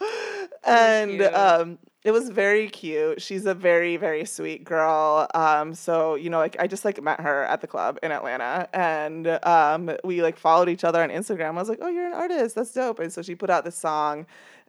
and 0.65 1.23
um, 1.23 1.79
it 2.05 2.11
was 2.11 2.29
very 2.29 2.69
cute. 2.69 3.23
She's 3.23 3.47
a 3.47 3.55
very 3.55 3.97
very 3.97 4.25
sweet 4.25 4.65
girl. 4.65 5.29
Um, 5.35 5.75
so 5.75 6.15
you 6.15 6.31
know, 6.31 6.39
like 6.39 6.57
I 6.59 6.67
just 6.67 6.85
like 6.85 7.03
met 7.03 7.21
her 7.21 7.45
at 7.45 7.61
the 7.61 7.67
club 7.67 7.99
in 8.03 8.13
Atlanta, 8.13 8.69
and 8.73 9.39
um, 9.45 9.97
we 10.05 10.23
like 10.23 10.39
followed 10.39 10.69
each 10.69 10.85
other 10.85 11.03
on 11.03 11.11
Instagram. 11.11 11.51
I 11.51 11.53
was 11.53 11.69
like, 11.69 11.79
"Oh, 11.81 11.89
you're 11.89 12.07
an 12.07 12.15
artist. 12.15 12.55
That's 12.55 12.73
dope." 12.73 12.99
And 12.99 13.13
so 13.13 13.23
she 13.23 13.35
put 13.35 13.51
out 13.51 13.65
this 13.65 13.77
song. 13.77 14.27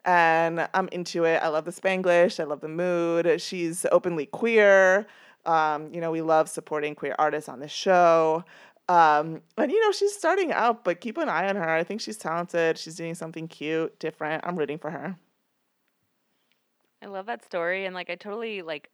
And 0.07 0.67
I'm 0.75 0.87
into 0.89 1.23
it. 1.23 1.41
I 1.41 1.47
love 1.47 1.65
the 1.65 1.71
Spanglish. 1.71 2.39
I 2.39 2.43
love 2.43 2.61
the 2.61 2.67
mood. 2.67 3.41
She's 3.41 3.87
openly 3.91 4.27
queer. 4.27 5.07
Um, 5.45 5.93
you 5.93 6.01
know, 6.01 6.11
we 6.11 6.21
love 6.21 6.49
supporting 6.49 6.95
queer 6.95 7.15
artists 7.17 7.49
on 7.49 7.59
the 7.59 7.67
show. 7.67 8.43
Um, 8.87 9.41
and 9.57 9.71
you 9.71 9.81
know, 9.81 9.91
she's 9.91 10.13
starting 10.13 10.51
out, 10.51 10.83
but 10.83 11.01
keep 11.01 11.17
an 11.17 11.27
eye 11.27 11.47
on 11.47 11.55
her. 11.55 11.69
I 11.69 11.83
think 11.83 12.01
she's 12.01 12.17
talented. 12.17 12.77
She's 12.77 12.95
doing 12.95 13.15
something 13.15 13.47
cute, 13.47 13.97
different. 13.99 14.45
I'm 14.45 14.55
rooting 14.55 14.77
for 14.77 14.91
her. 14.91 15.15
I 17.01 17.07
love 17.07 17.27
that 17.27 17.45
story 17.45 17.85
and 17.85 17.93
like 17.93 18.09
I 18.09 18.15
totally 18.15 18.63
like 18.63 18.89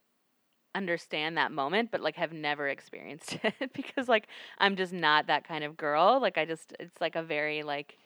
understand 0.74 1.36
that 1.36 1.52
moment 1.52 1.90
but 1.90 2.00
like 2.00 2.16
have 2.16 2.32
never 2.32 2.68
experienced 2.68 3.38
it 3.42 3.72
because 3.72 4.08
like 4.08 4.28
I'm 4.58 4.76
just 4.76 4.92
not 4.92 5.26
that 5.28 5.46
kind 5.46 5.64
of 5.64 5.76
girl. 5.76 6.20
Like 6.20 6.38
I 6.38 6.44
just 6.44 6.74
it's 6.78 7.00
like 7.00 7.16
a 7.16 7.22
very 7.22 7.62
like 7.62 7.98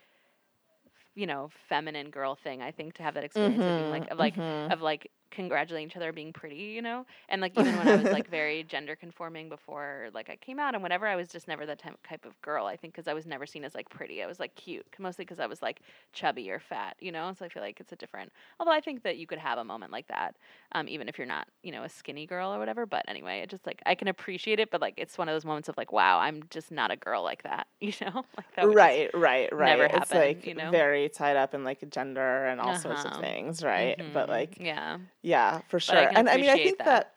you 1.17 1.27
know, 1.27 1.51
feminine 1.69 2.11
girl 2.11 2.35
thing 2.35 2.63
I 2.63 2.71
think 2.71 2.95
to 2.95 3.03
have 3.03 3.15
that 3.15 3.25
experience 3.25 3.55
of 3.55 3.61
being 3.61 3.91
like 3.91 4.11
of 4.11 4.19
like 4.19 4.37
mhm. 4.37 4.73
of 4.73 4.83
like 4.83 5.11
congratulating 5.31 5.89
each 5.89 5.97
other 5.97 6.13
being 6.13 6.33
pretty, 6.33 6.57
you 6.57 6.83
know? 6.83 7.05
And 7.29 7.41
like 7.41 7.55
even 7.57 7.77
when 7.77 7.89
I 7.89 7.95
was 7.97 8.11
like 8.13 8.29
very 8.29 8.63
gender 8.65 8.97
conforming 8.97 9.49
before 9.49 10.09
like 10.15 10.29
I 10.31 10.37
came 10.37 10.59
out 10.59 10.75
and 10.75 10.83
whatever, 10.83 11.07
I 11.07 11.17
was 11.17 11.29
just 11.29 11.49
never 11.49 11.67
that 11.67 11.79
type 11.79 11.99
type 12.07 12.25
of 12.25 12.41
girl, 12.43 12.67
I 12.67 12.77
think 12.77 12.95
because 12.95 13.09
I 13.09 13.15
was 13.15 13.27
never 13.27 13.47
seen 13.47 13.65
as 13.65 13.75
like 13.75 13.89
pretty. 13.91 14.23
I 14.23 14.27
was 14.27 14.41
like 14.41 14.55
cute, 14.55 14.87
mostly 14.99 15.25
because 15.25 15.41
I 15.41 15.47
was 15.47 15.63
like 15.63 15.81
chubby 16.13 16.51
or 16.51 16.61
fat, 16.61 16.97
you 17.01 17.13
know? 17.13 17.33
So 17.35 17.45
I 17.45 17.49
feel 17.49 17.63
like 17.63 17.81
it's 17.81 17.93
a 17.93 17.97
different 17.97 18.33
Although 18.61 18.73
I 18.73 18.81
think 18.81 19.03
that 19.03 19.19
you 19.19 19.27
could 19.27 19.39
have 19.39 19.59
a 19.59 19.65
moment 19.65 19.93
like 19.93 20.07
that 20.09 20.37
um 20.73 20.89
even 20.89 21.09
if 21.09 21.19
you're 21.19 21.27
not, 21.27 21.49
you 21.63 21.73
know, 21.73 21.83
a 21.85 21.89
skinny 21.89 22.27
girl 22.27 22.53
or 22.55 22.59
whatever, 22.59 22.87
but 22.87 23.05
anyway, 23.09 23.41
it 23.41 23.51
just 23.51 23.67
like 23.67 23.83
I 23.87 23.95
can 23.95 24.09
appreciate 24.09 24.61
it, 24.61 24.71
but 24.71 24.81
like 24.81 24.95
it's 24.97 25.19
one 25.19 25.29
of 25.29 25.35
those 25.35 25.45
moments 25.45 25.69
of 25.69 25.77
like 25.77 25.93
wow, 25.93 26.19
I'm 26.19 26.43
just 26.51 26.71
not 26.71 26.91
a 26.91 26.97
girl 26.97 27.23
like 27.23 27.43
that, 27.43 27.67
you 27.81 27.93
know? 28.01 28.25
Like 28.37 28.53
that 28.57 28.71
right, 28.75 29.11
right, 29.15 29.55
right. 29.55 29.79
never 29.79 29.85
it's 29.93 30.13
like 30.13 30.47
you 30.47 30.55
know? 30.55 30.81
very 30.81 31.09
tied 31.09 31.37
up 31.37 31.55
in 31.55 31.65
like 31.65 31.89
gender 31.91 32.47
and 32.47 32.61
all 32.61 32.75
sorts 32.75 33.05
of 33.05 33.15
Uh-huh. 33.15 33.23
things, 33.23 33.63
right? 33.63 34.01
But 34.07 34.29
Mhm. 34.29 34.29
like, 34.29 34.59
yeah. 34.59 34.99
Yeah, 35.27 35.61
for 35.67 35.81
sure. 35.81 35.97
I 35.97 36.05
and 36.05 36.29
I 36.29 36.37
mean, 36.37 36.49
I 36.51 36.55
think 36.55 36.79
that. 36.79 36.87
that 36.87 37.13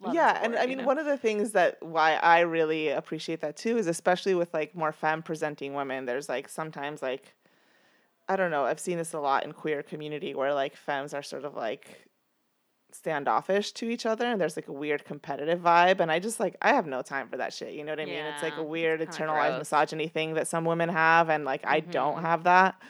Love 0.00 0.14
yeah, 0.14 0.40
and 0.42 0.56
I 0.56 0.66
mean, 0.66 0.78
know? 0.78 0.84
one 0.84 0.98
of 0.98 1.04
the 1.06 1.18
things 1.18 1.52
that 1.52 1.76
why 1.80 2.14
I 2.14 2.40
really 2.40 2.88
appreciate 2.88 3.40
that 3.42 3.56
too 3.56 3.76
is 3.76 3.86
especially 3.86 4.34
with 4.34 4.52
like 4.52 4.74
more 4.74 4.90
femme 4.90 5.22
presenting 5.22 5.74
women. 5.74 6.06
There's 6.06 6.28
like 6.28 6.48
sometimes 6.48 7.02
like 7.02 7.34
I 8.26 8.36
don't 8.36 8.50
know. 8.50 8.64
I've 8.64 8.80
seen 8.80 8.96
this 8.96 9.12
a 9.12 9.20
lot 9.20 9.44
in 9.44 9.52
queer 9.52 9.82
community 9.82 10.34
where 10.34 10.54
like 10.54 10.74
femmes 10.74 11.12
are 11.12 11.22
sort 11.22 11.44
of 11.44 11.54
like 11.54 12.08
standoffish 12.90 13.72
to 13.72 13.90
each 13.90 14.06
other 14.06 14.26
and 14.26 14.40
there's 14.40 14.56
like 14.56 14.68
a 14.68 14.72
weird 14.72 15.04
competitive 15.04 15.60
vibe 15.60 16.00
and 16.00 16.10
I 16.10 16.18
just 16.18 16.40
like 16.40 16.56
I 16.62 16.72
have 16.72 16.86
no 16.86 17.02
time 17.02 17.28
for 17.28 17.36
that 17.36 17.52
shit. 17.52 17.74
You 17.74 17.84
know 17.84 17.92
what 17.92 18.00
I 18.00 18.06
mean? 18.06 18.14
It's 18.14 18.42
like 18.42 18.56
a 18.56 18.62
weird 18.62 19.00
internalized 19.00 19.58
misogyny 19.58 20.08
thing 20.08 20.34
that 20.34 20.48
some 20.48 20.64
women 20.64 20.88
have 20.88 21.28
and 21.28 21.44
like 21.44 21.64
I 21.66 21.80
don't 21.80 22.22
have 22.22 22.44
that 22.44 22.80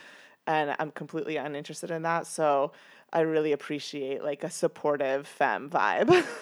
and 0.47 0.75
I'm 0.79 0.91
completely 0.91 1.37
uninterested 1.37 1.91
in 1.91 2.03
that. 2.03 2.27
So 2.27 2.71
I 3.13 3.21
really 3.21 3.51
appreciate 3.53 4.23
like 4.23 4.43
a 4.43 4.49
supportive 4.49 5.27
femme 5.27 5.69
vibe. 5.69 6.25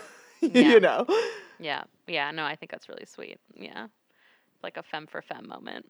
Yeah. 0.44 0.72
you 0.74 0.80
know. 0.80 1.06
Yeah. 1.60 1.84
Yeah, 2.08 2.32
no, 2.32 2.44
I 2.46 2.56
think 2.56 2.72
that's 2.72 2.90
really 2.90 3.06
sweet. 3.06 3.38
Yeah. 3.56 3.90
Like 4.64 4.76
a 4.76 4.82
femme 4.82 5.06
for 5.06 5.22
femme 5.22 5.48
moment. 5.48 5.86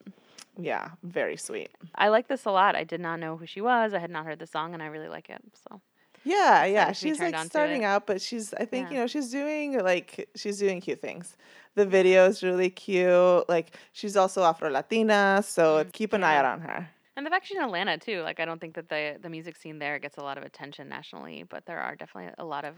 Yeah, 0.59 0.89
very 1.03 1.37
sweet. 1.37 1.69
I 1.95 2.09
like 2.09 2.27
this 2.27 2.43
a 2.43 2.51
lot. 2.51 2.75
I 2.75 2.83
did 2.83 2.99
not 2.99 3.21
know 3.21 3.37
who 3.37 3.45
she 3.45 3.61
was. 3.61 3.93
I 3.93 3.99
had 3.99 4.09
not 4.11 4.25
heard 4.25 4.39
the 4.39 4.47
song 4.47 4.73
and 4.73 4.83
I 4.83 4.87
really 4.87 5.07
like 5.07 5.29
it. 5.29 5.41
So 5.69 5.79
Yeah, 6.25 6.65
yeah. 6.65 6.91
She's 6.91 7.17
like 7.21 7.37
starting 7.45 7.85
out, 7.85 8.05
but 8.05 8.21
she's 8.21 8.53
I 8.55 8.65
think, 8.65 8.87
Yeah. 8.89 8.93
you 8.93 8.99
know, 8.99 9.07
she's 9.07 9.29
doing 9.31 9.79
like 9.79 10.27
she's 10.35 10.57
doing 10.59 10.81
cute 10.81 10.99
things. 10.99 11.37
The 11.75 11.85
video 11.85 12.25
is 12.27 12.43
really 12.43 12.69
cute. 12.69 13.47
Like 13.47 13.77
she's 13.93 14.17
also 14.17 14.43
Afro 14.43 14.69
Latina, 14.69 15.41
so 15.45 15.85
Mm, 15.85 15.93
keep 15.93 16.11
an 16.11 16.25
eye 16.25 16.35
out 16.35 16.43
on 16.45 16.59
her. 16.59 16.89
And 17.17 17.25
the 17.25 17.29
fact 17.29 17.47
she's 17.47 17.57
in 17.57 17.63
Atlanta 17.63 17.97
too, 17.97 18.21
like 18.21 18.39
I 18.39 18.45
don't 18.45 18.59
think 18.59 18.75
that 18.75 18.89
the 18.89 19.17
the 19.21 19.29
music 19.29 19.57
scene 19.57 19.79
there 19.79 19.99
gets 19.99 20.17
a 20.17 20.23
lot 20.23 20.37
of 20.37 20.43
attention 20.43 20.87
nationally, 20.87 21.43
but 21.43 21.65
there 21.65 21.79
are 21.79 21.95
definitely 21.95 22.33
a 22.37 22.45
lot 22.45 22.65
of 22.65 22.75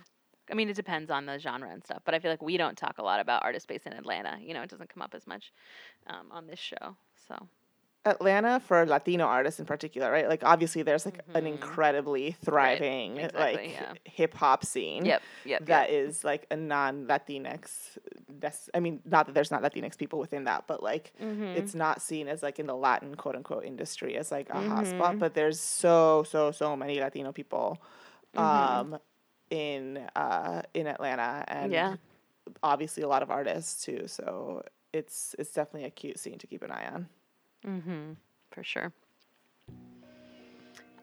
I 0.51 0.55
mean, 0.55 0.69
it 0.69 0.75
depends 0.75 1.09
on 1.09 1.25
the 1.25 1.39
genre 1.39 1.69
and 1.71 1.83
stuff, 1.83 2.01
but 2.03 2.13
I 2.13 2.19
feel 2.19 2.29
like 2.29 2.41
we 2.41 2.57
don't 2.57 2.77
talk 2.77 2.97
a 2.97 3.03
lot 3.03 3.21
about 3.21 3.43
artists 3.43 3.65
based 3.65 3.85
in 3.85 3.93
Atlanta. 3.93 4.37
You 4.41 4.53
know, 4.53 4.61
it 4.61 4.69
doesn't 4.69 4.93
come 4.93 5.01
up 5.01 5.13
as 5.15 5.25
much 5.25 5.53
um, 6.07 6.31
on 6.31 6.47
this 6.47 6.59
show. 6.59 6.97
So 7.27 7.47
Atlanta 8.05 8.59
for 8.59 8.85
Latino 8.85 9.25
artists 9.25 9.59
in 9.59 9.65
particular, 9.65 10.11
right? 10.11 10.27
Like 10.27 10.43
obviously 10.43 10.81
there's 10.83 11.05
like 11.05 11.21
an 11.35 11.43
Mhm. 11.45 11.47
incredibly 11.47 12.31
thriving 12.43 13.17
exactly, 13.17 13.41
like 13.41 13.71
yeah. 13.71 13.93
hip 14.03 14.33
hop 14.33 14.65
scene. 14.65 15.05
Yep, 15.05 15.21
yep, 15.45 15.65
That 15.67 15.89
yep. 15.89 15.99
is 16.01 16.23
like 16.25 16.45
a 16.51 16.55
non 16.57 17.05
Latinx 17.07 17.97
that's 18.27 18.69
I 18.73 18.79
mean, 18.81 19.01
not 19.05 19.27
that 19.27 19.33
there's 19.35 19.51
not 19.51 19.61
Latinx 19.63 19.97
people 19.97 20.19
within 20.19 20.43
that, 20.45 20.65
but 20.67 20.83
like 20.83 21.13
Mhm. 21.21 21.55
it's 21.55 21.73
not 21.73 22.01
seen 22.01 22.27
as 22.27 22.43
like 22.43 22.59
in 22.59 22.67
the 22.67 22.75
Latin 22.75 23.15
quote 23.15 23.35
unquote 23.35 23.63
industry 23.63 24.17
as 24.17 24.31
like 24.31 24.49
a 24.49 24.53
Mm-hmm. 24.53 24.73
hotspot, 24.73 25.19
but 25.19 25.33
there's 25.33 25.59
so, 25.59 26.23
so, 26.23 26.51
so 26.51 26.75
many 26.75 26.99
Latino 26.99 27.31
people 27.31 27.81
Mm-hmm. 28.35 28.93
um 28.93 28.99
in 29.49 29.97
uh 30.15 30.63
in 30.73 30.87
Atlanta 30.87 31.45
and 31.47 31.71
Yeah. 31.71 31.95
obviously 32.63 33.03
a 33.03 33.07
lot 33.07 33.21
of 33.23 33.29
artists 33.31 33.85
too. 33.85 34.07
So 34.07 34.63
it's 34.91 35.35
it's 35.39 35.53
definitely 35.53 35.87
a 35.87 35.91
cute 35.91 36.19
scene 36.19 36.37
to 36.39 36.47
keep 36.47 36.63
an 36.63 36.71
eye 36.71 36.87
on. 36.91 37.07
Mm-hmm. 37.67 38.13
For 38.51 38.63
sure. 38.63 38.93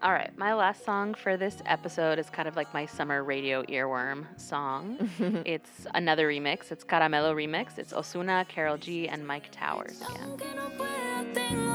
All 0.02 0.12
right, 0.12 0.36
my 0.38 0.54
last 0.54 0.82
song 0.82 1.12
for 1.12 1.36
this 1.36 1.60
episode 1.66 2.18
is 2.18 2.30
kind 2.30 2.48
of 2.48 2.56
like 2.56 2.72
my 2.72 2.86
summer 2.86 3.22
radio 3.22 3.62
earworm 3.64 4.24
song. 4.40 5.10
it's 5.44 5.86
another 5.94 6.26
remix. 6.26 6.72
It's 6.72 6.84
Caramelo 6.84 7.34
remix. 7.34 7.76
It's 7.76 7.92
Ozuna, 7.92 8.48
Karol 8.48 8.78
G, 8.78 9.08
and 9.08 9.22
Myke 9.26 9.50
Towers 9.50 10.00
again. 10.00 11.69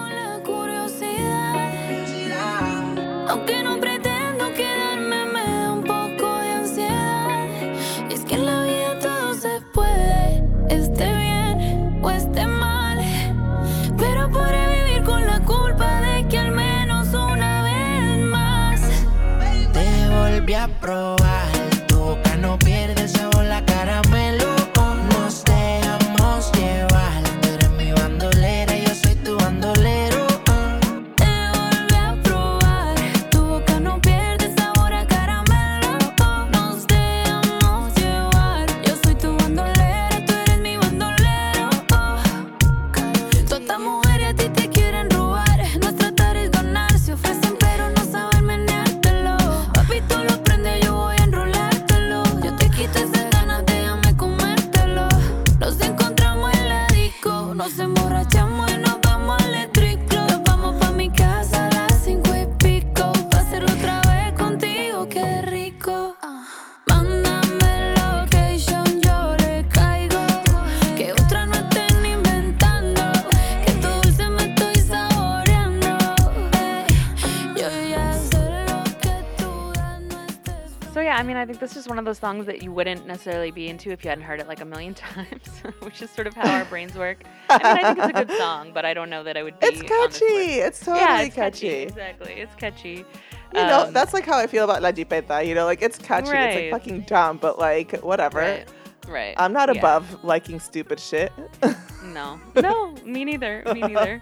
So 80.95 81.01
yeah, 81.01 81.17
I 81.17 81.23
mean, 81.23 81.35
I 81.35 81.45
think 81.45 81.59
this 81.59 81.75
is 81.75 81.89
one 81.89 81.99
of 81.99 82.05
those 82.05 82.19
songs 82.19 82.45
that 82.45 82.63
you 82.63 82.71
wouldn't 82.71 83.05
necessarily 83.05 83.51
be 83.51 83.67
into 83.67 83.91
if 83.91 84.05
you 84.05 84.09
hadn't 84.09 84.23
heard 84.23 84.39
it 84.39 84.47
like 84.47 84.61
a 84.61 84.65
million 84.65 84.93
times, 84.93 85.45
which 85.81 86.01
is 86.01 86.09
sort 86.09 86.25
of 86.25 86.33
how 86.33 86.49
our 86.49 86.63
brains 86.63 86.95
work. 86.95 87.25
I 87.49 87.73
mean, 87.73 87.85
I 87.85 87.93
think 87.93 87.97
it's 87.99 88.17
a 88.17 88.25
good 88.25 88.37
song, 88.37 88.71
but 88.73 88.85
I 88.85 88.93
don't 88.93 89.09
know 89.09 89.21
that 89.21 89.35
I 89.35 89.43
would 89.43 89.59
be. 89.59 89.67
It's 89.67 89.81
catchy. 89.81 90.23
It's 90.25 90.79
totally 90.79 91.01
yeah, 91.01 91.21
it's 91.23 91.35
catchy. 91.35 91.67
Exactly, 91.67 92.33
it's 92.35 92.55
catchy. 92.55 93.05
You 93.53 93.61
know, 93.61 93.87
Um, 93.87 93.93
that's 93.93 94.13
like 94.13 94.25
how 94.25 94.37
I 94.37 94.47
feel 94.47 94.63
about 94.63 94.81
La 94.81 94.93
Jeepeta. 94.93 95.45
You 95.45 95.53
know, 95.53 95.65
like 95.65 95.81
it's 95.81 95.97
catchy. 95.97 96.31
Right. 96.31 96.43
It's 96.51 96.71
like 96.71 96.81
fucking 96.81 97.01
dumb, 97.01 97.39
but 97.39 97.59
like 97.59 97.99
whatever. 97.99 98.39
right. 98.39 98.69
Right. 99.05 99.35
I'm 99.35 99.51
not 99.51 99.67
yeah. 99.75 99.81
above 99.81 100.23
liking 100.23 100.61
stupid 100.61 100.99
shit. 101.01 101.33
No, 102.05 102.39
no, 102.55 102.93
me 103.03 103.25
neither. 103.25 103.63
Me 103.73 103.81
neither. 103.81 104.21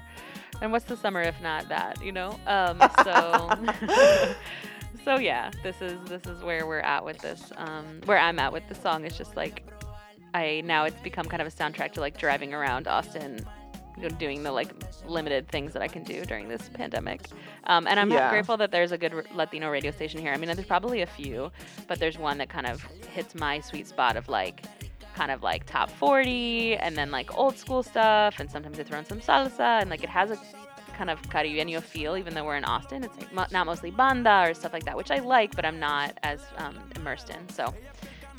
And 0.62 0.72
what's 0.72 0.86
the 0.86 0.98
summer 0.98 1.22
if 1.22 1.40
not 1.42 1.70
that? 1.70 2.04
You 2.04 2.14
know. 2.14 2.40
Um. 2.48 2.82
So. 3.04 4.34
so 5.04 5.18
yeah, 5.18 5.52
this 5.64 5.82
is 5.82 5.98
this 6.10 6.26
is 6.26 6.42
where 6.44 6.66
we're 6.68 6.80
at 6.80 7.04
with 7.06 7.20
this. 7.20 7.52
Um. 7.58 8.02
Where 8.06 8.18
I'm 8.20 8.40
at 8.40 8.52
with 8.54 8.68
the 8.70 8.76
song 8.76 9.06
is 9.06 9.18
just 9.18 9.36
like, 9.36 9.64
I 10.34 10.62
now 10.66 10.86
it's 10.86 11.00
become 11.02 11.26
kind 11.26 11.42
of 11.42 11.48
a 11.48 11.52
soundtrack 11.52 11.94
to 11.94 12.00
like 12.00 12.18
driving 12.18 12.54
around 12.54 12.88
Austin. 12.88 13.46
You 13.96 14.10
know, 14.10 14.16
doing 14.16 14.42
the 14.42 14.52
like 14.52 14.70
limited 15.06 15.48
things 15.50 15.72
that 15.74 15.84
I 15.84 15.88
can 15.88 16.04
do 16.04 16.26
during 16.26 16.48
this 16.48 16.68
pandemic, 16.74 17.28
um, 17.66 17.86
and 17.86 18.00
I'm 18.00 18.10
Yeah. 18.10 18.32
grateful 18.32 18.58
that 18.58 18.72
there's 18.72 18.92
a 18.92 18.98
good 18.98 19.14
Latino 19.36 19.70
radio 19.70 19.92
station 19.92 20.20
here. 20.20 20.34
I 20.34 20.38
mean, 20.38 20.48
there's 20.48 20.66
probably 20.66 21.04
a 21.04 21.06
few, 21.06 21.52
but 21.88 22.00
there's 22.00 22.18
one 22.18 22.40
that 22.40 22.50
kind 22.50 22.66
of 22.66 22.82
hits 23.14 23.36
my 23.36 23.60
sweet 23.60 23.86
spot 23.88 24.18
of 24.18 24.28
like 24.30 24.64
kind 25.14 25.30
of 25.30 25.44
like 25.44 25.68
top 25.68 25.92
40 25.92 26.76
and 26.78 26.96
then 26.98 27.12
like 27.12 27.38
old 27.38 27.56
school 27.56 27.84
stuff 27.84 28.40
and 28.40 28.50
sometimes 28.50 28.78
they 28.78 28.84
throw 28.84 28.98
in 28.98 29.06
some 29.06 29.20
salsa 29.20 29.80
and 29.80 29.92
like 29.92 30.04
it 30.04 30.10
has 30.10 30.32
a 30.32 30.38
kind 30.94 31.10
of 31.10 31.22
caribeño 31.24 31.82
feel 31.82 32.18
even 32.18 32.34
though 32.34 32.44
we're 32.44 32.58
in 32.58 32.66
Austin. 32.66 33.04
It's 33.04 33.18
like 33.18 33.34
mo- 33.34 33.48
not 33.52 33.66
mostly 33.66 33.92
banda 33.92 34.46
or 34.48 34.54
stuff 34.54 34.74
like 34.74 34.86
that 34.86 34.98
which 34.98 35.12
I 35.12 35.20
like 35.20 35.56
but 35.56 35.66
I'm 35.66 35.80
not 35.80 36.18
as 36.24 36.42
um, 36.58 36.78
immersed 36.96 37.30
in. 37.30 37.50
So 37.50 37.74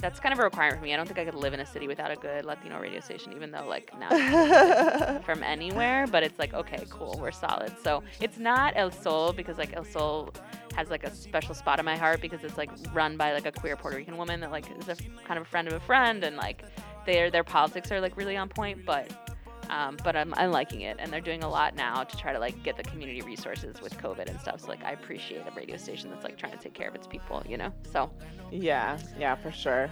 that's 0.01 0.21
kind 0.21 0.33
of 0.33 0.39
a 0.39 0.43
requirement 0.43 0.81
for 0.81 0.85
me. 0.85 0.93
I 0.93 0.97
don't 0.97 1.07
think 1.07 1.19
I 1.19 1.25
could 1.25 1.35
live 1.35 1.55
in 1.55 1.61
a 1.61 1.67
city 1.67 1.87
without 1.87 2.11
a 2.11 2.17
good 2.17 2.45
Latino 2.45 2.79
radio 2.79 3.01
station 3.01 3.33
even 3.33 3.51
though 3.51 3.67
like 3.67 3.91
now 3.99 5.21
from 5.25 5.43
anywhere 5.43 6.07
but 6.07 6.23
it's 6.23 6.39
like 6.39 6.55
okay 6.55 6.85
cool 6.91 7.19
we're 7.21 7.33
solid. 7.33 7.73
So 7.83 8.03
it's 8.21 8.39
not 8.39 8.75
El 8.77 8.91
Sol 8.91 9.33
because 9.33 9.59
like 9.59 9.75
El 9.75 9.85
Sol 9.85 10.33
has 10.75 10.91
like 10.91 11.05
a 11.05 11.15
special 11.15 11.55
spot 11.55 11.79
in 11.79 11.85
my 11.85 11.97
heart 11.97 12.21
because 12.21 12.43
it's 12.45 12.59
like 12.59 12.71
run 12.93 13.17
by 13.17 13.33
like 13.33 13.47
a 13.47 13.53
queer 13.53 13.77
Puerto 13.77 13.97
Rican 13.97 14.17
woman 14.17 14.41
that 14.41 14.51
like 14.51 14.67
is 14.79 14.89
a 14.89 14.97
kind 15.25 15.39
of 15.39 15.43
a 15.43 15.49
friend 15.49 15.69
of 15.69 15.75
a 15.75 15.81
friend 15.81 16.25
and 16.25 16.37
like 16.37 16.65
their 17.07 17.31
their 17.31 17.45
politics 17.45 17.93
are 17.93 18.01
like 18.01 18.17
really 18.17 18.37
on 18.37 18.49
point 18.49 18.85
but 18.85 19.34
um, 19.71 19.97
but 20.05 20.15
I'm, 20.17 20.33
I'm 20.35 20.51
liking 20.51 20.83
it 20.83 20.97
and 21.01 21.13
they're 21.13 21.21
doing 21.21 21.43
a 21.43 21.49
lot 21.49 21.75
now 21.75 22.05
to 22.05 22.17
try 22.17 22.33
to 22.33 22.39
like 22.39 22.63
get 22.63 22.77
the 22.77 22.83
community 22.85 23.23
resources 23.23 23.81
with 23.81 23.97
covid 23.99 24.29
and 24.29 24.41
stuff 24.41 24.61
so 24.61 24.69
like 24.69 24.85
i 24.85 24.93
appreciate 24.93 25.43
a 25.47 25.51
radio 25.57 25.77
station 25.77 26.11
that's 26.11 26.25
like 26.25 26.37
trying 26.37 26.53
to 26.53 26.59
take 26.59 26.75
care 26.75 26.89
of 26.89 26.95
its 26.95 27.07
people 27.07 27.43
you 27.49 27.57
know 27.57 27.73
so 27.93 28.11
Yeah, 28.51 28.99
yeah, 29.19 29.35
for 29.35 29.51
sure. 29.51 29.91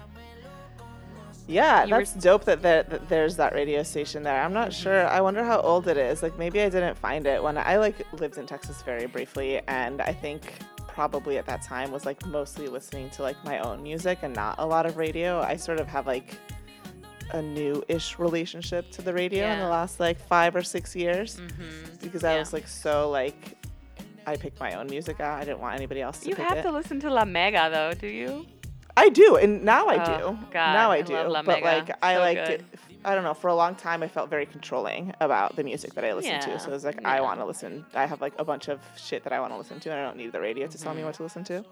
Yeah, 1.48 1.84
You 1.84 1.92
were- 1.92 1.98
that's 1.98 2.14
dope 2.14 2.44
that, 2.44 2.62
there, 2.62 2.84
that 2.84 3.08
there's 3.08 3.36
that 3.36 3.52
radio 3.52 3.82
station 3.82 4.22
there. 4.22 4.40
I'm 4.42 4.52
not 4.52 4.72
sure. 4.72 5.06
I 5.08 5.20
wonder 5.20 5.42
how 5.42 5.60
old 5.60 5.88
it 5.88 5.96
is. 5.96 6.22
Like 6.22 6.38
maybe 6.38 6.60
I 6.60 6.68
didn't 6.68 6.96
find 6.96 7.26
it 7.26 7.42
when 7.42 7.58
I 7.58 7.76
like 7.78 7.96
lived 8.20 8.38
in 8.38 8.46
Texas 8.46 8.80
very 8.82 9.06
briefly, 9.06 9.60
and 9.66 10.00
I 10.00 10.12
think 10.12 10.52
probably 10.86 11.38
at 11.38 11.46
that 11.46 11.62
time 11.62 11.90
was 11.90 12.06
like 12.06 12.24
mostly 12.26 12.68
listening 12.68 13.10
to 13.10 13.22
like 13.22 13.42
my 13.44 13.58
own 13.58 13.82
music 13.82 14.18
and 14.22 14.34
not 14.36 14.54
a 14.58 14.64
lot 14.66 14.86
of 14.86 14.96
radio. 14.96 15.40
I 15.40 15.56
sort 15.56 15.80
of 15.80 15.88
have 15.88 16.06
like 16.06 16.38
a 17.33 17.43
new-ish 17.43 18.18
relationship 18.18 18.91
to 18.93 19.03
the 19.03 19.12
radio 19.12 19.47
in 19.49 19.59
the 19.59 19.68
last 19.68 19.99
like 20.01 20.18
five 20.18 20.55
or 20.55 20.62
six 20.62 20.95
years 20.95 21.37
mhm. 21.41 22.01
because 22.03 22.24
I 22.24 22.35
Yeah. 22.35 22.39
was 22.41 22.53
like 22.53 22.68
so 22.68 23.11
like 23.11 23.57
I 24.26 24.37
picked 24.37 24.61
my 24.61 24.74
own 24.74 24.87
music 24.87 25.18
out. 25.20 25.41
I 25.41 25.45
didn't 25.45 25.59
want 25.61 25.74
anybody 25.74 26.01
else 26.01 26.20
to 26.20 26.28
you 26.28 26.37
have 26.37 26.59
it. 26.59 26.62
to 26.62 26.70
listen 26.70 27.01
to 27.01 27.11
la 27.11 27.24
mega 27.24 27.68
though 27.72 27.93
do 27.95 28.07
you 28.07 28.47
I 28.95 29.09
do, 29.09 29.37
and 29.37 29.64
now 29.64 29.87
I 29.87 29.97
Oh, 30.05 30.18
do. 30.18 30.39
God, 30.51 30.72
now 30.74 30.91
I, 30.91 30.97
I 30.99 31.03
do. 31.03 31.14
but 31.14 31.47
Mega. 31.47 31.64
like 31.64 31.91
I 32.03 32.14
So 32.16 32.20
like 32.20 32.37
good. 32.47 32.64
I 33.07 33.14
don't 33.14 33.24
know. 33.24 33.33
For 33.33 33.49
a 33.49 33.55
long 33.55 33.74
time, 33.74 34.03
I 34.03 34.09
felt 34.09 34.28
very 34.28 34.45
controlling 34.45 35.14
about 35.18 35.57
the 35.57 35.64
music 35.64 35.95
that 35.95 36.05
I 36.05 36.12
listened 36.12 36.43
Yeah, 36.47 36.53
to. 36.57 36.61
So 36.61 36.68
it 36.68 36.72
was 36.74 36.85
like 36.85 37.03
I 37.03 37.22
want 37.22 37.41
to 37.41 37.47
listen. 37.47 37.87
I 37.95 38.05
have 38.05 38.20
like 38.20 38.35
a 38.39 38.45
bunch 38.45 38.68
of 38.68 38.80
shit 38.97 39.24
that 39.24 39.33
I 39.33 39.41
want 39.41 39.51
to 39.55 39.57
listen 39.57 39.80
to, 39.80 39.91
and 39.91 39.99
I 39.99 40.05
don't 40.05 40.18
need 40.18 40.30
the 40.33 40.43
radio 40.43 40.66
to 40.66 40.72
Mm-hmm. 40.76 40.85
tell 40.85 40.95
me 40.95 41.05
what 41.05 41.14
to 41.14 41.22
listen 41.22 41.43
to. 41.45 41.64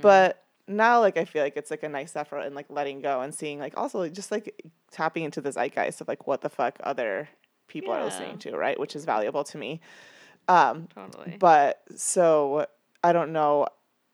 But 0.00 0.43
now, 0.66 1.00
like 1.00 1.16
I 1.16 1.24
feel 1.24 1.42
like 1.42 1.56
it's 1.56 1.70
like 1.70 1.82
a 1.82 1.88
nice 1.88 2.16
effort 2.16 2.38
and 2.40 2.54
like 2.54 2.66
letting 2.68 3.00
go 3.00 3.20
and 3.20 3.34
seeing 3.34 3.58
like 3.58 3.76
also 3.76 3.98
like, 4.00 4.12
just 4.12 4.30
like 4.30 4.62
tapping 4.90 5.24
into 5.24 5.40
the 5.40 5.50
zeitgeist 5.52 6.00
of 6.00 6.08
like 6.08 6.26
what 6.26 6.40
the 6.40 6.48
fuck 6.48 6.78
other 6.82 7.28
people 7.68 7.92
are 7.92 8.04
listening 8.04 8.38
to, 8.38 8.56
right? 8.56 8.78
Which 8.78 8.94
is 8.96 9.04
valuable 9.04 9.44
to 9.44 9.58
me. 9.58 9.80
Um, 10.48 10.88
totally 10.94 11.36
but 11.38 11.82
so 11.96 12.66
I 13.02 13.12
don't 13.12 13.32
know. 13.32 13.66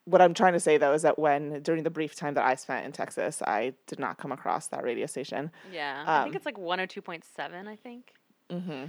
What 0.07 0.20
I'm 0.22 0.34
trying 0.34 0.55
to 0.55 0.61
say 0.61 0.76
though 0.78 0.92
is 0.92 1.03
that 1.03 1.18
when 1.18 1.62
during 1.62 1.82
the 1.84 1.90
brief 1.90 2.16
time 2.16 2.34
that 2.34 2.44
I 2.44 2.55
spent 2.57 2.84
in 2.86 2.92
Texas, 2.92 3.42
I 3.46 3.74
did 3.86 3.98
not 3.98 4.18
come 4.18 4.32
across 4.32 4.68
that 4.68 4.82
radio 4.82 5.07
station. 5.07 5.51
yeah 5.72 6.03
i 6.07 6.22
think 6.24 6.34
um, 6.34 6.36
it's 6.36 6.46
like 6.46 6.57
102.7 6.57 7.68
i 7.68 7.76
think 7.76 8.12
Mm-hmm. 8.51 8.86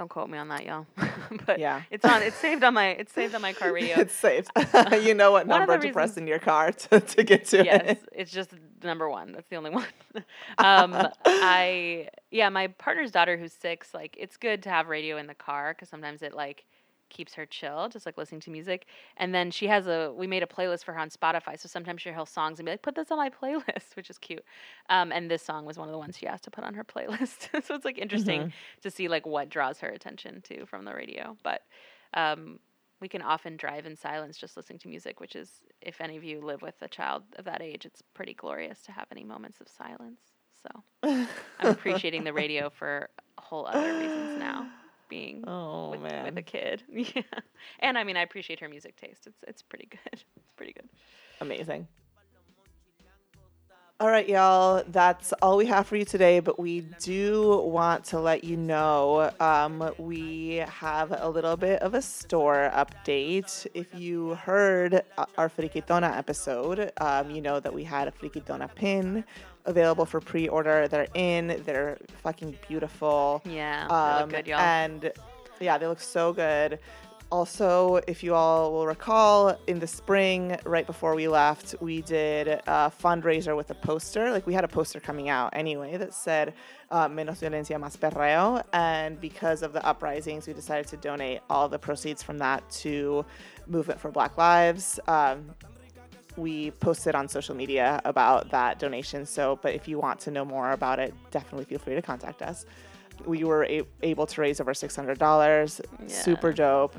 Don't 0.00 0.08
quote 0.08 0.30
me 0.30 0.38
on 0.38 0.48
that 0.48 0.64
y'all 0.64 0.86
but 1.46 1.58
Yeah. 1.58 1.82
it's 1.90 2.06
on 2.06 2.22
it's 2.22 2.36
saved 2.36 2.64
on 2.64 2.72
my 2.72 2.88
it's 2.88 3.12
saved 3.12 3.34
on 3.34 3.42
my 3.42 3.52
car 3.52 3.70
radio 3.80 4.00
It's 4.00 4.14
saved. 4.14 4.50
you 5.02 5.12
know 5.12 5.30
what 5.30 5.46
number 5.46 5.76
to 5.78 5.92
press 5.92 6.16
in 6.16 6.26
your 6.26 6.38
car 6.38 6.72
to, 6.72 7.00
to 7.00 7.22
get 7.22 7.44
to 7.48 7.62
yes, 7.62 7.82
it. 7.98 8.02
it's 8.12 8.32
just 8.32 8.50
number 8.82 9.10
one. 9.10 9.32
That's 9.32 9.46
the 9.50 9.56
only 9.56 9.68
one. 9.70 9.84
um, 10.56 11.06
I 11.26 12.08
yeah, 12.30 12.48
my 12.48 12.68
partner's 12.68 13.10
daughter 13.10 13.36
who's 13.36 13.52
six. 13.52 13.92
Like, 13.92 14.16
it's 14.18 14.38
good 14.38 14.62
to 14.62 14.70
have 14.70 14.88
radio 14.88 15.18
in 15.18 15.26
the 15.26 15.34
car 15.34 15.74
because 15.74 15.90
sometimes 15.90 16.22
it 16.22 16.32
like 16.32 16.64
keeps 17.10 17.34
her 17.34 17.44
chill, 17.44 17.88
just 17.88 18.06
like 18.06 18.16
listening 18.16 18.40
to 18.42 18.50
music. 18.50 18.86
And 19.16 19.34
then 19.34 19.50
she 19.50 19.66
has 19.66 19.86
a 19.86 20.12
we 20.16 20.26
made 20.26 20.42
a 20.42 20.46
playlist 20.46 20.84
for 20.84 20.92
her 20.92 20.98
on 20.98 21.10
Spotify, 21.10 21.58
so 21.58 21.68
sometimes 21.68 22.00
she'll 22.00 22.14
hear 22.14 22.24
songs 22.24 22.58
and 22.58 22.66
be 22.66 22.72
like, 22.72 22.82
"Put 22.82 22.94
this 22.94 23.10
on 23.10 23.18
my 23.18 23.30
playlist," 23.42 23.96
which 23.96 24.08
is 24.08 24.18
cute. 24.18 24.44
Um, 24.88 25.12
and 25.12 25.30
this 25.30 25.42
song 25.42 25.66
was 25.66 25.78
one 25.78 25.88
of 25.88 25.92
the 25.92 25.98
ones 25.98 26.16
she 26.16 26.26
asked 26.26 26.44
to 26.44 26.50
put 26.50 26.64
on 26.64 26.74
her 26.74 26.84
playlist, 26.84 27.48
so 27.64 27.74
it's 27.74 27.84
like 27.84 27.98
interesting 27.98 28.52
to 28.82 28.90
see 28.90 29.08
like 29.08 29.26
what 29.26 29.48
draws 29.50 29.80
her 29.80 29.88
attention 29.88 30.40
to 30.42 30.66
from 30.66 30.84
the 30.84 30.94
radio. 30.94 31.36
But 31.42 31.62
um, 32.14 32.58
we 33.00 33.08
can 33.08 33.22
often 33.22 33.56
drive 33.56 33.86
in 33.86 33.96
silence 33.96 34.36
just 34.36 34.56
listening 34.56 34.78
to 34.80 34.88
music, 34.88 35.20
which 35.20 35.34
is, 35.34 35.50
if 35.80 36.00
any 36.00 36.16
of 36.16 36.24
you 36.24 36.40
live 36.40 36.62
with 36.62 36.74
a 36.82 36.88
child 36.88 37.22
of 37.36 37.46
that 37.46 37.62
age, 37.62 37.86
it's 37.86 38.02
pretty 38.14 38.34
glorious 38.34 38.82
to 38.82 38.92
have 38.92 39.06
any 39.10 39.24
moments 39.24 39.60
of 39.60 39.68
silence. 39.68 40.20
So 40.62 40.82
I'm 41.58 41.68
appreciating 41.68 42.24
the 42.24 42.32
radio 42.32 42.68
for 42.68 43.08
a 43.38 43.40
whole 43.40 43.66
other 43.66 43.98
reasons 43.98 44.38
now, 44.38 44.68
being 45.10 45.44
Oh 45.46 45.90
with, 45.90 46.00
man. 46.00 46.24
with 46.24 46.38
a 46.38 46.42
kid. 46.42 46.82
Yeah, 46.90 47.22
and 47.80 47.98
I 47.98 48.04
mean, 48.04 48.16
I 48.16 48.22
appreciate 48.22 48.60
her 48.60 48.68
music 48.68 48.96
taste. 48.96 49.26
It's 49.26 49.42
it's 49.46 49.62
pretty 49.62 49.86
good. 49.90 50.00
It's 50.12 50.52
pretty 50.56 50.72
good. 50.72 50.88
Amazing. 51.40 51.86
All 54.00 54.08
right, 54.08 54.26
y'all. 54.26 54.82
That's 54.88 55.34
all 55.42 55.58
we 55.58 55.66
have 55.66 55.86
for 55.86 55.94
you 55.96 56.06
today. 56.06 56.40
But 56.40 56.58
we 56.58 56.80
do 57.02 57.58
want 57.66 58.02
to 58.06 58.18
let 58.18 58.44
you 58.44 58.56
know 58.56 59.30
um, 59.40 59.92
we 59.98 60.64
have 60.66 61.12
a 61.14 61.28
little 61.28 61.54
bit 61.58 61.82
of 61.82 61.92
a 61.92 62.00
store 62.00 62.70
update. 62.74 63.66
If 63.74 63.94
you 63.94 64.36
heard 64.36 65.02
our 65.36 65.50
Friquitona 65.50 66.16
episode, 66.16 66.92
um, 66.98 67.30
you 67.30 67.42
know 67.42 67.60
that 67.60 67.74
we 67.74 67.84
had 67.84 68.08
a 68.08 68.10
Friquitona 68.10 68.74
pin 68.74 69.22
available 69.66 70.04
for 70.06 70.20
pre-order. 70.20 70.88
They're 70.88 71.06
in. 71.14 71.62
They're 71.64 71.98
fucking 72.22 72.56
beautiful. 72.68 73.42
Yeah, 73.44 73.86
they 73.88 73.94
Um, 73.94 74.20
look 74.22 74.30
good, 74.38 74.46
y'all. 74.46 74.60
And 74.60 75.12
yeah, 75.60 75.78
they 75.78 75.86
look 75.86 76.00
so 76.00 76.32
good. 76.32 76.78
Also, 77.32 78.00
if 78.08 78.24
you 78.24 78.34
all 78.34 78.72
will 78.72 78.86
recall, 78.88 79.56
in 79.68 79.78
the 79.78 79.86
spring, 79.86 80.56
right 80.64 80.84
before 80.84 81.14
we 81.14 81.28
left, 81.28 81.76
we 81.80 82.02
did 82.02 82.48
a 82.48 82.90
fundraiser 82.90 83.56
with 83.56 83.70
a 83.70 83.74
poster. 83.74 84.32
Like 84.32 84.48
we 84.48 84.54
had 84.54 84.64
a 84.64 84.68
poster 84.68 84.98
coming 84.98 85.28
out 85.28 85.50
anyway 85.52 85.96
that 85.96 86.12
said 86.12 86.54
uh, 86.90 87.06
"Menos 87.08 87.38
violencia, 87.38 87.78
más 87.78 87.96
perreo," 87.96 88.64
and 88.72 89.20
because 89.20 89.62
of 89.62 89.72
the 89.72 89.80
uprisings, 89.86 90.48
we 90.48 90.54
decided 90.54 90.88
to 90.88 90.96
donate 90.96 91.38
all 91.48 91.68
the 91.68 91.78
proceeds 91.78 92.20
from 92.20 92.38
that 92.38 92.68
to 92.82 93.24
Movement 93.68 94.00
for 94.00 94.10
Black 94.10 94.36
Lives. 94.36 94.98
Um, 95.06 95.52
we 96.36 96.70
posted 96.72 97.14
on 97.14 97.28
social 97.28 97.54
media 97.54 98.00
about 98.04 98.50
that 98.50 98.78
donation. 98.78 99.26
So, 99.26 99.58
but 99.62 99.74
if 99.74 99.88
you 99.88 99.98
want 99.98 100.20
to 100.20 100.30
know 100.30 100.44
more 100.44 100.72
about 100.72 100.98
it, 100.98 101.14
definitely 101.30 101.64
feel 101.64 101.78
free 101.78 101.94
to 101.94 102.02
contact 102.02 102.42
us. 102.42 102.66
We 103.26 103.44
were 103.44 103.64
a- 103.64 103.82
able 104.02 104.26
to 104.26 104.40
raise 104.40 104.60
over 104.60 104.72
$600. 104.72 105.80
Super 106.08 106.52
dope. 106.52 106.96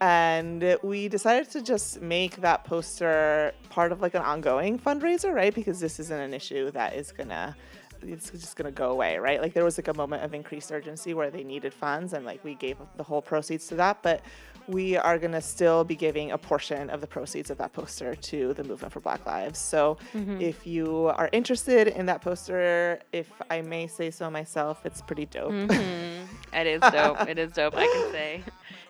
And 0.00 0.76
we 0.82 1.08
decided 1.08 1.48
to 1.52 1.62
just 1.62 2.02
make 2.02 2.36
that 2.40 2.64
poster 2.64 3.52
part 3.70 3.92
of 3.92 4.02
like 4.02 4.14
an 4.14 4.22
ongoing 4.22 4.78
fundraiser, 4.78 5.32
right? 5.32 5.54
Because 5.54 5.78
this 5.78 6.00
isn't 6.00 6.20
an 6.20 6.34
issue 6.34 6.72
that 6.72 6.94
is 6.94 7.12
gonna 7.12 7.56
it's 8.04 8.30
just 8.30 8.56
gonna 8.56 8.72
go 8.72 8.90
away, 8.90 9.18
right? 9.18 9.40
Like 9.40 9.54
there 9.54 9.64
was 9.64 9.78
like 9.78 9.88
a 9.88 9.94
moment 9.94 10.24
of 10.24 10.34
increased 10.34 10.72
urgency 10.72 11.14
where 11.14 11.30
they 11.30 11.44
needed 11.44 11.72
funds 11.72 12.12
and 12.12 12.24
like 12.24 12.42
we 12.44 12.54
gave 12.56 12.78
the 12.96 13.02
whole 13.02 13.22
proceeds 13.22 13.66
to 13.68 13.76
that, 13.76 14.02
but 14.02 14.22
we 14.68 14.96
are 14.96 15.18
gonna 15.18 15.40
still 15.40 15.84
be 15.84 15.94
giving 15.96 16.30
a 16.32 16.38
portion 16.38 16.90
of 16.90 17.00
the 17.00 17.06
proceeds 17.06 17.50
of 17.50 17.58
that 17.58 17.72
poster 17.72 18.14
to 18.14 18.54
the 18.54 18.64
movement 18.64 18.92
for 18.92 19.00
Black 19.00 19.24
Lives. 19.26 19.58
So 19.58 19.98
if 20.14 20.66
you 20.66 21.06
are 21.16 21.28
interested 21.32 21.88
in 21.88 22.06
that 22.06 22.20
poster, 22.22 23.00
if 23.12 23.28
I 23.50 23.62
may 23.62 23.86
say 23.86 24.10
so 24.10 24.30
myself, 24.30 24.80
it's 24.84 25.02
pretty 25.02 25.26
dope. 25.26 25.52
Mhm. 25.52 26.26
It 26.54 26.66
is 26.66 26.80
dope. 26.80 27.28
it 27.28 27.38
is 27.38 27.52
dope. 27.52 27.74
I 27.76 27.86
can 27.86 28.12
say 28.12 28.42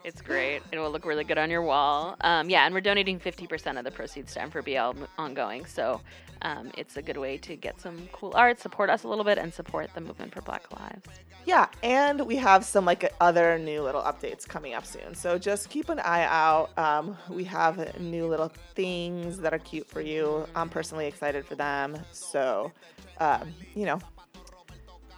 it's 0.04 0.20
great. 0.20 0.62
It 0.72 0.78
will 0.78 0.90
look 0.90 1.04
really 1.04 1.24
good 1.24 1.38
on 1.38 1.50
your 1.50 1.62
wall. 1.62 2.16
Um, 2.22 2.50
yeah, 2.50 2.64
and 2.64 2.74
we're 2.74 2.80
donating 2.80 3.20
50% 3.20 3.78
of 3.78 3.84
the 3.84 3.90
proceeds 3.90 4.34
to 4.34 4.40
M4BL 4.40 5.06
ongoing. 5.18 5.64
So 5.64 6.00
um, 6.42 6.72
it's 6.76 6.96
a 6.96 7.02
good 7.02 7.16
way 7.16 7.38
to 7.38 7.56
get 7.56 7.80
some 7.80 8.08
cool 8.12 8.32
art, 8.34 8.58
support 8.58 8.90
us 8.90 9.04
a 9.04 9.08
little 9.08 9.24
bit, 9.24 9.38
and 9.38 9.52
support 9.52 9.90
the 9.94 10.00
movement 10.00 10.34
for 10.34 10.42
Black 10.42 10.64
Lives. 10.72 11.06
Yeah, 11.44 11.66
and 11.82 12.24
we 12.26 12.36
have 12.36 12.64
some 12.64 12.84
like 12.84 13.12
other 13.20 13.58
new 13.58 13.82
little 13.82 14.02
updates 14.02 14.46
coming 14.46 14.74
up 14.74 14.86
soon. 14.86 15.14
So 15.14 15.38
just 15.38 15.70
keep 15.70 15.88
an 15.88 15.98
eye 16.00 16.24
out. 16.24 16.76
Um, 16.78 17.16
we 17.28 17.44
have 17.44 18.00
new 18.00 18.26
little 18.26 18.52
things 18.74 19.38
that 19.38 19.52
are 19.52 19.58
cute 19.58 19.86
for 19.86 20.00
you. 20.00 20.46
I'm 20.54 20.68
personally 20.68 21.06
excited 21.06 21.44
for 21.44 21.54
them. 21.54 21.96
So, 22.12 22.72
um, 23.18 23.52
you 23.74 23.86
know, 23.86 24.00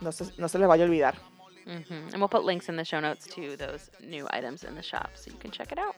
no 0.01 0.11
se, 0.11 0.27
no 0.39 0.47
se 0.47 0.59
les 0.59 0.67
vaya 0.67 0.85
a 0.85 0.87
olvidar. 0.87 1.15
Hmm 1.67 2.09
And 2.13 2.19
we'll 2.19 2.29
put 2.29 2.45
links 2.45 2.69
in 2.69 2.77
the 2.77 2.85
show 2.85 3.01
notes 3.01 3.27
to 3.29 3.57
those 3.57 3.91
new 4.03 4.27
items 4.31 4.65
in 4.65 4.75
the 4.75 4.83
shop 4.83 5.11
so 5.15 5.31
you 5.31 5.39
can 5.39 5.51
check 5.51 5.73
it 5.73 5.79
out. 5.79 5.97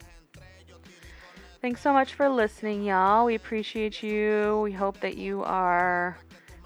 Thanks 1.62 1.80
so 1.80 1.92
much 1.92 2.14
for 2.14 2.28
listening, 2.28 2.84
y'all. 2.84 3.24
We 3.24 3.34
appreciate 3.34 4.02
you. 4.02 4.60
We 4.62 4.72
hope 4.72 5.00
that 5.00 5.16
you 5.16 5.42
are 5.42 6.18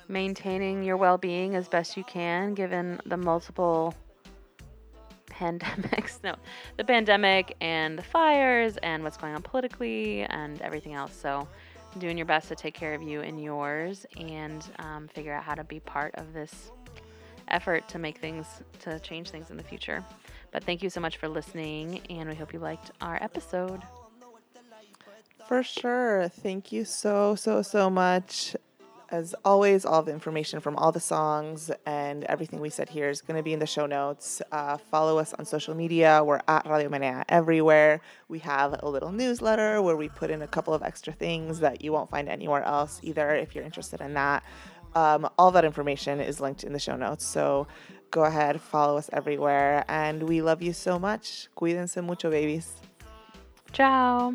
maintaining 0.09 0.83
your 0.83 0.97
well 0.97 1.17
being 1.17 1.55
as 1.55 1.69
best 1.69 1.97
you 1.97 2.05
can 2.05 2.55
given 2.55 3.01
the 3.07 3.17
multiple 3.17 3.95
pandemics. 5.31 6.23
No, 6.23 6.35
the 6.77 6.85
pandemic 6.85 7.57
and 7.61 7.97
the 7.97 8.03
fires 8.03 8.77
and 8.83 9.03
what's 9.03 9.17
going 9.17 9.35
on 9.35 9.43
politically 9.43 10.23
and 10.25 10.61
everything 10.61 10.95
else. 10.95 11.15
So, 11.15 11.49
doing 11.99 12.17
your 12.17 12.27
best 12.27 12.49
to 12.49 12.55
take 12.55 12.75
care 12.75 12.93
of 12.95 13.03
you 13.03 13.21
and 13.21 13.43
yours 13.43 14.05
and 14.19 14.65
um, 14.81 15.09
figure 15.09 15.33
out 15.33 15.45
how 15.45 15.55
to 15.55 15.65
be 15.65 15.81
part 15.81 16.15
of 16.17 16.33
this 16.33 16.73
effort 17.51 17.89
to 17.89 17.99
make 17.99 18.19
things, 18.19 18.47
to 18.81 18.99
change 19.01 19.31
things 19.31 19.51
in 19.51 19.57
the 19.57 19.63
future. 19.63 20.05
But 20.53 20.65
thank 20.65 20.83
you 20.83 20.91
so 20.91 21.01
much 21.01 21.17
for 21.17 21.29
listening, 21.29 22.01
and 22.11 22.29
we 22.29 22.35
hope 22.35 22.53
you 22.53 22.59
liked 22.59 22.91
our 23.01 23.23
episode. 23.23 23.83
For 25.47 25.63
sure. 25.63 26.29
Thank 26.29 26.71
you 26.71 26.85
so, 26.85 27.35
so, 27.35 27.63
so 27.63 27.91
much. 27.91 28.55
As 29.11 29.35
always, 29.45 29.85
all 29.85 30.05
the 30.05 30.13
information 30.13 30.61
from 30.61 30.77
all 30.77 30.93
the 30.93 31.01
songs 31.01 31.73
and 31.85 32.23
everything 32.25 32.61
we 32.61 32.71
said 32.71 32.89
here 32.89 33.09
is 33.09 33.21
going 33.21 33.37
to 33.37 33.43
be 33.43 33.53
in 33.53 33.59
the 33.59 33.67
show 33.67 33.87
notes. 33.87 34.41
Uh, 34.53 34.77
follow 34.77 35.19
us 35.19 35.35
on 35.35 35.45
social 35.45 35.75
media. 35.75 36.23
We're 36.23 36.41
at 36.47 36.65
Radio 36.69 36.89
Menea 36.89 37.25
everywhere. 37.29 38.01
We 38.29 38.39
have 38.39 38.81
a 38.85 38.89
little 38.89 39.11
newsletter 39.11 39.83
where 39.83 39.97
we 39.97 40.09
put 40.09 40.31
in 40.31 40.43
a 40.43 40.47
couple 40.47 40.73
of 40.73 40.85
extra 40.85 41.13
things 41.13 41.59
that 41.59 41.83
you 41.83 41.91
won't 41.91 42.09
find 42.09 42.29
anywhere 42.29 42.63
else, 42.63 43.01
either 43.03 43.35
if 43.35 43.57
you're 43.57 43.65
interested 43.65 44.01
in 44.01 44.15
that. 44.15 44.45
Um, 44.95 45.29
all 45.39 45.51
that 45.53 45.65
information 45.65 46.21
is 46.21 46.41
linked 46.41 46.65
in 46.65 46.73
the 46.73 46.79
show 46.79 46.97
notes. 46.97 47.25
So 47.25 47.67
go 48.11 48.25
ahead, 48.25 48.61
follow 48.61 48.97
us 48.97 49.09
everywhere. 49.13 49.85
And 49.89 50.25
we 50.25 50.43
love 50.43 50.63
you 50.63 50.73
so 50.73 50.99
much. 50.99 51.49
Cuídense 51.57 52.03
mucho, 52.03 52.31
babies. 52.31 52.75
Ciao. 53.73 54.35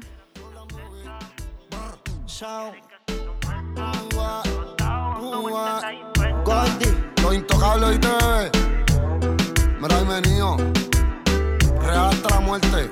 hasta 11.95 12.30
la 12.30 12.39
muerte. 12.41 12.91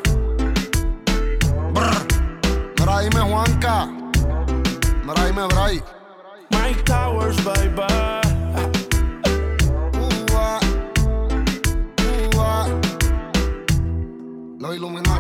Brr. 1.74 2.07
Juanka 3.30 3.88
towers, 6.86 7.38
baby. 7.43 7.71
Ah. 7.80 8.21
Ah. 12.38 12.67
Lo 14.59 14.74
iluminado. 14.74 15.12